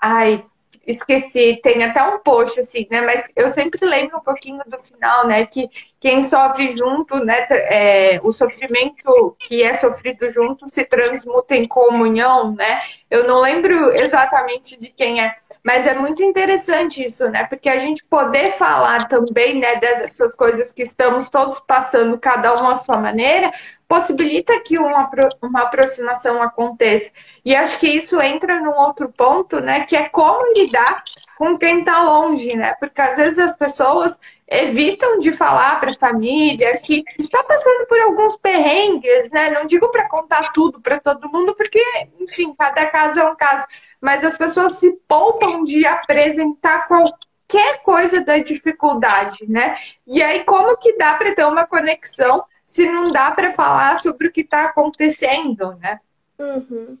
ai, 0.00 0.44
esqueci, 0.86 1.60
tem 1.62 1.82
até 1.84 2.02
um 2.02 2.18
post 2.18 2.60
assim, 2.60 2.86
né? 2.90 3.00
Mas 3.00 3.28
eu 3.34 3.48
sempre 3.50 3.86
lembro 3.86 4.18
um 4.18 4.20
pouquinho 4.20 4.62
do 4.66 4.78
final, 4.78 5.26
né? 5.26 5.46
Que 5.46 5.68
quem 6.00 6.22
sofre 6.22 6.76
junto, 6.76 7.24
né? 7.24 7.46
É, 7.50 8.20
o 8.22 8.30
sofrimento 8.30 9.36
que 9.38 9.62
é 9.62 9.74
sofrido 9.74 10.28
junto 10.30 10.68
se 10.68 10.84
transmuta 10.84 11.54
em 11.54 11.66
comunhão, 11.66 12.54
né? 12.54 12.80
Eu 13.10 13.26
não 13.26 13.40
lembro 13.40 13.90
exatamente 13.94 14.78
de 14.78 14.88
quem 14.88 15.22
é, 15.22 15.34
mas 15.64 15.86
é 15.86 15.94
muito 15.94 16.22
interessante 16.22 17.02
isso, 17.02 17.26
né? 17.30 17.44
Porque 17.44 17.70
a 17.70 17.78
gente 17.78 18.04
poder 18.04 18.50
falar 18.50 19.08
também, 19.08 19.58
né, 19.58 19.76
dessas 19.76 20.34
coisas 20.34 20.72
que 20.74 20.82
estamos 20.82 21.30
todos 21.30 21.58
passando, 21.60 22.18
cada 22.18 22.54
um 22.62 22.68
à 22.68 22.74
sua 22.74 22.98
maneira, 22.98 23.50
possibilita 23.88 24.60
que 24.60 24.78
uma, 24.78 25.10
uma 25.42 25.62
aproximação 25.62 26.42
aconteça. 26.42 27.10
E 27.44 27.54
acho 27.54 27.78
que 27.78 27.88
isso 27.88 28.20
entra 28.20 28.60
num 28.60 28.76
outro 28.76 29.10
ponto, 29.10 29.60
né? 29.60 29.84
Que 29.84 29.96
é 29.96 30.08
como 30.08 30.52
lidar 30.54 31.02
com 31.36 31.58
quem 31.58 31.80
está 31.80 32.02
longe, 32.02 32.56
né? 32.56 32.74
Porque 32.80 33.00
às 33.00 33.16
vezes 33.16 33.38
as 33.38 33.56
pessoas 33.56 34.18
evitam 34.46 35.18
de 35.18 35.32
falar 35.32 35.80
para 35.80 35.90
a 35.90 35.96
família 35.96 36.78
que 36.78 37.02
está 37.18 37.42
passando 37.42 37.86
por 37.86 37.98
alguns 38.00 38.36
perrengues, 38.36 39.30
né? 39.30 39.50
Não 39.50 39.66
digo 39.66 39.90
para 39.90 40.08
contar 40.08 40.52
tudo 40.52 40.80
para 40.80 41.00
todo 41.00 41.30
mundo, 41.30 41.54
porque, 41.54 41.82
enfim, 42.20 42.54
cada 42.58 42.86
caso 42.86 43.20
é 43.20 43.24
um 43.24 43.36
caso 43.36 43.64
mas 44.04 44.22
as 44.22 44.36
pessoas 44.36 44.74
se 44.74 45.00
poupam 45.08 45.64
de 45.64 45.86
apresentar 45.86 46.86
qualquer 46.86 47.82
coisa 47.82 48.22
da 48.22 48.36
dificuldade, 48.36 49.50
né? 49.50 49.76
E 50.06 50.22
aí, 50.22 50.44
como 50.44 50.76
que 50.76 50.98
dá 50.98 51.14
para 51.14 51.34
ter 51.34 51.46
uma 51.46 51.66
conexão 51.66 52.44
se 52.64 52.86
não 52.86 53.04
dá 53.04 53.30
para 53.30 53.52
falar 53.52 54.00
sobre 54.00 54.28
o 54.28 54.32
que 54.32 54.40
está 54.40 54.64
acontecendo, 54.66 55.74
né? 55.74 56.00
Uhum. 56.38 56.98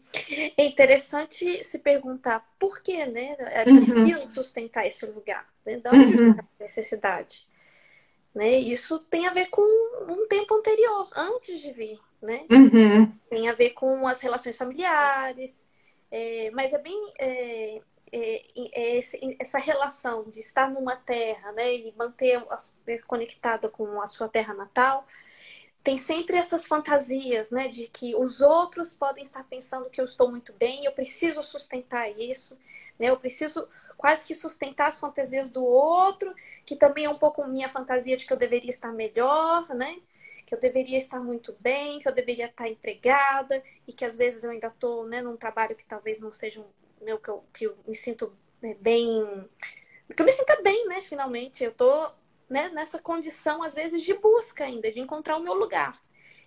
É 0.56 0.64
interessante 0.64 1.64
se 1.64 1.80
perguntar 1.80 2.46
por 2.58 2.82
que, 2.82 3.04
né? 3.06 3.34
É 3.38 3.64
preciso 3.64 3.98
uhum. 3.98 4.26
sustentar 4.26 4.86
esse 4.86 5.04
lugar, 5.06 5.46
né? 5.66 5.78
da 5.78 5.90
onde 5.90 6.16
uhum. 6.16 6.30
a 6.38 6.44
necessidade. 6.60 7.46
Né? 8.34 8.50
Isso 8.50 8.98
tem 8.98 9.26
a 9.26 9.32
ver 9.32 9.46
com 9.46 9.62
um 10.08 10.28
tempo 10.28 10.54
anterior, 10.54 11.08
antes 11.16 11.60
de 11.60 11.72
vir, 11.72 11.98
né? 12.22 12.44
Uhum. 12.50 13.12
Tem 13.28 13.48
a 13.48 13.52
ver 13.52 13.70
com 13.70 14.06
as 14.06 14.20
relações 14.20 14.56
familiares, 14.56 15.66
é, 16.10 16.50
mas 16.52 16.72
é 16.72 16.78
bem 16.78 17.12
é, 17.18 17.80
é, 18.12 18.42
é 18.72 18.96
esse, 18.98 19.36
essa 19.40 19.58
relação 19.58 20.24
de 20.30 20.38
estar 20.38 20.70
numa 20.70 20.94
terra, 20.94 21.50
né, 21.52 21.74
e 21.74 21.94
manter 21.96 22.40
conectada 23.06 23.68
com 23.68 24.00
a 24.00 24.06
sua 24.06 24.28
terra 24.28 24.54
natal, 24.54 25.06
tem 25.84 25.96
sempre 25.98 26.36
essas 26.36 26.66
fantasias, 26.66 27.50
né, 27.50 27.68
de 27.68 27.88
que 27.88 28.16
os 28.16 28.40
outros 28.40 28.96
podem 28.96 29.22
estar 29.22 29.44
pensando 29.44 29.90
que 29.90 30.00
eu 30.00 30.04
estou 30.06 30.30
muito 30.30 30.52
bem, 30.54 30.84
eu 30.84 30.92
preciso 30.92 31.42
sustentar 31.42 32.10
isso, 32.10 32.58
né, 32.98 33.10
eu 33.10 33.18
preciso 33.18 33.68
quase 33.96 34.24
que 34.24 34.34
sustentar 34.34 34.88
as 34.88 34.98
fantasias 34.98 35.50
do 35.50 35.64
outro, 35.64 36.34
que 36.66 36.74
também 36.74 37.04
é 37.04 37.10
um 37.10 37.18
pouco 37.18 37.46
minha 37.46 37.68
fantasia 37.68 38.16
de 38.16 38.26
que 38.26 38.32
eu 38.32 38.36
deveria 38.36 38.70
estar 38.70 38.92
melhor, 38.92 39.68
né? 39.74 39.98
que 40.46 40.54
eu 40.54 40.60
deveria 40.60 40.98
estar 40.98 41.18
muito 41.20 41.56
bem, 41.58 42.00
que 42.00 42.08
eu 42.08 42.14
deveria 42.14 42.46
estar 42.46 42.68
empregada 42.68 43.62
e 43.86 43.92
que 43.92 44.04
às 44.04 44.14
vezes 44.14 44.44
eu 44.44 44.50
ainda 44.50 44.68
estou 44.68 45.06
né, 45.06 45.22
num 45.22 45.36
trabalho 45.36 45.74
que 45.74 45.84
talvez 45.84 46.20
não 46.20 46.32
seja 46.34 46.60
um, 46.60 46.66
né, 47.04 47.16
que, 47.16 47.28
eu, 47.28 47.44
que 47.52 47.64
eu 47.66 47.76
me 47.86 47.94
sinto 47.94 48.32
né, 48.60 48.76
bem. 48.80 49.48
Que 50.14 50.20
eu 50.20 50.26
me 50.26 50.32
sinta 50.32 50.60
bem, 50.62 50.86
né? 50.86 51.02
Finalmente. 51.02 51.64
Eu 51.64 51.70
estou 51.70 52.12
né, 52.48 52.68
nessa 52.70 52.98
condição, 52.98 53.62
às 53.62 53.74
vezes, 53.74 54.02
de 54.02 54.14
busca 54.14 54.64
ainda, 54.64 54.90
de 54.90 55.00
encontrar 55.00 55.36
o 55.36 55.42
meu 55.42 55.54
lugar. 55.54 56.00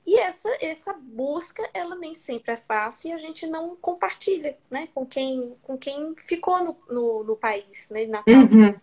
E 0.06 0.18
essa, 0.18 0.50
essa 0.62 0.94
busca, 0.94 1.70
ela 1.74 1.96
nem 1.96 2.14
sempre 2.14 2.54
é 2.54 2.58
fácil 2.58 3.10
e 3.10 3.14
a 3.14 3.18
gente 3.18 3.46
não 3.46 3.76
compartilha 3.76 4.58
né, 4.72 4.88
com, 4.96 5.06
quem, 5.06 5.58
com 5.62 5.78
quem 5.78 6.16
ficou 6.16 6.64
no, 6.64 6.78
no, 6.90 7.24
no 7.26 7.36
país, 7.36 7.90
né, 7.90 8.06
na 8.06 8.24
uhum. 8.26 8.80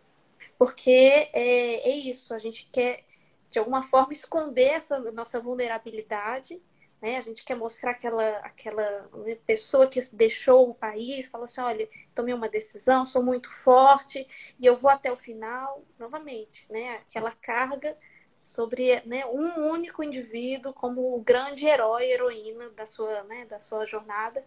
Porque 0.59 0.91
é, 0.91 1.91
é 1.91 1.97
isso, 1.97 2.35
a 2.35 2.39
gente 2.39 2.69
quer 2.71 3.05
de 3.49 3.59
alguma 3.59 3.83
forma 3.83 4.13
esconder 4.13 4.65
essa 4.65 4.99
nossa 5.13 5.41
vulnerabilidade. 5.41 6.61
Né? 7.05 7.19
A 7.19 7.21
gente 7.21 7.45
quer 7.45 7.55
mostrar 7.55 7.91
aquela, 7.91 8.39
aquela 8.39 9.11
pessoa 9.47 9.87
que 9.87 10.01
deixou 10.11 10.71
o 10.71 10.75
país, 10.75 11.27
falou 11.27 11.45
assim: 11.45 11.61
olha, 11.61 11.87
tomei 12.15 12.33
uma 12.33 12.49
decisão, 12.49 13.05
sou 13.05 13.23
muito 13.23 13.53
forte 13.53 14.27
e 14.59 14.65
eu 14.65 14.75
vou 14.75 14.91
até 14.91 15.13
o 15.13 15.17
final. 15.17 15.85
Novamente, 15.99 16.67
né? 16.73 16.95
aquela 16.95 17.31
carga 17.33 17.95
sobre 18.43 19.03
né, 19.05 19.27
um 19.27 19.69
único 19.69 20.03
indivíduo 20.03 20.73
como 20.73 21.15
o 21.15 21.21
grande 21.21 21.67
herói, 21.67 22.05
heroína 22.11 22.71
da 22.71 22.87
sua, 22.87 23.23
né, 23.25 23.45
da 23.45 23.61
sua 23.61 23.85
jornada. 23.85 24.43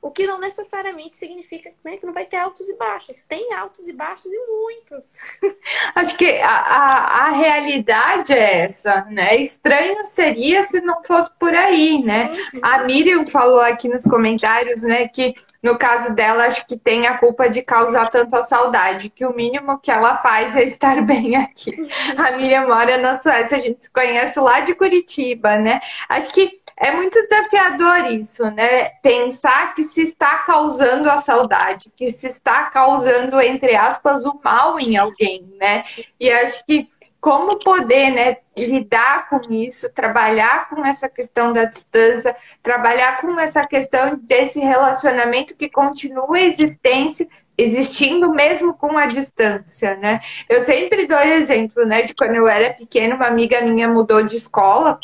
O 0.00 0.10
que 0.10 0.26
não 0.26 0.38
necessariamente 0.38 1.16
significa 1.16 1.72
né, 1.84 1.96
que 1.96 2.06
não 2.06 2.12
vai 2.12 2.24
ter 2.24 2.36
altos 2.36 2.68
e 2.68 2.76
baixos. 2.76 3.22
Tem 3.28 3.52
altos 3.52 3.88
e 3.88 3.92
baixos 3.92 4.30
e 4.30 4.46
muitos. 4.46 5.16
Acho 5.94 6.16
que 6.16 6.38
a, 6.38 6.48
a, 6.48 7.26
a 7.26 7.30
realidade 7.30 8.32
é 8.32 8.60
essa, 8.60 9.04
né? 9.10 9.36
Estranho 9.36 10.04
seria 10.04 10.62
se 10.62 10.80
não 10.80 11.02
fosse 11.02 11.30
por 11.38 11.52
aí, 11.52 12.02
né? 12.02 12.32
Uhum. 12.54 12.60
A 12.62 12.84
Miriam 12.84 13.26
falou 13.26 13.60
aqui 13.60 13.88
nos 13.88 14.04
comentários, 14.04 14.82
né, 14.82 15.08
que 15.08 15.34
no 15.62 15.76
caso 15.76 16.14
dela, 16.14 16.46
acho 16.46 16.64
que 16.66 16.76
tem 16.76 17.06
a 17.06 17.18
culpa 17.18 17.50
de 17.50 17.62
causar 17.62 18.08
tanta 18.10 18.40
saudade, 18.42 19.10
que 19.10 19.26
o 19.26 19.34
mínimo 19.34 19.78
que 19.78 19.90
ela 19.90 20.16
faz 20.16 20.54
é 20.54 20.62
estar 20.62 21.02
bem 21.04 21.36
aqui. 21.36 21.74
Uhum. 21.78 21.88
A 22.16 22.36
Miriam 22.36 22.68
mora 22.68 22.96
na 22.96 23.16
Suécia, 23.16 23.58
a 23.58 23.60
gente 23.60 23.84
se 23.84 23.90
conhece 23.90 24.38
lá 24.38 24.60
de 24.60 24.74
Curitiba, 24.74 25.56
né? 25.56 25.80
Acho 26.08 26.32
que 26.32 26.60
é 26.80 26.92
muito 26.92 27.20
desafiador 27.22 28.12
isso, 28.12 28.48
né? 28.52 28.90
Pensar 29.02 29.74
que 29.74 29.82
se 29.82 30.02
está 30.02 30.38
causando 30.38 31.10
a 31.10 31.18
saudade, 31.18 31.90
que 31.96 32.08
se 32.08 32.28
está 32.28 32.70
causando, 32.70 33.40
entre 33.40 33.74
aspas, 33.74 34.24
o 34.24 34.40
mal 34.42 34.78
em 34.78 34.96
alguém, 34.96 35.44
né? 35.58 35.84
E 36.20 36.30
acho 36.30 36.64
que 36.64 36.88
como 37.20 37.58
poder 37.58 38.12
né, 38.12 38.36
lidar 38.56 39.28
com 39.28 39.40
isso, 39.52 39.92
trabalhar 39.92 40.68
com 40.68 40.86
essa 40.86 41.08
questão 41.08 41.52
da 41.52 41.64
distância, 41.64 42.36
trabalhar 42.62 43.20
com 43.20 43.38
essa 43.40 43.66
questão 43.66 44.16
desse 44.22 44.60
relacionamento 44.60 45.56
que 45.56 45.68
continua 45.68 46.38
existência, 46.38 47.26
existindo 47.56 48.32
mesmo 48.32 48.72
com 48.72 48.96
a 48.96 49.06
distância, 49.06 49.96
né? 49.96 50.20
Eu 50.48 50.60
sempre 50.60 51.08
dou 51.08 51.18
exemplo, 51.18 51.84
né, 51.84 52.02
de 52.02 52.14
quando 52.14 52.36
eu 52.36 52.46
era 52.46 52.72
pequena, 52.72 53.16
uma 53.16 53.26
amiga 53.26 53.60
minha 53.62 53.88
mudou 53.88 54.22
de 54.22 54.36
escola 54.36 55.00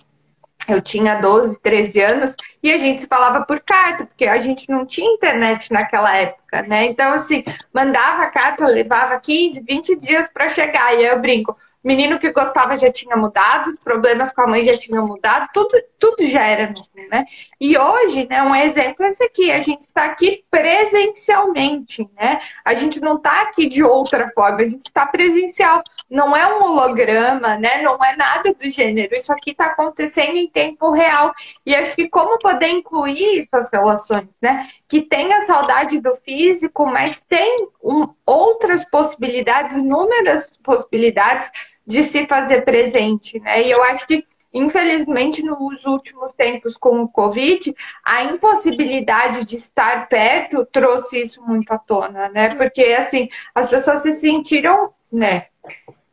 eu 0.68 0.80
tinha 0.80 1.16
12, 1.16 1.60
13 1.60 2.00
anos 2.00 2.36
e 2.62 2.72
a 2.72 2.78
gente 2.78 3.00
se 3.00 3.06
falava 3.06 3.44
por 3.44 3.60
carta, 3.60 4.06
porque 4.06 4.26
a 4.26 4.38
gente 4.38 4.68
não 4.70 4.86
tinha 4.86 5.10
internet 5.10 5.72
naquela 5.72 6.16
época, 6.16 6.62
né? 6.62 6.86
Então, 6.86 7.12
assim, 7.12 7.44
mandava 7.72 8.26
carta, 8.26 8.66
levava 8.66 9.18
15, 9.18 9.60
20 9.60 9.96
dias 9.96 10.28
para 10.32 10.48
chegar. 10.48 10.94
E 10.94 11.04
eu 11.04 11.20
brinco, 11.20 11.56
menino 11.84 12.18
que 12.18 12.32
gostava 12.32 12.78
já 12.78 12.90
tinha 12.90 13.16
mudado, 13.16 13.68
os 13.68 13.78
problemas 13.78 14.32
com 14.32 14.42
a 14.42 14.46
mãe 14.46 14.64
já 14.64 14.76
tinham 14.78 15.06
mudado, 15.06 15.48
tudo, 15.52 15.70
tudo 16.00 16.26
já 16.26 16.42
era 16.42 16.68
novo, 16.68 16.88
né? 17.10 17.26
E 17.60 17.76
hoje, 17.76 18.26
né, 18.28 18.42
um 18.42 18.54
exemplo 18.56 19.04
é 19.04 19.08
esse 19.08 19.22
aqui, 19.22 19.52
a 19.52 19.60
gente 19.60 19.82
está 19.82 20.06
aqui 20.06 20.44
presencialmente, 20.50 22.08
né? 22.16 22.40
A 22.64 22.72
gente 22.74 23.00
não 23.00 23.16
está 23.16 23.42
aqui 23.42 23.68
de 23.68 23.84
outra 23.84 24.26
forma, 24.28 24.62
a 24.62 24.64
gente 24.64 24.86
está 24.86 25.06
presencial. 25.06 25.82
Não 26.08 26.34
é 26.34 26.46
um 26.54 26.62
holograma, 26.62 27.56
né? 27.56 27.82
Não 27.82 28.02
é 28.02 28.16
nada 28.16 28.54
do 28.54 28.68
gênero. 28.68 29.14
Isso 29.14 29.32
aqui 29.32 29.50
está 29.50 29.66
acontecendo 29.66 30.36
em 30.36 30.48
tempo 30.48 30.90
real. 30.90 31.32
E 31.66 31.74
acho 31.74 31.94
que 31.94 32.08
como 32.08 32.38
poder 32.38 32.68
incluir 32.68 33.38
isso 33.38 33.56
as 33.56 33.70
relações, 33.70 34.38
né? 34.42 34.68
que 34.94 35.02
tem 35.02 35.32
a 35.32 35.40
saudade 35.40 36.00
do 36.00 36.14
físico, 36.14 36.86
mas 36.86 37.20
tem 37.20 37.56
um, 37.82 38.08
outras 38.24 38.88
possibilidades, 38.88 39.76
inúmeras 39.76 40.56
possibilidades 40.62 41.50
de 41.86 42.02
se 42.02 42.26
fazer 42.26 42.62
presente, 42.62 43.38
né? 43.40 43.62
E 43.62 43.70
eu 43.70 43.82
acho 43.82 44.06
que 44.06 44.26
Infelizmente, 44.54 45.42
nos 45.42 45.84
últimos 45.84 46.32
tempos 46.32 46.76
com 46.76 47.02
o 47.02 47.08
Covid, 47.08 47.74
a 48.04 48.22
impossibilidade 48.22 49.44
de 49.44 49.56
estar 49.56 50.08
perto 50.08 50.64
trouxe 50.66 51.22
isso 51.22 51.42
muito 51.42 51.72
à 51.72 51.78
tona, 51.78 52.28
né? 52.28 52.54
Porque, 52.54 52.84
assim, 52.96 53.28
as 53.52 53.68
pessoas 53.68 53.98
se 54.02 54.12
sentiram, 54.12 54.94
né? 55.10 55.46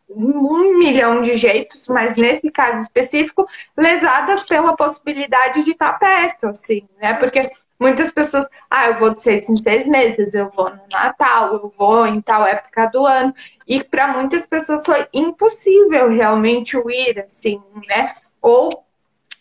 Um 0.10 0.80
milhão 0.80 1.22
de 1.22 1.36
jeitos, 1.36 1.88
mas 1.88 2.18
nesse 2.18 2.50
caso 2.50 2.82
específico, 2.82 3.48
lesadas 3.78 4.44
pela 4.44 4.76
possibilidade 4.76 5.64
de 5.64 5.72
estar 5.72 5.94
perto, 6.00 6.48
assim, 6.48 6.90
né? 7.00 7.14
Porque 7.14 7.48
muitas 7.82 8.12
pessoas, 8.12 8.48
ah, 8.70 8.88
eu 8.88 8.96
vou 8.96 9.14
de 9.14 9.22
seis 9.22 9.50
em 9.50 9.58
seis 9.58 9.88
meses, 9.88 10.34
eu 10.34 10.50
vou 10.50 10.70
no 10.70 10.84
Natal, 10.92 11.54
eu 11.54 11.74
vou 11.76 12.06
em 12.06 12.22
tal 12.22 12.46
época 12.46 12.86
do 12.86 13.06
ano. 13.06 13.34
E 13.68 13.84
para 13.84 14.08
muitas 14.08 14.48
pessoas 14.48 14.86
foi 14.86 15.08
impossível 15.12 16.10
realmente 16.10 16.78
o 16.78 16.90
ir, 16.90 17.20
assim, 17.20 17.60
né? 17.88 18.14
ou 18.42 18.84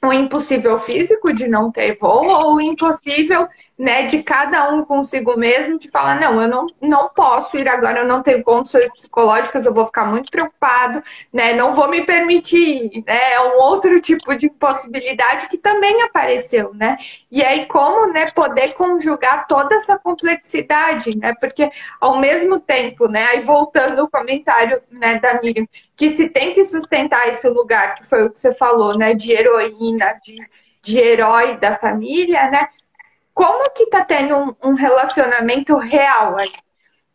o 0.02 0.12
impossível 0.12 0.78
físico 0.78 1.32
de 1.32 1.46
não 1.46 1.70
ter 1.70 1.96
voo 1.98 2.26
ou 2.26 2.54
o 2.54 2.60
impossível 2.60 3.46
né, 3.80 4.02
de 4.02 4.22
cada 4.22 4.70
um 4.70 4.84
consigo 4.84 5.38
mesmo, 5.38 5.78
de 5.78 5.88
falar, 5.88 6.20
não, 6.20 6.38
eu 6.42 6.46
não, 6.46 6.66
não 6.82 7.08
posso 7.08 7.56
ir 7.56 7.66
agora, 7.66 8.00
eu 8.00 8.06
não 8.06 8.22
tenho 8.22 8.44
condições 8.44 8.92
psicológicas, 8.92 9.64
eu 9.64 9.72
vou 9.72 9.86
ficar 9.86 10.04
muito 10.04 10.30
preocupado, 10.30 11.02
né, 11.32 11.54
não 11.54 11.72
vou 11.72 11.88
me 11.88 12.04
permitir, 12.04 13.02
né, 13.06 13.32
é 13.32 13.40
um 13.40 13.58
outro 13.58 13.98
tipo 14.02 14.36
de 14.36 14.48
impossibilidade 14.48 15.48
que 15.48 15.56
também 15.56 16.02
apareceu, 16.02 16.74
né, 16.74 16.98
e 17.30 17.42
aí 17.42 17.64
como, 17.64 18.12
né, 18.12 18.30
poder 18.32 18.74
conjugar 18.74 19.46
toda 19.46 19.74
essa 19.74 19.98
complexidade, 19.98 21.16
né, 21.16 21.34
porque 21.40 21.70
ao 21.98 22.18
mesmo 22.18 22.60
tempo, 22.60 23.08
né, 23.08 23.28
aí 23.28 23.40
voltando 23.40 24.02
ao 24.02 24.10
comentário, 24.10 24.82
né, 24.90 25.18
da 25.18 25.40
Miriam, 25.40 25.66
que 25.96 26.10
se 26.10 26.28
tem 26.28 26.52
que 26.52 26.64
sustentar 26.64 27.30
esse 27.30 27.48
lugar, 27.48 27.94
que 27.94 28.06
foi 28.06 28.24
o 28.26 28.30
que 28.30 28.38
você 28.38 28.52
falou, 28.52 28.98
né, 28.98 29.14
de 29.14 29.32
heroína, 29.32 30.18
de 30.22 30.36
de 30.82 30.98
herói 30.98 31.58
da 31.58 31.74
família, 31.74 32.50
né? 32.50 32.68
Como 33.34 33.70
que 33.70 33.86
tá 33.86 34.04
tendo 34.04 34.36
um, 34.36 34.70
um 34.70 34.74
relacionamento 34.74 35.76
real 35.76 36.38
aí? 36.38 36.52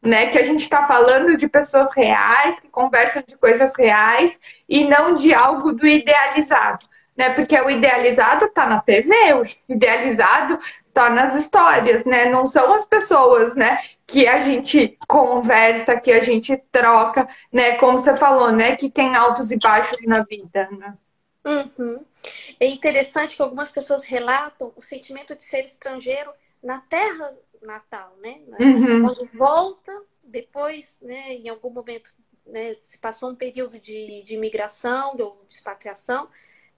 Né, 0.02 0.28
que 0.28 0.38
a 0.38 0.44
gente 0.44 0.62
está 0.62 0.84
falando 0.84 1.36
de 1.36 1.48
pessoas 1.48 1.92
reais, 1.96 2.60
que 2.60 2.68
conversam 2.68 3.24
de 3.28 3.36
coisas 3.38 3.74
reais 3.76 4.40
e 4.70 4.84
não 4.84 5.16
de 5.16 5.34
algo 5.34 5.72
do 5.72 5.88
idealizado. 5.88 6.86
Né? 7.18 7.32
Porque 7.32 7.60
o 7.60 7.72
idealizado 7.72 8.46
está 8.46 8.68
na 8.68 8.82
TV, 8.82 9.34
o 9.34 9.44
idealizado 9.68 10.60
está 10.96 11.10
nas 11.10 11.34
histórias, 11.34 12.06
né? 12.06 12.26
Não 12.26 12.46
são 12.46 12.74
as 12.74 12.86
pessoas, 12.86 13.56
né? 13.56 13.80
Que 14.06 14.28
a 14.28 14.40
gente 14.40 14.98
conversa, 15.08 16.00
que 16.00 16.12
a 16.12 16.24
gente 16.24 16.56
troca, 16.72 17.28
né? 17.52 17.78
Como 17.78 17.98
você 17.98 18.16
falou, 18.16 18.52
né? 18.52 18.76
Que 18.76 18.90
tem 18.90 19.16
altos 19.16 19.52
e 19.52 19.58
baixos 19.58 19.98
na 20.06 20.24
vida, 20.24 20.70
né? 20.72 20.94
Uhum. 21.46 22.04
É 22.60 22.66
interessante 22.66 23.36
que 23.36 23.42
algumas 23.42 23.72
pessoas 23.72 24.04
relatam 24.04 24.74
o 24.76 24.82
sentimento 24.82 25.36
de 25.36 25.44
ser 25.44 25.64
estrangeiro 25.66 26.32
na 26.62 26.80
terra 26.82 27.38
natal, 27.62 28.16
né? 28.20 28.42
Uhum. 28.60 29.04
Quando 29.04 29.26
volta, 29.34 30.04
depois, 30.24 30.98
né, 31.02 31.36
em 31.36 31.48
algum 31.48 31.70
momento, 31.70 32.10
né, 32.46 32.74
se 32.74 32.98
passou 32.98 33.30
um 33.30 33.36
período 33.36 33.80
de, 33.80 34.24
de 34.24 34.34
imigração, 34.34 35.16
de 35.16 35.24
expatriação, 35.54 36.28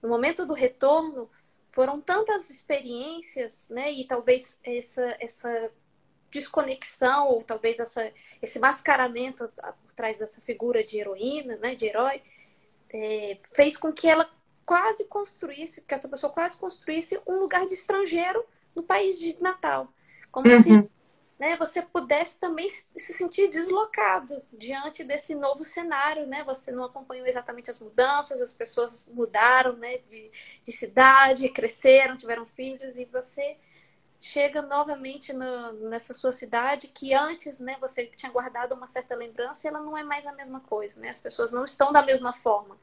no 0.02 0.08
momento 0.08 0.44
do 0.44 0.52
retorno, 0.52 1.30
foram 1.72 2.00
tantas 2.00 2.50
experiências, 2.50 3.68
né, 3.70 3.90
e 3.90 4.04
talvez 4.04 4.60
essa, 4.62 5.16
essa 5.18 5.72
desconexão, 6.30 7.28
ou 7.28 7.42
talvez 7.42 7.78
essa, 7.78 8.12
esse 8.42 8.58
mascaramento 8.58 9.50
atrás 9.58 10.18
dessa 10.18 10.40
figura 10.40 10.84
de 10.84 10.98
heroína, 10.98 11.56
né, 11.56 11.74
de 11.74 11.86
herói, 11.86 12.22
é, 12.92 13.38
fez 13.52 13.76
com 13.76 13.92
que 13.92 14.06
ela 14.06 14.30
quase 14.68 15.06
construísse, 15.06 15.80
que 15.80 15.94
essa 15.94 16.06
pessoa 16.06 16.30
quase 16.30 16.58
construísse 16.58 17.18
um 17.26 17.40
lugar 17.40 17.66
de 17.66 17.72
estrangeiro 17.72 18.44
no 18.76 18.82
país 18.82 19.18
de 19.18 19.34
Natal. 19.40 19.90
Como 20.30 20.46
uhum. 20.46 20.62
se 20.62 20.90
né, 21.38 21.56
você 21.56 21.80
pudesse 21.80 22.38
também 22.38 22.68
se 22.68 23.14
sentir 23.14 23.48
deslocado 23.48 24.42
diante 24.52 25.02
desse 25.02 25.34
novo 25.34 25.64
cenário, 25.64 26.26
né? 26.26 26.44
Você 26.44 26.70
não 26.70 26.84
acompanhou 26.84 27.26
exatamente 27.26 27.70
as 27.70 27.80
mudanças, 27.80 28.42
as 28.42 28.52
pessoas 28.52 29.08
mudaram, 29.10 29.72
né, 29.74 29.98
de, 30.06 30.30
de 30.62 30.72
cidade, 30.72 31.48
cresceram, 31.48 32.18
tiveram 32.18 32.44
filhos 32.44 32.98
e 32.98 33.06
você 33.06 33.56
chega 34.20 34.60
novamente 34.60 35.32
no, 35.32 35.72
nessa 35.88 36.12
sua 36.12 36.32
cidade 36.32 36.88
que 36.88 37.14
antes, 37.14 37.58
né, 37.58 37.78
você 37.80 38.04
tinha 38.04 38.30
guardado 38.30 38.74
uma 38.74 38.86
certa 38.86 39.14
lembrança, 39.14 39.66
e 39.66 39.68
ela 39.68 39.80
não 39.80 39.96
é 39.96 40.02
mais 40.02 40.26
a 40.26 40.32
mesma 40.32 40.60
coisa, 40.60 41.00
né? 41.00 41.08
As 41.08 41.20
pessoas 41.20 41.50
não 41.50 41.64
estão 41.64 41.90
da 41.90 42.02
mesma 42.02 42.34
forma. 42.34 42.76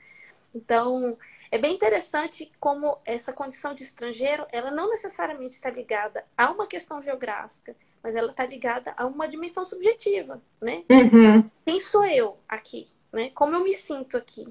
Então, 0.55 1.17
é 1.51 1.57
bem 1.57 1.75
interessante 1.75 2.51
como 2.59 2.97
essa 3.05 3.33
condição 3.33 3.73
de 3.75 3.83
estrangeiro, 3.83 4.47
ela 4.51 4.71
não 4.71 4.89
necessariamente 4.89 5.55
está 5.55 5.69
ligada 5.69 6.23
a 6.37 6.49
uma 6.49 6.65
questão 6.65 7.01
geográfica, 7.01 7.75
mas 8.01 8.15
ela 8.15 8.31
está 8.31 8.45
ligada 8.45 8.93
a 8.95 9.05
uma 9.05 9.27
dimensão 9.27 9.65
subjetiva, 9.65 10.41
né? 10.61 10.83
Uhum. 10.89 11.49
Quem 11.65 11.79
sou 11.79 12.05
eu 12.05 12.37
aqui, 12.47 12.87
né? 13.11 13.31
Como 13.31 13.55
eu 13.55 13.63
me 13.63 13.73
sinto 13.73 14.15
aqui? 14.15 14.47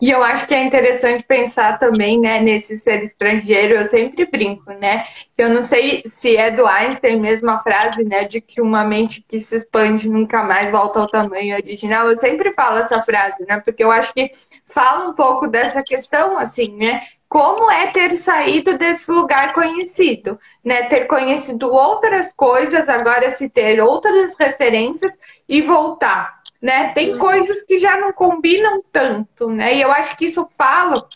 E 0.00 0.10
eu 0.10 0.22
acho 0.22 0.46
que 0.46 0.54
é 0.54 0.64
interessante 0.64 1.22
pensar 1.24 1.78
também, 1.78 2.18
né, 2.18 2.40
nesse 2.40 2.78
ser 2.78 3.02
estrangeiro, 3.02 3.74
eu 3.74 3.84
sempre 3.84 4.24
brinco, 4.24 4.72
né? 4.72 5.04
Eu 5.36 5.50
não 5.50 5.62
sei 5.62 6.02
se 6.06 6.36
é 6.36 6.50
do 6.50 6.66
Einstein 6.66 7.20
mesmo 7.20 7.50
a 7.50 7.58
frase, 7.58 8.02
né, 8.02 8.24
de 8.24 8.40
que 8.40 8.62
uma 8.62 8.82
mente 8.82 9.22
que 9.28 9.38
se 9.38 9.56
expande 9.56 10.08
nunca 10.08 10.42
mais 10.42 10.70
volta 10.70 11.00
ao 11.00 11.06
tamanho 11.06 11.54
original. 11.54 12.08
Eu 12.08 12.16
sempre 12.16 12.50
falo 12.52 12.78
essa 12.78 13.02
frase, 13.02 13.44
né? 13.46 13.60
Porque 13.60 13.84
eu 13.84 13.90
acho 13.90 14.14
que 14.14 14.30
fala 14.64 15.08
um 15.10 15.12
pouco 15.12 15.46
dessa 15.46 15.82
questão, 15.82 16.38
assim, 16.38 16.74
né? 16.76 17.02
Como 17.28 17.70
é 17.70 17.86
ter 17.88 18.16
saído 18.16 18.76
desse 18.78 19.10
lugar 19.10 19.52
conhecido, 19.52 20.38
né? 20.64 20.84
Ter 20.84 21.04
conhecido 21.04 21.70
outras 21.70 22.32
coisas, 22.34 22.88
agora 22.88 23.30
se 23.30 23.50
ter 23.50 23.80
outras 23.80 24.34
referências 24.38 25.18
e 25.48 25.60
voltar, 25.60 26.39
né? 26.60 26.92
Tem 26.92 27.16
coisas 27.16 27.62
que 27.62 27.78
já 27.78 27.98
não 27.98 28.12
combinam 28.12 28.82
tanto, 28.92 29.48
né? 29.48 29.74
E 29.74 29.80
eu 29.80 29.90
acho 29.90 30.16
que 30.16 30.26
isso 30.26 30.46
fala 30.56 31.08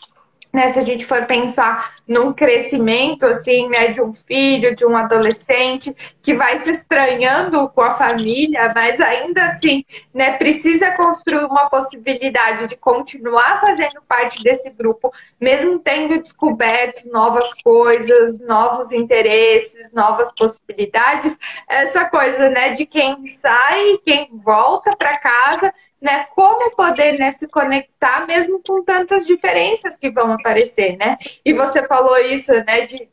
né, 0.55 0.69
se 0.69 0.79
a 0.79 0.83
gente 0.83 1.05
for 1.05 1.25
pensar 1.25 1.95
num 2.07 2.31
crescimento 2.31 3.25
assim, 3.25 3.67
né, 3.67 3.89
de 3.89 4.01
um 4.01 4.13
filho, 4.13 4.73
de 4.73 4.85
um 4.85 4.95
adolescente 4.95 5.93
que 6.21 6.33
vai 6.33 6.57
se 6.59 6.71
estranhando 6.71 7.67
com 7.69 7.81
a 7.81 7.91
família, 7.91 8.69
mas 8.73 9.01
ainda 9.01 9.43
assim, 9.43 9.83
né, 10.13 10.37
precisa 10.37 10.91
construir 10.91 11.43
uma 11.43 11.69
possibilidade 11.69 12.67
de 12.67 12.77
continuar 12.77 13.59
fazendo 13.59 14.01
parte 14.07 14.41
desse 14.41 14.69
grupo, 14.69 15.11
mesmo 15.39 15.77
tendo 15.77 16.21
descoberto 16.21 17.05
novas 17.11 17.53
coisas, 17.61 18.39
novos 18.39 18.93
interesses, 18.93 19.91
novas 19.91 20.31
possibilidades, 20.31 21.37
essa 21.67 22.05
coisa, 22.05 22.49
né, 22.49 22.69
de 22.69 22.85
quem 22.85 23.27
sai, 23.27 23.97
quem 24.05 24.29
volta 24.31 24.91
para 24.97 25.17
casa 25.17 25.73
né? 26.05 26.27
Como 26.35 26.75
poder 26.75 27.17
né, 27.17 27.31
se 27.31 27.47
conectar 27.47 28.25
mesmo 28.27 28.61
com 28.65 28.83
tantas 28.83 29.25
diferenças 29.25 29.97
que 29.97 30.11
vão 30.11 30.31
aparecer, 30.31 30.95
né? 30.97 31.17
E 31.43 31.51
você 31.51 31.83
falou 31.83 32.17
isso, 32.17 32.53
né? 32.53 32.85
De 32.85 33.09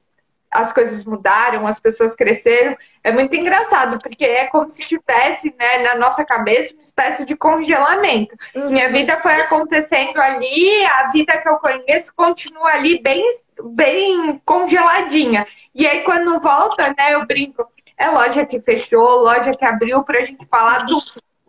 as 0.52 0.70
coisas 0.70 1.06
mudaram, 1.06 1.66
as 1.66 1.80
pessoas 1.80 2.14
cresceram. 2.14 2.76
É 3.02 3.10
muito 3.10 3.34
engraçado, 3.34 3.98
porque 3.98 4.22
é 4.22 4.44
como 4.48 4.68
se 4.68 4.84
tivesse 4.84 5.52
né, 5.58 5.78
na 5.78 5.94
nossa 5.94 6.26
cabeça 6.26 6.74
uma 6.74 6.82
espécie 6.82 7.24
de 7.24 7.34
congelamento. 7.34 8.36
Uhum. 8.54 8.70
Minha 8.70 8.90
vida 8.90 9.16
foi 9.16 9.32
acontecendo 9.40 10.20
ali, 10.20 10.84
a 10.84 11.10
vida 11.10 11.38
que 11.38 11.48
eu 11.48 11.56
conheço 11.56 12.12
continua 12.14 12.68
ali 12.72 13.00
bem, 13.00 13.24
bem 13.64 14.42
congeladinha. 14.44 15.46
E 15.74 15.86
aí, 15.86 16.00
quando 16.02 16.38
volta, 16.38 16.88
né, 16.88 17.14
eu 17.14 17.26
brinco. 17.26 17.66
É 17.96 18.10
loja 18.10 18.44
que 18.44 18.60
fechou, 18.60 19.22
loja 19.22 19.52
que 19.52 19.64
abriu 19.64 20.02
para 20.02 20.18
a 20.18 20.24
gente 20.24 20.46
falar 20.46 20.84
do 20.84 20.98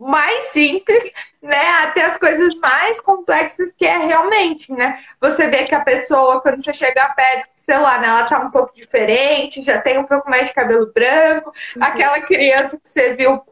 mais 0.04 0.44
simples, 0.44 1.10
né, 1.40 1.68
até 1.82 2.02
as 2.02 2.18
coisas 2.18 2.54
mais 2.56 3.00
complexas 3.00 3.72
que 3.72 3.86
é 3.86 3.96
realmente, 3.96 4.70
né? 4.70 5.02
Você 5.20 5.48
vê 5.48 5.64
que 5.64 5.74
a 5.74 5.80
pessoa, 5.80 6.42
quando 6.42 6.62
você 6.62 6.74
chega 6.74 7.08
perto, 7.14 7.48
sei 7.54 7.78
lá, 7.78 7.98
né, 7.98 8.08
ela 8.08 8.24
tá 8.24 8.38
um 8.38 8.50
pouco 8.50 8.74
diferente, 8.74 9.62
já 9.62 9.80
tem 9.80 9.98
um 9.98 10.04
pouco 10.04 10.28
mais 10.28 10.48
de 10.48 10.54
cabelo 10.54 10.92
branco, 10.92 11.52
uhum. 11.74 11.82
aquela 11.82 12.20
criança 12.20 12.78
que 12.78 12.86
você 12.86 13.14
viu 13.14 13.42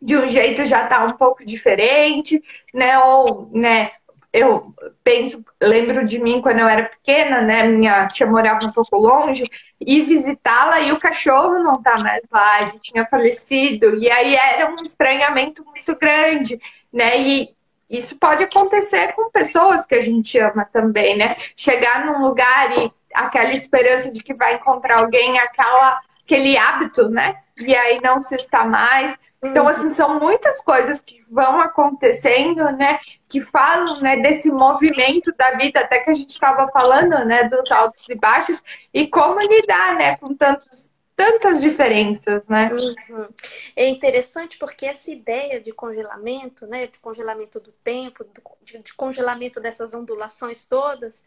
de 0.00 0.16
um 0.16 0.26
jeito 0.26 0.64
já 0.64 0.86
tá 0.86 1.04
um 1.04 1.12
pouco 1.12 1.44
diferente, 1.44 2.42
né? 2.72 2.98
Ou, 2.98 3.50
né, 3.52 3.90
eu 4.32 4.74
penso, 5.02 5.44
lembro 5.60 6.06
de 6.06 6.18
mim 6.18 6.40
quando 6.40 6.60
eu 6.60 6.68
era 6.68 6.84
pequena, 6.84 7.40
né? 7.42 7.64
Minha 7.64 8.06
tia 8.06 8.26
morava 8.26 8.64
um 8.64 8.72
pouco 8.72 8.96
longe, 8.96 9.44
e 9.80 10.02
visitá-la 10.02 10.80
e 10.80 10.92
o 10.92 10.98
cachorro 10.98 11.58
não 11.58 11.82
tá 11.82 11.98
mais 11.98 12.28
lá, 12.30 12.62
ele 12.62 12.78
tinha 12.78 13.04
falecido, 13.06 13.96
e 13.96 14.10
aí 14.10 14.36
era 14.36 14.70
um 14.70 14.76
estranhamento 14.82 15.64
muito 15.80 15.98
grande, 15.98 16.60
né? 16.92 17.20
E 17.20 17.54
isso 17.88 18.16
pode 18.16 18.44
acontecer 18.44 19.12
com 19.14 19.30
pessoas 19.30 19.84
que 19.84 19.94
a 19.94 20.02
gente 20.02 20.38
ama 20.38 20.64
também, 20.64 21.16
né? 21.16 21.36
Chegar 21.56 22.06
num 22.06 22.22
lugar 22.22 22.78
e 22.78 22.92
aquela 23.14 23.52
esperança 23.52 24.12
de 24.12 24.22
que 24.22 24.34
vai 24.34 24.54
encontrar 24.54 24.98
alguém, 24.98 25.38
aquela 25.38 26.00
aquele 26.24 26.56
hábito, 26.56 27.08
né? 27.08 27.36
E 27.56 27.74
aí 27.74 27.98
não 28.02 28.20
se 28.20 28.36
está 28.36 28.64
mais. 28.64 29.18
Então, 29.42 29.66
assim, 29.66 29.90
são 29.90 30.20
muitas 30.20 30.62
coisas 30.62 31.02
que 31.02 31.24
vão 31.28 31.60
acontecendo, 31.60 32.70
né? 32.72 33.00
Que 33.28 33.40
falam, 33.40 34.00
né, 34.00 34.16
desse 34.16 34.50
movimento 34.52 35.34
da 35.36 35.52
vida, 35.52 35.80
até 35.80 35.98
que 35.98 36.10
a 36.10 36.14
gente 36.14 36.30
estava 36.30 36.68
falando, 36.68 37.24
né, 37.24 37.44
dos 37.44 37.72
altos 37.72 38.08
e 38.08 38.14
baixos, 38.14 38.62
e 38.92 39.08
como 39.08 39.40
lidar, 39.40 39.94
né, 39.96 40.16
com 40.18 40.34
tantos, 40.34 40.89
tantas 41.20 41.60
diferenças, 41.60 42.48
né? 42.48 42.70
Uhum. 42.72 43.28
É 43.76 43.86
interessante 43.86 44.56
porque 44.56 44.86
essa 44.86 45.10
ideia 45.10 45.60
de 45.60 45.70
congelamento, 45.70 46.66
né, 46.66 46.86
de 46.86 46.98
congelamento 46.98 47.60
do 47.60 47.70
tempo, 47.84 48.24
de, 48.62 48.78
de 48.78 48.94
congelamento 48.94 49.60
dessas 49.60 49.92
ondulações 49.92 50.64
todas, 50.64 51.22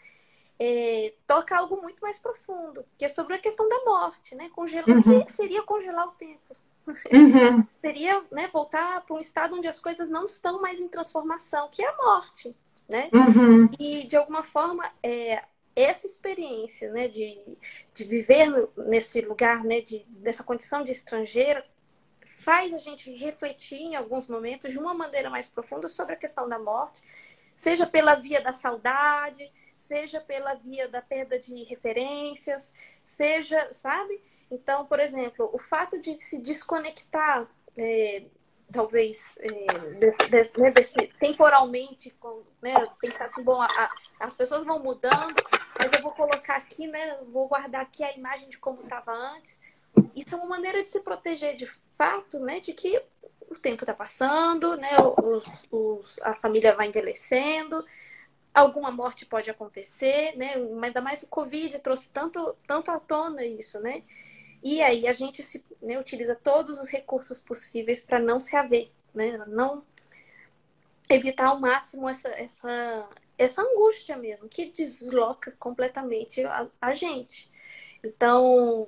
é, 0.60 1.14
toca 1.28 1.56
algo 1.56 1.80
muito 1.80 2.00
mais 2.00 2.18
profundo, 2.18 2.84
que 2.98 3.06
é 3.06 3.08
sobre 3.10 3.36
a 3.36 3.40
questão 3.40 3.70
da 3.70 3.84
morte, 3.86 4.34
né? 4.34 4.50
Congelar, 4.56 4.90
uhum. 4.90 5.28
seria 5.28 5.62
congelar 5.62 6.08
o 6.08 6.12
tempo. 6.14 6.56
Uhum. 6.88 7.64
Seria 7.80 8.22
né, 8.30 8.50
voltar 8.52 9.00
para 9.06 9.16
um 9.16 9.20
estado 9.20 9.56
onde 9.56 9.70
as 9.70 9.80
coisas 9.80 10.10
não 10.10 10.26
estão 10.26 10.60
mais 10.60 10.82
em 10.82 10.90
transformação, 10.90 11.70
que 11.72 11.82
é 11.82 11.88
a 11.88 11.96
morte, 11.96 12.54
né? 12.90 13.10
Uhum. 13.14 13.70
E 13.80 14.04
de 14.06 14.18
alguma 14.18 14.44
forma 14.44 14.84
é, 15.02 15.44
essa 15.76 16.06
experiência, 16.06 16.92
né, 16.92 17.08
de, 17.08 17.40
de 17.94 18.04
viver 18.04 18.48
nesse 18.78 19.22
lugar, 19.22 19.64
né, 19.64 19.82
de, 19.82 20.06
dessa 20.08 20.44
condição 20.44 20.84
de 20.84 20.92
estrangeira, 20.92 21.66
faz 22.44 22.74
a 22.74 22.78
gente 22.78 23.12
refletir 23.16 23.80
em 23.80 23.96
alguns 23.96 24.28
momentos 24.28 24.72
de 24.72 24.78
uma 24.78 24.94
maneira 24.94 25.30
mais 25.30 25.48
profunda 25.48 25.88
sobre 25.88 26.14
a 26.14 26.18
questão 26.18 26.48
da 26.48 26.60
morte, 26.60 27.02
seja 27.56 27.88
pela 27.88 28.16
via 28.16 28.42
da 28.42 28.54
saudade, 28.54 29.52
seja 29.76 30.20
pela 30.20 30.56
via 30.56 30.88
da 30.88 31.02
perda 31.02 31.40
de 31.40 31.64
referências, 31.64 32.74
seja, 33.04 33.72
sabe? 33.72 34.22
Então, 34.52 34.86
por 34.86 35.00
exemplo, 35.00 35.50
o 35.54 35.60
fato 35.60 36.00
de 36.00 36.16
se 36.18 36.38
desconectar, 36.38 37.48
é, 37.78 38.26
talvez, 38.72 39.38
é, 39.40 39.80
desse, 40.00 40.30
desse, 40.30 40.60
né, 40.60 40.72
desse, 40.72 41.08
temporalmente, 41.20 42.12
com, 42.20 42.44
né, 42.62 42.74
pensar 43.00 43.26
assim, 43.26 43.44
bom, 43.44 43.62
a, 43.62 43.66
a, 43.66 43.92
as 44.20 44.36
pessoas 44.36 44.64
vão 44.64 44.80
mudando, 44.80 45.36
mas 45.84 45.94
eu 45.94 46.02
vou 46.02 46.12
colocar 46.12 46.56
aqui, 46.56 46.88
né, 46.88 47.18
vou 47.32 47.48
guardar 47.48 47.82
aqui 47.82 48.04
a 48.04 48.16
imagem 48.16 48.50
de 48.50 48.58
como 48.58 48.82
estava 48.82 49.12
antes. 49.12 49.60
Isso 50.16 50.34
é 50.34 50.38
uma 50.38 50.48
maneira 50.48 50.82
de 50.82 50.90
se 50.90 51.02
proteger 51.02 51.56
de 51.56 51.68
fato, 51.92 52.40
né, 52.40 52.60
de 52.60 52.74
que 52.74 53.02
o 53.50 53.56
tempo 53.56 53.84
está 53.84 53.94
passando, 53.94 54.78
né, 54.78 54.92
os, 55.24 55.68
os, 55.72 56.22
a 56.22 56.34
família 56.36 56.76
vai 56.76 56.88
envelhecendo, 56.88 57.86
alguma 58.54 58.92
morte 58.92 59.26
pode 59.26 59.50
acontecer, 59.50 60.36
né, 60.38 60.56
ainda 60.82 61.02
mais 61.02 61.24
o 61.24 61.28
Covid 61.28 61.78
trouxe 61.80 62.10
tanto, 62.10 62.56
tanto 62.68 62.90
à 62.90 63.00
tona 63.00 63.46
isso, 63.46 63.80
né, 63.80 64.04
e 64.64 64.82
aí 64.82 65.08
a 65.08 65.14
gente 65.14 65.44
se, 65.44 65.64
né, 65.82 66.00
utiliza 66.00 66.36
todos 66.36 66.80
os 66.80 66.88
recursos 66.90 67.40
possíveis 67.40 68.04
para 68.04 68.18
não 68.18 68.40
se 68.40 68.56
haver, 68.56 68.90
né? 69.14 69.44
Não 69.48 69.84
evitar 71.10 71.50
ao 71.50 71.60
máximo 71.60 72.08
essa, 72.08 72.30
essa, 72.30 73.08
essa 73.38 73.62
angústia 73.62 74.16
mesmo, 74.18 74.48
que 74.48 74.66
desloca 74.66 75.52
completamente 75.60 76.44
a, 76.44 76.68
a 76.82 76.94
gente. 76.94 77.52
Então, 78.04 78.88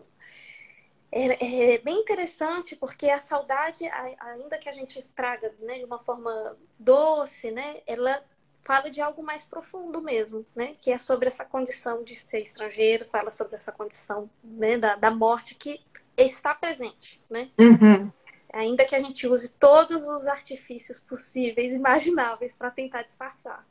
é, 1.11 1.73
é, 1.73 1.77
bem 1.79 1.99
interessante 1.99 2.75
porque 2.75 3.09
a 3.09 3.19
saudade, 3.19 3.87
ainda 4.19 4.57
que 4.57 4.67
a 4.67 4.71
gente 4.71 5.01
traga 5.15 5.53
né, 5.59 5.79
de 5.79 5.85
uma 5.85 5.99
forma 5.99 6.57
doce, 6.77 7.51
né, 7.51 7.81
ela 7.87 8.23
fala 8.65 8.89
de 8.89 8.99
algo 8.99 9.23
mais 9.23 9.45
profundo 9.45 10.01
mesmo, 10.01 10.43
né? 10.55 10.75
Que 10.81 10.91
é 10.91 10.97
sobre 10.97 11.27
essa 11.27 11.45
condição 11.45 12.03
de 12.03 12.15
ser 12.15 12.39
estrangeiro, 12.39 13.05
fala 13.05 13.29
sobre 13.29 13.55
essa 13.55 13.71
condição 13.71 14.27
né, 14.43 14.75
da, 14.75 14.95
da 14.95 15.11
morte 15.11 15.53
que 15.53 15.79
está 16.17 16.53
presente, 16.55 17.21
né? 17.29 17.51
Uhum. 17.59 18.11
Ainda 18.51 18.83
que 18.83 18.95
a 18.95 18.99
gente 18.99 19.27
use 19.27 19.51
todos 19.51 20.03
os 20.07 20.25
artifícios 20.25 20.99
possíveis, 20.99 21.71
imagináveis, 21.71 22.55
para 22.55 22.71
tentar 22.71 23.03
disfarçar. 23.03 23.65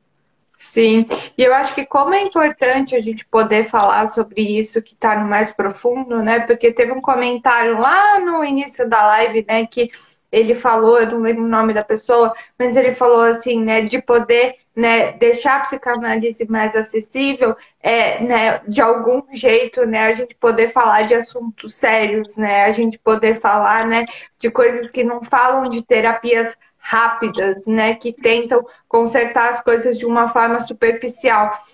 Sim, 0.56 1.06
e 1.36 1.42
eu 1.42 1.54
acho 1.54 1.74
que 1.74 1.84
como 1.84 2.14
é 2.14 2.22
importante 2.22 2.96
a 2.96 3.00
gente 3.00 3.26
poder 3.26 3.64
falar 3.64 4.06
sobre 4.06 4.40
isso 4.40 4.80
que 4.82 4.94
está 4.94 5.18
no 5.18 5.28
mais 5.28 5.50
profundo, 5.50 6.22
né? 6.22 6.40
Porque 6.40 6.72
teve 6.72 6.92
um 6.92 7.00
comentário 7.00 7.78
lá 7.78 8.18
no 8.20 8.42
início 8.44 8.88
da 8.88 9.04
live, 9.06 9.44
né, 9.46 9.66
que 9.66 9.90
ele 10.32 10.54
falou, 10.54 10.98
eu 10.98 11.10
não 11.12 11.20
lembro 11.20 11.44
o 11.44 11.48
nome 11.48 11.72
da 11.72 11.84
pessoa, 11.84 12.34
mas 12.58 12.76
ele 12.76 12.92
falou 12.92 13.20
assim, 13.20 13.62
né, 13.62 13.82
de 13.82 14.02
poder 14.02 14.56
né, 14.74 15.12
deixar 15.12 15.56
a 15.56 15.60
psicanálise 15.60 16.44
mais 16.50 16.74
acessível, 16.74 17.56
é, 17.80 18.24
né, 18.24 18.60
de 18.66 18.80
algum 18.82 19.22
jeito, 19.32 19.86
né, 19.86 20.06
a 20.06 20.12
gente 20.12 20.34
poder 20.34 20.68
falar 20.68 21.02
de 21.02 21.14
assuntos 21.14 21.76
sérios, 21.76 22.36
né, 22.36 22.64
a 22.64 22.70
gente 22.72 22.98
poder 22.98 23.36
falar, 23.36 23.86
né, 23.86 24.04
de 24.38 24.50
coisas 24.50 24.90
que 24.90 25.04
não 25.04 25.22
falam 25.22 25.64
de 25.64 25.82
terapias 25.82 26.56
rápidas, 26.84 27.66
né, 27.66 27.94
que 27.94 28.12
tentam 28.12 28.64
consertar 28.86 29.48
as 29.48 29.62
coisas 29.62 29.98
de 29.98 30.04
uma 30.04 30.28
forma 30.28 30.60
superficial. 30.60 31.64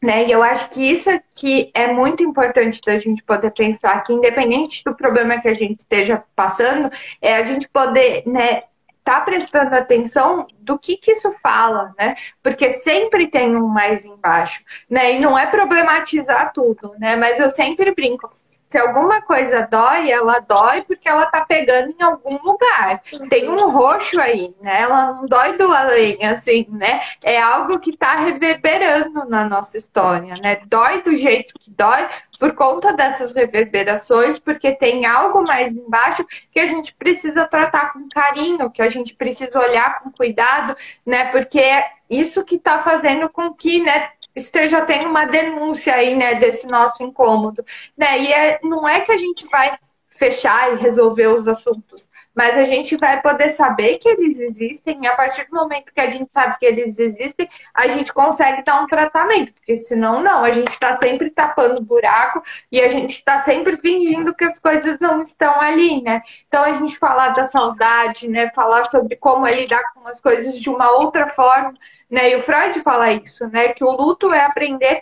Né? 0.00 0.28
E 0.28 0.30
eu 0.30 0.44
acho 0.44 0.70
que 0.70 0.80
isso 0.80 1.10
aqui 1.10 1.72
é 1.74 1.92
muito 1.92 2.22
importante 2.22 2.80
da 2.86 2.96
gente 2.98 3.24
poder 3.24 3.50
pensar 3.50 4.00
que, 4.04 4.12
independente 4.12 4.84
do 4.84 4.94
problema 4.94 5.40
que 5.40 5.48
a 5.48 5.54
gente 5.54 5.74
esteja 5.74 6.22
passando, 6.36 6.88
é 7.20 7.34
a 7.34 7.42
gente 7.42 7.68
poder 7.68 8.22
né, 8.28 8.62
tá 9.02 9.20
prestando 9.22 9.74
atenção 9.74 10.46
do 10.60 10.78
que 10.78 10.96
que 10.96 11.10
isso 11.10 11.32
fala, 11.42 11.92
né? 11.98 12.14
Porque 12.40 12.70
sempre 12.70 13.26
tem 13.26 13.56
um 13.56 13.66
mais 13.66 14.04
embaixo, 14.04 14.62
né? 14.88 15.14
E 15.14 15.18
não 15.18 15.36
é 15.36 15.46
problematizar 15.46 16.52
tudo, 16.52 16.94
né? 16.98 17.16
Mas 17.16 17.40
eu 17.40 17.50
sempre 17.50 17.92
brinco 17.92 18.30
se 18.68 18.78
alguma 18.78 19.22
coisa 19.22 19.66
dói, 19.70 20.10
ela 20.10 20.40
dói 20.40 20.82
porque 20.82 21.08
ela 21.08 21.24
tá 21.24 21.40
pegando 21.44 21.94
em 21.98 22.02
algum 22.02 22.36
lugar. 22.42 23.02
Tem 23.30 23.48
um 23.48 23.70
roxo 23.70 24.20
aí, 24.20 24.54
né? 24.60 24.82
Ela 24.82 25.14
não 25.14 25.26
dói 25.26 25.56
do 25.56 25.72
além, 25.72 26.22
assim, 26.26 26.66
né? 26.70 27.00
É 27.24 27.40
algo 27.40 27.78
que 27.78 27.96
tá 27.96 28.16
reverberando 28.16 29.24
na 29.26 29.48
nossa 29.48 29.78
história, 29.78 30.34
né? 30.42 30.60
Dói 30.66 31.00
do 31.00 31.16
jeito 31.16 31.54
que 31.58 31.70
dói 31.70 32.06
por 32.38 32.54
conta 32.54 32.92
dessas 32.92 33.32
reverberações, 33.32 34.38
porque 34.38 34.72
tem 34.72 35.06
algo 35.06 35.42
mais 35.42 35.76
embaixo 35.76 36.24
que 36.52 36.60
a 36.60 36.66
gente 36.66 36.94
precisa 36.94 37.46
tratar 37.46 37.94
com 37.94 38.06
carinho, 38.08 38.70
que 38.70 38.82
a 38.82 38.88
gente 38.88 39.14
precisa 39.14 39.58
olhar 39.58 40.00
com 40.00 40.12
cuidado, 40.12 40.76
né? 41.06 41.24
Porque 41.32 41.58
é 41.58 41.90
isso 42.08 42.44
que 42.44 42.58
tá 42.58 42.78
fazendo 42.78 43.28
com 43.28 43.52
que, 43.52 43.80
né, 43.82 44.10
esteja 44.38 44.82
tendo 44.82 45.08
uma 45.08 45.26
denúncia 45.26 45.94
aí, 45.94 46.14
né, 46.16 46.34
desse 46.36 46.66
nosso 46.66 47.02
incômodo, 47.02 47.64
né? 47.96 48.18
E 48.18 48.32
é, 48.32 48.60
não 48.62 48.88
é 48.88 49.00
que 49.00 49.12
a 49.12 49.18
gente 49.18 49.46
vai 49.48 49.78
fechar 50.18 50.72
e 50.72 50.76
resolver 50.76 51.28
os 51.28 51.46
assuntos, 51.46 52.10
mas 52.34 52.58
a 52.58 52.64
gente 52.64 52.96
vai 52.96 53.22
poder 53.22 53.48
saber 53.50 53.98
que 53.98 54.08
eles 54.08 54.40
existem 54.40 54.98
e 55.00 55.06
a 55.06 55.14
partir 55.14 55.46
do 55.48 55.54
momento 55.54 55.94
que 55.94 56.00
a 56.00 56.10
gente 56.10 56.32
sabe 56.32 56.58
que 56.58 56.66
eles 56.66 56.98
existem, 56.98 57.48
a 57.72 57.86
gente 57.86 58.12
consegue 58.12 58.64
dar 58.64 58.82
um 58.82 58.86
tratamento, 58.88 59.52
porque 59.54 59.76
senão 59.76 60.20
não, 60.20 60.42
a 60.42 60.50
gente 60.50 60.72
está 60.72 60.94
sempre 60.94 61.30
tapando 61.30 61.80
buraco 61.80 62.42
e 62.70 62.80
a 62.80 62.88
gente 62.88 63.12
está 63.12 63.38
sempre 63.38 63.76
fingindo 63.76 64.34
que 64.34 64.44
as 64.44 64.58
coisas 64.58 64.98
não 64.98 65.22
estão 65.22 65.60
ali, 65.60 66.02
né? 66.02 66.20
Então 66.48 66.64
a 66.64 66.72
gente 66.72 66.98
falar 66.98 67.28
da 67.28 67.44
saudade, 67.44 68.26
né, 68.26 68.48
falar 68.48 68.84
sobre 68.84 69.14
como 69.14 69.46
é 69.46 69.54
lidar 69.54 69.82
com 69.94 70.08
as 70.08 70.20
coisas 70.20 70.58
de 70.58 70.68
uma 70.68 70.90
outra 70.90 71.28
forma, 71.28 71.74
né? 72.10 72.30
E 72.30 72.36
o 72.36 72.40
Freud 72.40 72.80
fala 72.80 73.12
isso, 73.12 73.46
né? 73.48 73.72
Que 73.72 73.84
o 73.84 73.90
luto 73.90 74.32
é 74.32 74.40
aprender 74.40 75.00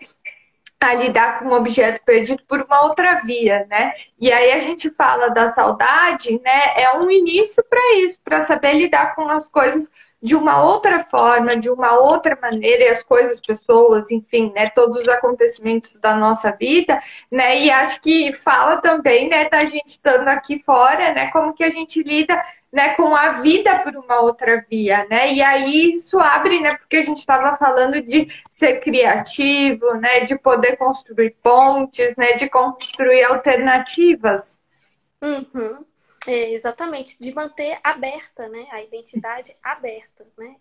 a 0.81 0.95
lidar 0.95 1.39
com 1.39 1.47
um 1.47 1.53
objeto 1.53 2.05
perdido 2.05 2.43
por 2.47 2.63
uma 2.63 2.85
outra 2.85 3.21
via, 3.21 3.67
né? 3.71 3.93
E 4.21 4.31
aí 4.31 4.53
a 4.53 4.61
gente 4.61 4.91
fala 4.91 5.29
da 5.29 5.49
saudade, 5.49 6.41
né? 6.43 6.83
É 6.83 6.97
um 6.97 7.11
início 7.11 7.65
para 7.69 7.97
isso, 7.97 8.19
para 8.23 8.43
saber 8.43 8.75
lidar 8.75 9.15
com 9.15 9.29
as 9.29 9.49
coisas 9.49 9.91
de 10.23 10.35
uma 10.35 10.63
outra 10.63 11.05
forma, 11.05 11.57
de 11.57 11.69
uma 11.71 11.99
outra 11.99 12.37
maneira, 12.41 12.85
e 12.85 12.89
as 12.89 13.03
coisas, 13.03 13.41
pessoas, 13.41 14.11
enfim, 14.11 14.51
né, 14.55 14.71
todos 14.71 14.97
os 14.97 15.09
acontecimentos 15.09 15.99
da 15.99 16.17
nossa 16.17 16.51
vida, 16.53 17.01
né, 17.31 17.61
e 17.61 17.71
acho 17.71 18.01
que 18.01 18.33
fala 18.33 18.79
também, 18.79 19.29
né, 19.29 19.49
da 19.49 19.65
gente 19.67 19.89
estando 19.89 20.29
aqui 20.29 20.59
fora, 20.59 21.13
né, 21.13 21.31
como 21.31 21.53
que 21.53 21.63
a 21.63 21.71
gente 21.71 22.03
lida, 22.03 22.43
né, 22.73 22.95
com 22.95 23.15
a 23.15 23.33
vida 23.33 23.79
por 23.81 23.95
uma 23.97 24.21
outra 24.21 24.65
via, 24.69 25.07
né, 25.09 25.33
e 25.33 25.43
aí 25.43 25.95
isso 25.95 26.19
abre, 26.19 26.61
né, 26.61 26.75
porque 26.77 26.97
a 26.97 27.05
gente 27.05 27.19
estava 27.19 27.57
falando 27.57 28.01
de 28.01 28.27
ser 28.51 28.81
criativo, 28.81 29.95
né, 29.95 30.21
de 30.21 30.37
poder 30.37 30.77
construir 30.77 31.37
pontes, 31.43 32.17
né, 32.17 32.33
de 32.33 32.49
construir 32.49 33.23
alternativas. 33.25 34.59
Uhum. 35.23 35.85
É, 36.27 36.53
exatamente, 36.53 37.17
de 37.21 37.33
manter 37.35 37.79
aberta, 37.83 38.49
né? 38.49 38.67
A 38.71 38.83
identidade 38.83 39.55
aberta, 39.63 40.27
né? 40.37 40.57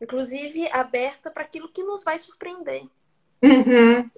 Inclusive 0.00 0.68
aberta 0.72 1.30
para 1.30 1.42
aquilo 1.42 1.68
que 1.68 1.82
nos 1.82 2.02
vai 2.02 2.18
surpreender. 2.18 2.82
Uhum. 3.42 4.08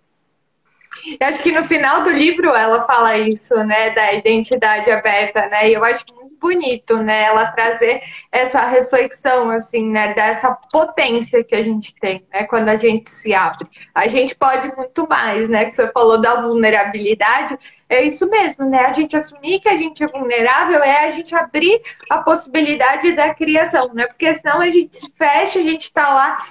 acho 1.20 1.42
que 1.42 1.50
no 1.52 1.64
final 1.64 2.02
do 2.02 2.10
livro 2.10 2.54
ela 2.54 2.82
fala 2.84 3.16
isso, 3.18 3.54
né? 3.64 3.90
Da 3.90 4.12
identidade 4.12 4.90
aberta, 4.90 5.46
né? 5.48 5.70
E 5.70 5.74
eu 5.74 5.84
acho 5.84 6.04
muito 6.14 6.38
bonito, 6.38 6.98
né? 6.98 7.24
Ela 7.24 7.46
trazer 7.46 8.02
essa 8.30 8.66
reflexão, 8.66 9.50
assim, 9.50 9.90
né? 9.90 10.12
Dessa 10.12 10.52
potência 10.70 11.42
que 11.42 11.54
a 11.54 11.62
gente 11.62 11.94
tem, 11.94 12.26
né? 12.32 12.44
Quando 12.44 12.68
a 12.68 12.76
gente 12.76 13.08
se 13.08 13.32
abre. 13.32 13.66
A 13.94 14.06
gente 14.06 14.34
pode 14.34 14.74
muito 14.76 15.08
mais, 15.08 15.48
né? 15.48 15.64
Que 15.64 15.72
você 15.72 15.90
falou 15.90 16.20
da 16.20 16.40
vulnerabilidade 16.40 17.58
é 17.88 18.02
isso 18.02 18.28
mesmo, 18.28 18.64
né? 18.68 18.80
A 18.80 18.92
gente 18.92 19.16
assumir 19.16 19.60
que 19.60 19.68
a 19.68 19.76
gente 19.76 20.02
é 20.02 20.06
vulnerável 20.06 20.82
é 20.82 21.04
a 21.04 21.10
gente 21.10 21.34
abrir 21.34 21.80
a 22.10 22.18
possibilidade 22.22 23.12
da 23.12 23.34
criação, 23.34 23.92
né? 23.94 24.06
Porque 24.06 24.34
senão 24.34 24.60
a 24.60 24.70
gente 24.70 24.96
se 24.96 25.10
fecha, 25.12 25.58
a 25.58 25.62
gente 25.62 25.92
tá 25.92 26.12
lá 26.12 26.44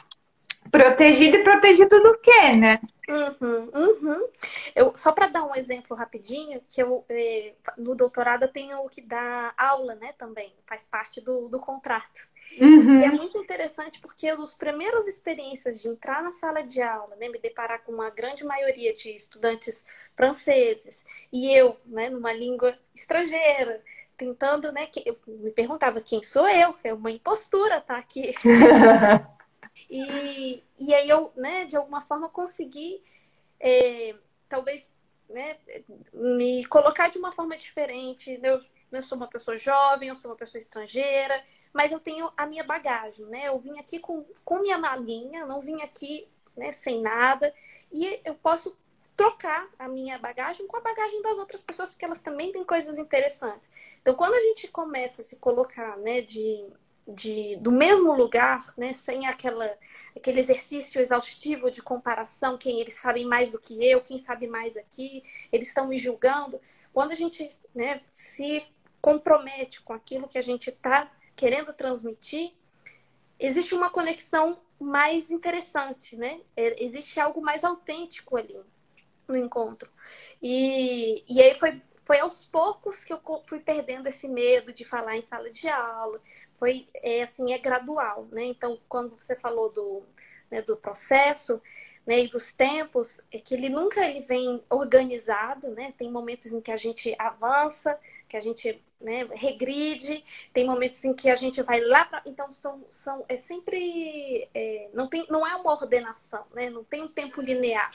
protegido 0.71 1.37
e 1.37 1.43
protegido 1.43 2.01
do 2.01 2.17
quê, 2.19 2.53
né? 2.53 2.79
Uhum, 3.07 3.69
uhum. 3.75 4.27
Eu, 4.73 4.93
só 4.95 5.11
para 5.11 5.27
dar 5.27 5.43
um 5.43 5.53
exemplo 5.53 5.95
rapidinho, 5.95 6.61
que 6.69 6.81
eu 6.81 7.05
eh, 7.09 7.53
no 7.77 7.93
doutorado 7.93 8.43
eu 8.43 8.47
tenho 8.47 8.87
que 8.89 9.01
dar 9.01 9.53
aula, 9.57 9.93
né, 9.95 10.13
também, 10.17 10.53
faz 10.65 10.85
parte 10.85 11.19
do, 11.19 11.49
do 11.49 11.59
contrato. 11.59 12.32
Uhum. 12.59 13.01
E 13.01 13.05
é 13.05 13.09
muito 13.09 13.37
interessante 13.37 13.99
porque 13.99 14.27
as 14.27 14.55
primeiras 14.55 15.07
experiências 15.07 15.81
de 15.81 15.87
entrar 15.87 16.21
na 16.21 16.31
sala 16.31 16.61
de 16.61 16.81
aula, 16.81 17.15
né, 17.15 17.29
me 17.29 17.39
deparar 17.39 17.83
com 17.83 17.91
uma 17.91 18.09
grande 18.09 18.43
maioria 18.43 18.93
de 18.93 19.09
estudantes 19.09 19.85
franceses 20.15 21.05
e 21.31 21.51
eu, 21.51 21.77
né, 21.85 22.09
numa 22.09 22.31
língua 22.31 22.77
estrangeira, 22.93 23.81
tentando, 24.15 24.71
né, 24.71 24.85
que 24.85 25.01
eu 25.05 25.17
me 25.27 25.51
perguntava 25.51 25.99
quem 25.99 26.21
sou 26.21 26.47
eu, 26.47 26.75
é 26.83 26.93
uma 26.93 27.11
impostura 27.11 27.81
tá 27.81 27.97
aqui. 27.97 28.33
E, 29.89 30.63
e 30.79 30.93
aí 30.93 31.07
eu, 31.07 31.31
né, 31.35 31.65
de 31.65 31.75
alguma 31.75 32.01
forma, 32.01 32.29
consegui, 32.29 33.03
é, 33.59 34.15
talvez, 34.49 34.91
né, 35.29 35.57
me 36.11 36.65
colocar 36.65 37.09
de 37.09 37.17
uma 37.17 37.31
forma 37.31 37.55
diferente. 37.55 38.39
Eu, 38.41 38.59
eu 38.91 39.03
sou 39.03 39.17
uma 39.17 39.27
pessoa 39.27 39.55
jovem, 39.55 40.09
eu 40.09 40.15
sou 40.15 40.31
uma 40.31 40.37
pessoa 40.37 40.59
estrangeira, 40.59 41.43
mas 41.73 41.91
eu 41.91 41.99
tenho 41.99 42.31
a 42.37 42.45
minha 42.45 42.63
bagagem, 42.63 43.25
né? 43.25 43.47
Eu 43.47 43.59
vim 43.59 43.77
aqui 43.79 43.99
com, 43.99 44.25
com 44.45 44.59
minha 44.59 44.77
malinha, 44.77 45.45
não 45.45 45.61
vim 45.61 45.81
aqui 45.81 46.27
né, 46.55 46.71
sem 46.71 47.01
nada, 47.01 47.53
e 47.91 48.21
eu 48.23 48.35
posso 48.35 48.77
trocar 49.15 49.67
a 49.77 49.87
minha 49.87 50.17
bagagem 50.19 50.67
com 50.67 50.77
a 50.77 50.81
bagagem 50.81 51.21
das 51.21 51.37
outras 51.37 51.61
pessoas, 51.61 51.89
porque 51.91 52.05
elas 52.05 52.21
também 52.21 52.51
têm 52.51 52.63
coisas 52.63 52.97
interessantes. 52.97 53.69
Então, 54.01 54.13
quando 54.15 54.35
a 54.35 54.39
gente 54.39 54.67
começa 54.67 55.21
a 55.21 55.25
se 55.25 55.37
colocar, 55.37 55.97
né, 55.97 56.21
de 56.21 56.67
de, 57.07 57.57
do 57.57 57.71
mesmo 57.71 58.13
lugar, 58.13 58.73
né, 58.77 58.93
sem 58.93 59.27
aquela, 59.27 59.77
aquele 60.15 60.39
exercício 60.39 61.01
exaustivo 61.01 61.69
de 61.69 61.81
comparação, 61.81 62.57
quem 62.57 62.79
eles 62.79 62.95
sabem 62.95 63.25
mais 63.25 63.51
do 63.51 63.59
que 63.59 63.83
eu, 63.85 64.01
quem 64.01 64.17
sabe 64.17 64.47
mais 64.47 64.77
aqui, 64.77 65.23
eles 65.51 65.67
estão 65.67 65.87
me 65.87 65.99
julgando. 65.99 66.59
Quando 66.93 67.11
a 67.11 67.15
gente 67.15 67.47
né, 67.75 68.01
se 68.13 68.65
compromete 69.01 69.81
com 69.81 69.93
aquilo 69.93 70.27
que 70.27 70.37
a 70.37 70.41
gente 70.41 70.69
está 70.69 71.11
querendo 71.35 71.73
transmitir, 71.73 72.53
existe 73.39 73.73
uma 73.73 73.89
conexão 73.89 74.61
mais 74.79 75.31
interessante, 75.31 76.15
né? 76.15 76.41
É, 76.55 76.83
existe 76.83 77.19
algo 77.19 77.41
mais 77.41 77.63
autêntico 77.63 78.37
ali 78.37 78.59
no 79.27 79.37
encontro. 79.37 79.89
E, 80.41 81.23
e 81.27 81.41
aí 81.41 81.55
foi 81.55 81.81
foi 82.05 82.19
aos 82.19 82.45
poucos 82.45 83.03
que 83.03 83.13
eu 83.13 83.21
fui 83.45 83.59
perdendo 83.59 84.07
esse 84.07 84.27
medo 84.27 84.73
de 84.73 84.83
falar 84.83 85.15
em 85.17 85.21
sala 85.21 85.49
de 85.49 85.67
aula. 85.69 86.21
Foi 86.59 86.87
é, 86.95 87.23
assim, 87.23 87.53
é 87.53 87.57
gradual, 87.57 88.27
né? 88.31 88.43
Então, 88.43 88.79
quando 88.89 89.15
você 89.17 89.35
falou 89.35 89.71
do, 89.71 90.03
né, 90.51 90.61
do 90.61 90.75
processo, 90.75 91.61
né, 92.05 92.23
e 92.23 92.27
dos 92.27 92.53
tempos, 92.53 93.19
é 93.31 93.39
que 93.39 93.53
ele 93.53 93.69
nunca 93.69 94.05
ele 94.05 94.21
vem 94.21 94.61
organizado, 94.69 95.69
né? 95.69 95.93
Tem 95.97 96.11
momentos 96.11 96.51
em 96.51 96.59
que 96.59 96.71
a 96.71 96.77
gente 96.77 97.15
avança, 97.17 97.97
que 98.27 98.35
a 98.35 98.41
gente 98.41 98.83
né, 99.03 99.27
regride, 99.33 100.23
tem 100.53 100.65
momentos 100.65 101.03
em 101.03 101.13
que 101.13 101.29
a 101.29 101.35
gente 101.35 101.61
vai 101.61 101.81
lá 101.81 102.05
para. 102.05 102.23
Então, 102.25 102.53
são, 102.53 102.83
são, 102.87 103.25
é 103.27 103.37
sempre. 103.37 104.47
É, 104.53 104.89
não, 104.93 105.07
tem, 105.07 105.25
não 105.29 105.45
é 105.45 105.55
uma 105.55 105.71
ordenação, 105.71 106.45
né? 106.53 106.69
Não 106.69 106.83
tem 106.83 107.03
um 107.03 107.07
tempo 107.07 107.41
linear. 107.41 107.91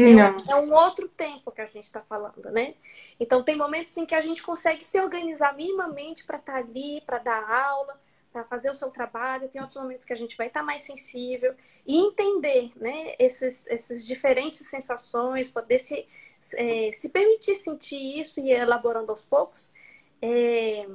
É 0.00 0.04
um, 0.04 0.52
é 0.52 0.56
um, 0.64 0.72
outro 0.72 1.08
tempo 1.08 1.50
que 1.50 1.60
a 1.60 1.66
gente 1.66 1.82
está 1.82 2.00
falando, 2.00 2.48
né? 2.52 2.74
Então, 3.18 3.42
tem 3.42 3.56
momentos 3.56 3.96
em 3.96 4.06
que 4.06 4.14
a 4.14 4.20
gente 4.20 4.40
consegue 4.44 4.84
se 4.84 5.00
organizar 5.00 5.56
minimamente 5.56 6.24
para 6.24 6.38
estar 6.38 6.52
tá 6.52 6.58
ali, 6.60 7.02
para 7.04 7.18
dar 7.18 7.50
aula, 7.50 8.00
para 8.32 8.44
fazer 8.44 8.70
o 8.70 8.76
seu 8.76 8.92
trabalho. 8.92 9.48
Tem 9.48 9.60
outros 9.60 9.80
momentos 9.80 10.04
que 10.04 10.12
a 10.12 10.16
gente 10.16 10.36
vai 10.36 10.46
estar 10.46 10.60
tá 10.60 10.66
mais 10.66 10.82
sensível 10.82 11.52
e 11.84 11.96
entender, 11.96 12.70
né? 12.76 13.16
Esses, 13.18 13.66
essas 13.66 14.06
diferentes 14.06 14.68
sensações, 14.68 15.52
poder 15.52 15.80
se, 15.80 16.06
é, 16.54 16.92
se 16.92 17.08
permitir 17.08 17.56
sentir 17.56 18.20
isso 18.20 18.38
e 18.38 18.50
ir 18.50 18.52
elaborando 18.52 19.10
aos 19.10 19.24
poucos. 19.24 19.72
É, 20.20 20.86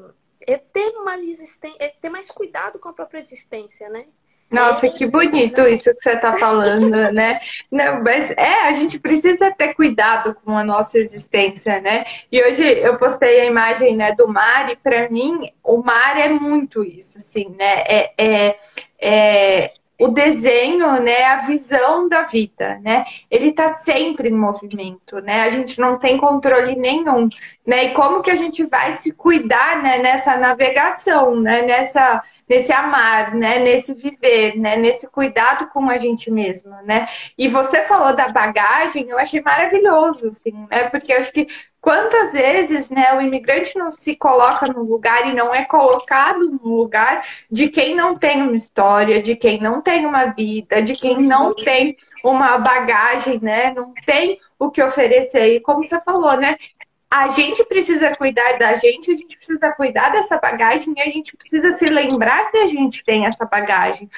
é 0.42 0.58
ter 0.58 0.90
uma 0.98 1.18
existência, 1.18 1.78
é 1.80 1.90
ter 1.90 2.10
mais 2.10 2.30
cuidado 2.30 2.80
com 2.80 2.90
a 2.90 2.94
própria 2.94 3.20
existência, 3.20 3.90
né? 3.90 4.06
Nossa, 4.54 4.88
que 4.88 5.08
bonito 5.08 5.62
isso 5.62 5.92
que 5.96 6.00
você 6.00 6.14
está 6.14 6.38
falando, 6.38 6.90
né? 7.12 7.40
Não, 7.72 8.04
mas 8.04 8.30
é, 8.32 8.68
a 8.68 8.74
gente 8.74 9.00
precisa 9.00 9.52
ter 9.52 9.74
cuidado 9.74 10.36
com 10.46 10.56
a 10.56 10.64
nossa 10.64 11.00
existência, 11.00 11.82
né? 11.82 12.06
E 12.32 12.42
hoje 12.42 12.64
eu 12.64 12.98
postei 13.00 13.42
a 13.42 13.46
imagem 13.46 13.96
né, 13.96 14.14
do 14.14 14.28
mar 14.28 14.70
e 14.72 14.76
para 14.76 15.10
mim 15.10 15.52
o 15.64 15.82
mar 15.82 16.18
é 16.20 16.30
muito 16.30 16.84
isso, 16.84 17.18
assim, 17.18 17.50
né? 17.58 17.84
É, 17.88 18.14
é, 18.18 18.60
é 19.02 19.74
o 20.04 20.10
desenho, 20.10 21.02
né, 21.02 21.24
a 21.24 21.38
visão 21.46 22.10
da 22.10 22.24
vida, 22.24 22.78
né? 22.84 23.06
Ele 23.32 23.48
está 23.50 23.70
sempre 23.70 24.28
em 24.28 24.34
movimento, 24.34 25.20
né? 25.20 25.44
A 25.44 25.50
gente 25.50 25.80
não 25.80 25.98
tem 25.98 26.18
controle 26.18 26.76
nenhum, 26.76 27.30
né? 27.66 27.86
E 27.86 27.90
como 27.94 28.22
que 28.22 28.30
a 28.30 28.36
gente 28.36 28.66
vai 28.66 28.96
se 28.96 29.14
cuidar, 29.14 29.82
né, 29.82 30.00
nessa 30.00 30.36
navegação, 30.36 31.40
né, 31.40 31.62
nessa 31.62 32.22
nesse 32.48 32.72
amar, 32.72 33.34
né, 33.36 33.60
nesse 33.60 33.94
viver, 33.94 34.58
né, 34.58 34.76
nesse 34.78 35.08
cuidado 35.08 35.68
com 35.68 35.90
a 35.90 35.98
gente 35.98 36.30
mesmo, 36.30 36.72
né? 36.84 37.08
E 37.38 37.48
você 37.48 37.82
falou 37.84 38.16
da 38.16 38.30
bagagem, 38.30 39.10
eu 39.10 39.18
achei 39.18 39.42
maravilhoso, 39.42 40.30
assim, 40.30 40.54
né? 40.70 40.90
Porque 40.90 41.14
eu 41.14 41.18
acho 41.18 41.32
que 41.32 41.48
quantas 41.82 42.34
vezes, 42.34 42.90
né, 42.90 43.14
o 43.14 43.22
imigrante 43.22 43.78
não 43.78 43.92
se 43.92 44.16
coloca 44.16 44.66
no 44.68 44.84
lugar 44.84 45.28
e 45.28 45.34
não 45.34 45.54
é 45.54 45.66
colocado 45.66 46.50
no 46.50 46.78
lugar 46.78 47.26
de 47.52 47.68
quem 47.68 47.96
não 47.96 48.16
tem 48.16 48.42
uma 48.42 48.56
história, 48.56 49.22
de 49.22 49.36
quem 49.36 49.60
não 49.60 49.82
tem 49.82 50.06
uma 50.06 50.28
vida, 50.28 50.82
de 50.82 50.96
quem 50.96 51.22
não 51.22 51.54
tem 51.54 51.96
uma 52.24 52.58
bagagem, 52.58 53.40
né? 53.42 53.74
Não 53.76 53.94
tem 54.06 54.40
o 54.58 54.72
que 54.72 54.82
oferecer. 54.82 55.56
E 55.56 55.60
como 55.60 55.84
você 55.84 56.00
falou, 56.02 56.38
né? 56.38 56.56
A 57.14 57.30
gente 57.30 57.64
precisa 57.66 58.16
cuidar 58.16 58.58
da 58.58 58.74
gente, 58.76 59.12
a 59.12 59.16
gente 59.16 59.38
precisa 59.38 59.72
cuidar 59.74 60.10
dessa 60.10 60.40
bagagem 60.40 60.96
e 60.98 61.02
a 61.02 61.10
gente 61.10 61.38
precisa 61.38 61.72
se 61.72 61.86
lembrar 61.86 62.50
que 62.50 62.58
a 62.58 62.66
gente 62.66 63.04
tem 63.04 63.28
essa 63.28 63.46
bagagem, 63.46 64.10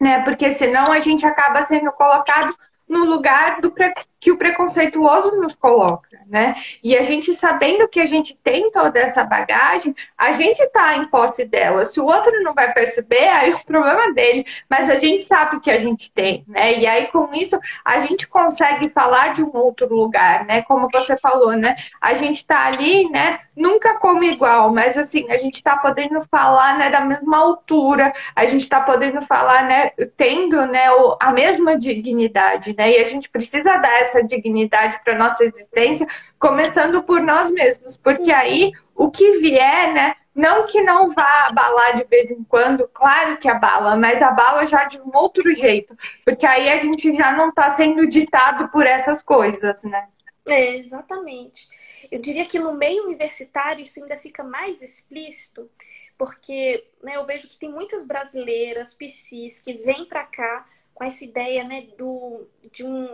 né? 0.00 0.22
Porque 0.24 0.48
senão 0.48 0.90
a 0.90 0.98
gente 0.98 1.26
acaba 1.26 1.60
sendo 1.60 1.92
colocado 1.92 2.56
no 2.88 3.04
lugar 3.04 3.60
do 3.60 3.72
que 4.18 4.30
o 4.30 4.36
preconceituoso 4.36 5.32
nos 5.32 5.56
coloca, 5.56 6.18
né? 6.26 6.54
E 6.82 6.96
a 6.96 7.02
gente 7.02 7.34
sabendo 7.34 7.88
que 7.88 8.00
a 8.00 8.06
gente 8.06 8.36
tem 8.42 8.70
toda 8.70 8.98
essa 8.98 9.24
bagagem, 9.24 9.94
a 10.16 10.32
gente 10.32 10.64
tá 10.68 10.96
em 10.96 11.06
posse 11.08 11.44
dela. 11.44 11.84
Se 11.84 12.00
o 12.00 12.04
outro 12.04 12.42
não 12.42 12.54
vai 12.54 12.72
perceber, 12.72 13.28
aí 13.28 13.52
o 13.54 13.64
problema 13.64 14.12
dele. 14.12 14.44
Mas 14.68 14.88
a 14.88 14.98
gente 14.98 15.22
sabe 15.24 15.60
que 15.60 15.70
a 15.70 15.78
gente 15.78 16.10
tem, 16.12 16.44
né? 16.48 16.78
E 16.78 16.86
aí 16.86 17.06
com 17.08 17.30
isso 17.34 17.58
a 17.84 18.00
gente 18.00 18.26
consegue 18.28 18.88
falar 18.88 19.34
de 19.34 19.42
um 19.42 19.50
outro 19.54 19.92
lugar, 19.94 20.44
né? 20.44 20.62
Como 20.62 20.88
você 20.92 21.16
falou, 21.16 21.52
né? 21.52 21.76
A 22.00 22.14
gente 22.14 22.44
tá 22.44 22.66
ali, 22.66 23.08
né? 23.10 23.40
Nunca 23.56 23.98
como 23.98 24.22
igual, 24.22 24.70
mas 24.70 24.98
assim, 24.98 25.30
a 25.30 25.38
gente 25.38 25.62
tá 25.62 25.78
podendo 25.78 26.20
falar, 26.20 26.76
né, 26.76 26.90
da 26.90 27.00
mesma 27.00 27.38
altura, 27.38 28.12
a 28.34 28.44
gente 28.44 28.68
tá 28.68 28.82
podendo 28.82 29.22
falar, 29.22 29.64
né, 29.64 29.92
tendo, 30.14 30.66
né, 30.66 30.84
a 31.18 31.32
mesma 31.32 31.78
dignidade, 31.78 32.74
né? 32.76 32.90
E 32.92 32.98
a 32.98 33.08
gente 33.08 33.30
precisa 33.30 33.78
dar 33.78 34.02
essa 34.02 34.22
dignidade 34.22 35.00
para 35.02 35.14
nossa 35.14 35.42
existência, 35.42 36.06
começando 36.38 37.02
por 37.02 37.22
nós 37.22 37.50
mesmos, 37.50 37.96
porque 37.96 38.30
aí 38.30 38.72
o 38.94 39.10
que 39.10 39.38
vier, 39.38 39.92
né? 39.92 40.14
Não 40.34 40.66
que 40.66 40.82
não 40.82 41.10
vá 41.10 41.46
abalar 41.48 41.96
de 41.96 42.04
vez 42.04 42.30
em 42.30 42.44
quando, 42.44 42.86
claro 42.92 43.38
que 43.38 43.48
abala, 43.48 43.96
mas 43.96 44.20
abala 44.20 44.66
já 44.66 44.84
de 44.84 45.00
um 45.00 45.10
outro 45.14 45.50
jeito, 45.54 45.96
porque 46.26 46.44
aí 46.44 46.68
a 46.68 46.76
gente 46.76 47.14
já 47.14 47.32
não 47.32 47.48
está 47.48 47.70
sendo 47.70 48.06
ditado 48.06 48.68
por 48.68 48.86
essas 48.86 49.22
coisas, 49.22 49.82
né? 49.84 50.06
É, 50.46 50.76
exatamente. 50.76 51.66
Eu 52.10 52.20
diria 52.20 52.44
que 52.44 52.58
no 52.58 52.72
meio 52.72 53.04
universitário 53.04 53.82
isso 53.82 54.00
ainda 54.00 54.16
fica 54.16 54.42
mais 54.42 54.82
explícito, 54.82 55.70
porque 56.16 56.86
né, 57.02 57.16
eu 57.16 57.26
vejo 57.26 57.48
que 57.48 57.58
tem 57.58 57.70
muitas 57.70 58.06
brasileiras, 58.06 58.94
PCs, 58.94 59.58
que 59.58 59.74
vêm 59.74 60.06
para 60.06 60.24
cá 60.24 60.66
com 60.94 61.04
essa 61.04 61.24
ideia 61.24 61.62
né, 61.62 61.88
do, 61.98 62.46
de, 62.72 62.82
um, 62.82 63.06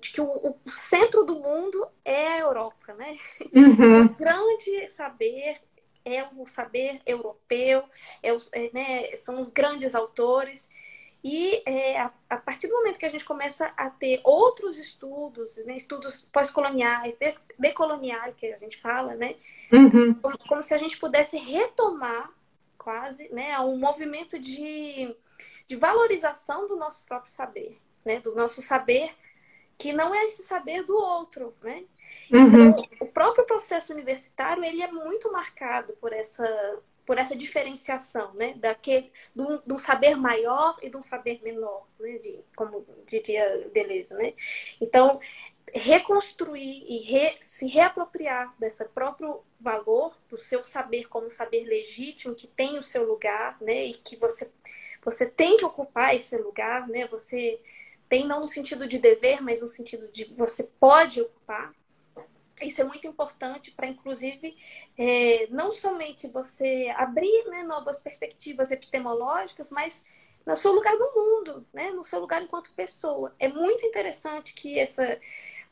de 0.00 0.10
que 0.10 0.20
o, 0.20 0.56
o 0.64 0.70
centro 0.70 1.24
do 1.24 1.38
mundo 1.38 1.86
é 2.02 2.28
a 2.28 2.38
Europa, 2.38 2.94
né? 2.94 3.18
Uhum. 3.54 4.06
O 4.06 4.08
grande 4.14 4.88
saber 4.88 5.60
é 6.02 6.24
o 6.36 6.46
saber 6.46 7.02
europeu, 7.04 7.82
é 8.22 8.32
os, 8.32 8.50
é, 8.52 8.70
né, 8.72 9.16
são 9.18 9.38
os 9.40 9.48
grandes 9.50 9.94
autores. 9.94 10.70
E 11.26 11.60
é, 11.66 11.98
a, 11.98 12.12
a, 12.30 12.36
partir 12.36 12.68
do 12.68 12.74
momento 12.74 12.98
que 12.98 13.06
a 13.06 13.10
gente 13.10 13.24
começa 13.24 13.72
a 13.76 13.90
ter 13.90 14.20
outros 14.22 14.78
estudos, 14.78 15.56
né, 15.64 15.74
estudos 15.74 16.20
pós-coloniais, 16.30 17.16
decoloniais, 17.58 18.34
que 18.36 18.52
a 18.52 18.58
gente 18.58 18.80
fala, 18.80 19.14
né? 19.16 19.34
Uhum. 19.72 20.14
Como, 20.14 20.38
como, 20.46 20.62
se 20.62 20.72
a 20.72 20.78
gente 20.78 20.96
pudesse 20.98 21.36
retomar 21.36 22.30
quase 22.78 23.28
né, 23.32 23.58
um 23.58 23.76
movimento 23.76 24.38
de 24.38 25.12
de 25.66 25.76
valorização 25.76 26.68
do 26.68 26.76
nosso 26.76 27.04
próprio 27.04 27.32
saber, 27.32 27.80
né? 28.04 28.20
do 28.20 28.34
nosso 28.34 28.62
saber 28.62 29.12
que 29.76 29.92
não 29.92 30.14
é 30.14 30.24
esse 30.26 30.42
saber 30.42 30.84
do 30.84 30.96
outro, 30.96 31.54
né? 31.62 31.84
Uhum. 32.32 32.68
Então, 32.70 32.82
o 33.00 33.06
próprio 33.06 33.44
processo 33.44 33.92
universitário 33.92 34.64
ele 34.64 34.80
é 34.80 34.90
muito 34.90 35.30
marcado 35.30 35.92
por 35.94 36.12
essa 36.12 36.46
por 37.06 37.18
essa 37.18 37.36
diferenciação, 37.36 38.34
né, 38.34 38.54
daquele, 38.54 39.12
de 39.34 39.42
um, 39.42 39.58
de 39.64 39.72
um 39.72 39.78
saber 39.78 40.16
maior 40.16 40.76
e 40.82 40.90
de 40.90 40.96
um 40.96 41.02
saber 41.02 41.40
menor, 41.42 41.86
né, 42.00 42.18
de, 42.18 42.40
como 42.56 42.84
diria 43.06 43.70
Beleza, 43.72 44.16
né? 44.16 44.34
Então, 44.80 45.20
reconstruir 45.72 46.84
e 46.88 46.98
re, 46.98 47.36
se 47.40 47.66
reapropriar 47.68 48.54
desse 48.58 48.84
próprio 48.86 49.42
valor 49.60 50.16
do 50.28 50.36
seu 50.36 50.64
saber 50.64 51.08
como 51.08 51.30
saber 51.30 51.64
legítimo 51.64 52.34
que 52.34 52.46
tem 52.46 52.78
o 52.78 52.82
seu 52.82 53.04
lugar, 53.06 53.56
né, 53.60 53.86
e 53.86 53.94
que 53.94 54.16
você 54.16 54.50
você 55.04 55.24
tem 55.24 55.56
que 55.56 55.64
ocupar 55.64 56.16
esse 56.16 56.36
lugar, 56.36 56.88
né? 56.88 57.06
Você 57.06 57.60
tem 58.08 58.26
não 58.26 58.40
no 58.40 58.48
sentido 58.48 58.88
de 58.88 58.98
dever, 58.98 59.40
mas 59.40 59.62
no 59.62 59.68
sentido 59.68 60.08
de 60.08 60.24
você 60.34 60.64
pode 60.64 61.20
ocupar, 61.20 61.72
isso 62.62 62.80
é 62.80 62.84
muito 62.84 63.06
importante 63.06 63.70
para, 63.70 63.86
inclusive, 63.86 64.56
é, 64.96 65.46
não 65.50 65.72
somente 65.72 66.28
você 66.28 66.92
abrir 66.96 67.44
né, 67.48 67.62
novas 67.62 67.98
perspectivas 67.98 68.70
epistemológicas, 68.70 69.70
mas 69.70 70.04
no 70.46 70.56
seu 70.56 70.72
lugar 70.72 70.94
no 70.94 71.12
mundo, 71.14 71.66
né, 71.74 71.90
no 71.90 72.04
seu 72.04 72.20
lugar 72.20 72.40
enquanto 72.42 72.72
pessoa. 72.72 73.34
É 73.38 73.48
muito 73.48 73.84
interessante 73.84 74.54
que 74.54 74.78
essa, 74.78 75.20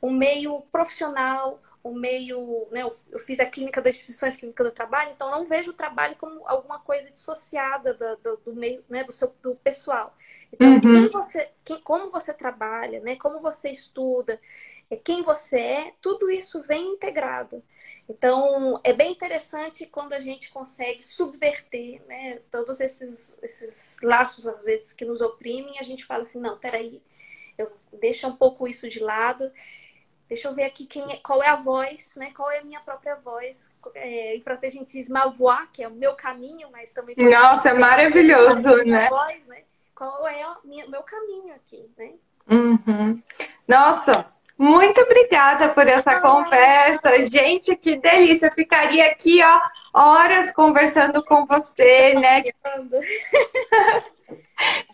o 0.01 0.11
meio 0.11 0.63
profissional, 0.73 1.63
o 1.85 1.93
meio. 1.93 2.67
Né, 2.73 2.83
eu, 2.83 3.19
fiz 3.21 3.39
a 3.39 3.47
clínica 3.47 3.81
das 3.81 3.95
instituições 3.95 4.37
clínica 4.37 4.65
do 4.65 4.73
trabalho, 4.73 5.13
então 5.15 5.31
não 5.31 5.45
vejo 5.45 5.71
o 5.71 5.75
trabalho 5.75 6.17
como 6.17 6.43
alguma 6.49 6.81
coisa 6.81 7.11
dissociada 7.11 7.95
do, 7.95 8.17
do, 8.17 8.37
do 8.39 8.55
meio, 8.55 8.83
né, 8.89 9.05
do 9.05 9.13
seu 9.13 9.33
do 9.43 9.55
pessoal. 9.55 10.17
Então, 10.53 10.73
uhum. 10.73 10.81
quem 10.81 11.09
você, 11.09 11.51
quem, 11.65 11.81
como 11.81 12.11
você 12.11 12.33
trabalha, 12.33 13.01
né, 13.01 13.17
como 13.17 13.41
você 13.41 13.71
estuda 13.71 14.41
quem 14.97 15.23
você 15.23 15.59
é, 15.59 15.93
tudo 16.01 16.31
isso 16.31 16.63
vem 16.63 16.93
integrado. 16.93 17.63
Então, 18.09 18.81
é 18.85 18.93
bem 18.93 19.13
interessante 19.13 19.87
quando 19.87 20.13
a 20.13 20.21
gente 20.21 20.51
consegue 20.51 21.03
subverter 21.03 22.03
né, 22.07 22.41
todos 22.51 22.81
esses, 22.81 23.35
esses 23.43 23.97
laços, 24.03 24.47
às 24.47 24.63
vezes, 24.63 24.93
que 24.93 25.05
nos 25.05 25.21
oprimem, 25.23 25.79
a 25.79 25.83
gente 25.83 26.05
fala 26.05 26.23
assim, 26.23 26.39
não, 26.39 26.59
peraí, 26.59 27.03
eu 27.57 27.73
deixa 27.93 28.29
um 28.29 28.37
pouco 28.37 28.69
isso 28.69 28.89
de 28.89 29.01
lado, 29.01 29.51
deixa 30.29 30.49
eu 30.49 30.55
ver 30.55 30.65
aqui 30.65 30.87
quem 30.87 31.13
é, 31.13 31.17
qual 31.17 31.43
é 31.43 31.49
a 31.49 31.57
voz, 31.57 32.15
né? 32.17 32.31
Qual 32.37 32.51
é 32.51 32.59
a 32.59 32.65
minha 32.65 32.81
própria 32.81 33.15
voz. 33.15 33.71
É, 33.95 34.37
em 34.37 34.43
francês 34.43 34.75
a 34.75 34.79
gente 34.79 34.93
diz 34.93 35.09
ma 35.09 35.27
voix, 35.27 35.69
que 35.73 35.83
é 35.83 35.89
o 35.89 35.93
meu 35.93 36.15
caminho, 36.15 36.69
mas 36.71 36.93
também... 36.93 37.15
Nossa, 37.17 37.71
é 37.71 37.75
maravilhoso, 37.75 38.77
né? 38.85 39.09
Voz, 39.09 39.47
né? 39.47 39.63
Qual 39.95 40.27
é 40.27 40.47
o 40.47 40.91
meu 40.91 41.03
caminho 41.05 41.55
aqui, 41.55 41.89
né? 41.97 42.15
Uhum. 42.51 43.23
Nossa, 43.67 44.34
muito 44.57 45.01
obrigada 45.01 45.69
por 45.71 45.87
essa 45.89 46.21
conversa. 46.21 47.29
Gente, 47.31 47.75
que 47.77 47.97
delícia. 47.97 48.47
Eu 48.47 48.53
ficaria 48.53 49.07
aqui, 49.07 49.41
ó, 49.43 49.61
horas 49.93 50.53
conversando 50.53 51.25
com 51.25 51.45
você, 51.45 52.15
né? 52.15 52.45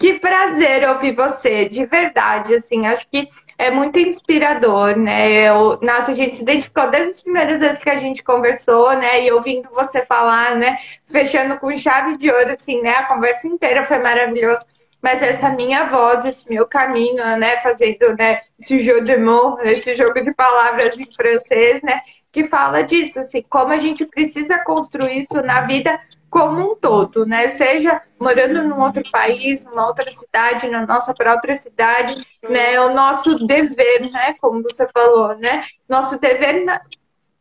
que 0.01 0.19
prazer 0.19 0.89
ouvir 0.89 1.15
você, 1.15 1.69
de 1.69 1.85
verdade, 1.85 2.55
assim, 2.55 2.87
acho 2.87 3.07
que 3.09 3.29
é 3.59 3.71
muito 3.71 3.99
inspirador, 3.99 4.97
né? 4.97 5.31
Eu, 5.31 5.79
nossa, 5.83 6.13
a 6.13 6.15
gente 6.15 6.37
se 6.37 6.43
identificou 6.43 6.89
desde 6.89 7.11
as 7.11 7.23
primeiras 7.23 7.61
vezes 7.61 7.85
que 7.85 7.91
a 7.91 7.97
gente 7.97 8.23
conversou, 8.23 8.97
né? 8.97 9.23
E 9.23 9.31
ouvindo 9.31 9.69
você 9.71 10.05
falar, 10.07 10.57
né? 10.57 10.79
Fechando 11.05 11.59
com 11.59 11.77
chave 11.77 12.17
de 12.17 12.31
ouro, 12.31 12.53
assim, 12.53 12.81
né? 12.81 12.93
A 12.93 13.05
conversa 13.05 13.47
inteira 13.47 13.83
foi 13.85 13.99
maravilhosa 13.99 14.67
mas 15.03 15.23
essa 15.23 15.51
minha 15.51 15.85
voz, 15.85 16.25
esse 16.25 16.49
meu 16.49 16.67
caminho, 16.67 17.25
né, 17.37 17.59
fazendo, 17.59 18.15
né, 18.17 18.43
esse 18.59 18.79
jeu 18.79 19.03
de 19.03 19.17
mots, 19.17 19.65
esse 19.65 19.97
jogo 19.97 20.21
de 20.23 20.33
palavras 20.35 21.01
em 21.01 21.11
francês, 21.13 21.83
né, 21.83 22.01
que 22.31 22.45
fala 22.45 22.83
disso, 22.83 23.21
assim, 23.21 23.43
como 23.49 23.73
a 23.73 23.79
gente 23.79 24.07
precisa 24.07 24.59
construir 24.59 25.19
isso 25.19 25.43
na 25.43 25.63
vida 25.63 25.99
como 26.29 26.73
um 26.73 26.77
todo, 26.77 27.27
né, 27.27 27.49
seja 27.49 28.01
morando 28.19 28.63
num 28.63 28.81
outro 28.81 29.03
país, 29.11 29.65
numa 29.65 29.87
outra 29.87 30.09
cidade, 30.13 30.69
na 30.69 30.87
nossa 30.87 31.13
própria 31.13 31.57
cidade, 31.57 32.25
né, 32.49 32.81
o 32.81 32.95
nosso 32.95 33.47
dever, 33.47 34.11
né, 34.13 34.35
como 34.41 34.63
você 34.63 34.87
falou, 34.89 35.35
né, 35.37 35.65
nosso 35.89 36.21
dever 36.21 36.65
na... 36.65 36.81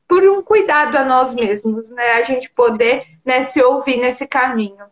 por 0.08 0.24
um 0.28 0.42
cuidado 0.42 0.98
a 0.98 1.06
nós 1.06 1.36
mesmos, 1.36 1.92
né, 1.92 2.14
a 2.14 2.24
gente 2.24 2.50
poder, 2.50 3.06
né, 3.24 3.44
se 3.44 3.62
ouvir 3.62 3.98
nesse 3.98 4.28
caminho. 4.28 4.86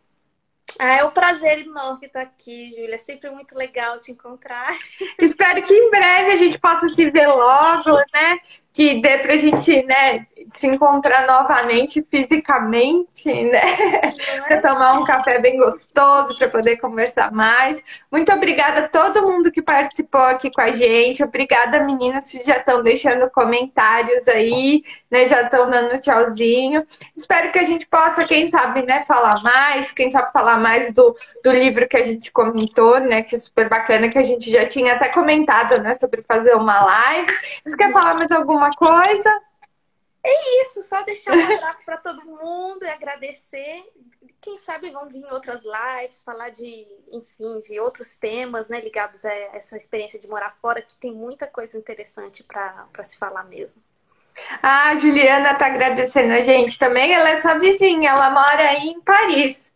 Ah, 0.79 0.97
é 0.97 1.03
um 1.03 1.11
prazer 1.11 1.59
enorme 1.59 2.07
estar 2.07 2.21
aqui, 2.21 2.69
Júlia. 2.69 2.95
É 2.95 2.97
sempre 2.97 3.29
muito 3.29 3.55
legal 3.55 3.99
te 3.99 4.11
encontrar. 4.11 4.77
Espero 5.19 5.63
que 5.63 5.73
em 5.73 5.89
breve 5.89 6.33
a 6.33 6.35
gente 6.35 6.59
possa 6.59 6.87
se 6.89 7.09
ver 7.09 7.27
logo, 7.27 7.97
né? 8.13 8.39
Que 8.77 9.01
dê 9.01 9.17
pra 9.17 9.35
gente, 9.37 9.81
né, 9.87 10.27
se 10.51 10.67
encontrar 10.67 11.25
novamente 11.27 12.05
fisicamente, 12.09 13.25
né? 13.25 13.61
para 14.47 14.61
tomar 14.61 14.99
um 14.99 15.03
café 15.05 15.39
bem 15.39 15.57
gostoso, 15.57 16.37
para 16.37 16.47
poder 16.49 16.77
conversar 16.77 17.31
mais. 17.31 17.81
Muito 18.11 18.31
obrigada 18.31 18.81
a 18.81 18.87
todo 18.87 19.23
mundo 19.23 19.51
que 19.51 19.61
participou 19.61 20.21
aqui 20.21 20.51
com 20.51 20.61
a 20.61 20.71
gente. 20.71 21.23
Obrigada, 21.23 21.83
meninas, 21.83 22.31
que 22.31 22.43
já 22.43 22.57
estão 22.57 22.81
deixando 22.81 23.29
comentários 23.29 24.27
aí, 24.27 24.83
né? 25.09 25.25
Já 25.25 25.41
estão 25.41 25.69
dando 25.69 25.99
tchauzinho. 25.99 26.85
Espero 27.15 27.51
que 27.51 27.59
a 27.59 27.65
gente 27.65 27.85
possa, 27.87 28.23
quem 28.23 28.47
sabe, 28.47 28.83
né, 28.83 29.01
falar 29.01 29.41
mais, 29.41 29.91
quem 29.91 30.09
sabe 30.09 30.31
falar 30.31 30.57
mais 30.57 30.93
do, 30.93 31.15
do 31.43 31.51
livro 31.51 31.87
que 31.87 31.97
a 31.97 32.05
gente 32.05 32.31
comentou, 32.31 32.99
né? 32.99 33.21
Que 33.21 33.35
é 33.35 33.37
super 33.39 33.67
bacana, 33.67 34.09
que 34.09 34.17
a 34.17 34.23
gente 34.23 34.49
já 34.51 34.65
tinha 34.65 34.93
até 34.93 35.09
comentado, 35.09 35.81
né, 35.81 35.93
sobre 35.93 36.21
fazer 36.23 36.55
uma 36.55 36.79
live. 36.85 37.33
Você 37.65 37.75
quer 37.75 37.91
falar 37.91 38.15
mais 38.15 38.31
alguma 38.67 39.03
coisa? 39.03 39.41
É 40.23 40.63
isso, 40.63 40.83
só 40.83 41.01
deixar 41.03 41.33
um 41.35 41.55
abraço 41.55 41.79
para 41.85 41.97
todo 41.97 42.25
mundo 42.25 42.83
e 42.83 42.89
agradecer. 42.89 43.83
Quem 44.41 44.57
sabe 44.57 44.91
vão 44.91 45.07
vir 45.07 45.25
outras 45.31 45.63
lives, 45.63 46.23
falar 46.23 46.49
de, 46.49 46.87
enfim, 47.11 47.59
de 47.59 47.79
outros 47.79 48.15
temas, 48.15 48.67
né, 48.67 48.79
ligados 48.81 49.23
a 49.25 49.33
essa 49.33 49.77
experiência 49.77 50.19
de 50.19 50.27
morar 50.27 50.55
fora, 50.61 50.81
que 50.81 50.95
tem 50.97 51.13
muita 51.13 51.47
coisa 51.47 51.77
interessante 51.77 52.43
para 52.43 53.03
se 53.03 53.17
falar 53.17 53.43
mesmo. 53.45 53.81
Ah, 54.61 54.89
a 54.89 54.95
Juliana 54.97 55.55
tá 55.55 55.65
agradecendo 55.67 56.33
a 56.33 56.41
gente 56.41 56.77
também. 56.77 57.13
Ela 57.13 57.29
é 57.29 57.39
sua 57.39 57.57
vizinha, 57.57 58.11
ela 58.11 58.29
mora 58.29 58.69
aí 58.69 58.89
em 58.89 59.01
Paris. 59.01 59.73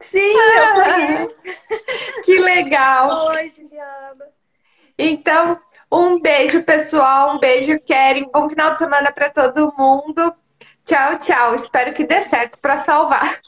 Sim, 0.00 0.34
ah, 0.36 0.58
eu 0.58 0.84
conheço. 0.84 1.60
Que 2.24 2.38
legal. 2.38 3.28
Oi, 3.28 3.50
Juliana. 3.50 4.28
Então, 4.98 5.60
um 5.94 6.20
beijo, 6.20 6.62
pessoal. 6.62 7.36
Um 7.36 7.38
beijo, 7.38 7.78
Keren. 7.80 8.30
Bom 8.32 8.48
final 8.48 8.72
de 8.72 8.78
semana 8.78 9.12
para 9.12 9.30
todo 9.30 9.72
mundo. 9.76 10.34
Tchau, 10.84 11.18
tchau. 11.18 11.54
Espero 11.54 11.92
que 11.94 12.04
dê 12.04 12.20
certo 12.20 12.58
para 12.58 12.76
salvar. 12.76 13.40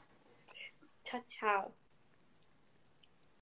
Tchau, 1.05 1.21
tchau. 1.29 1.76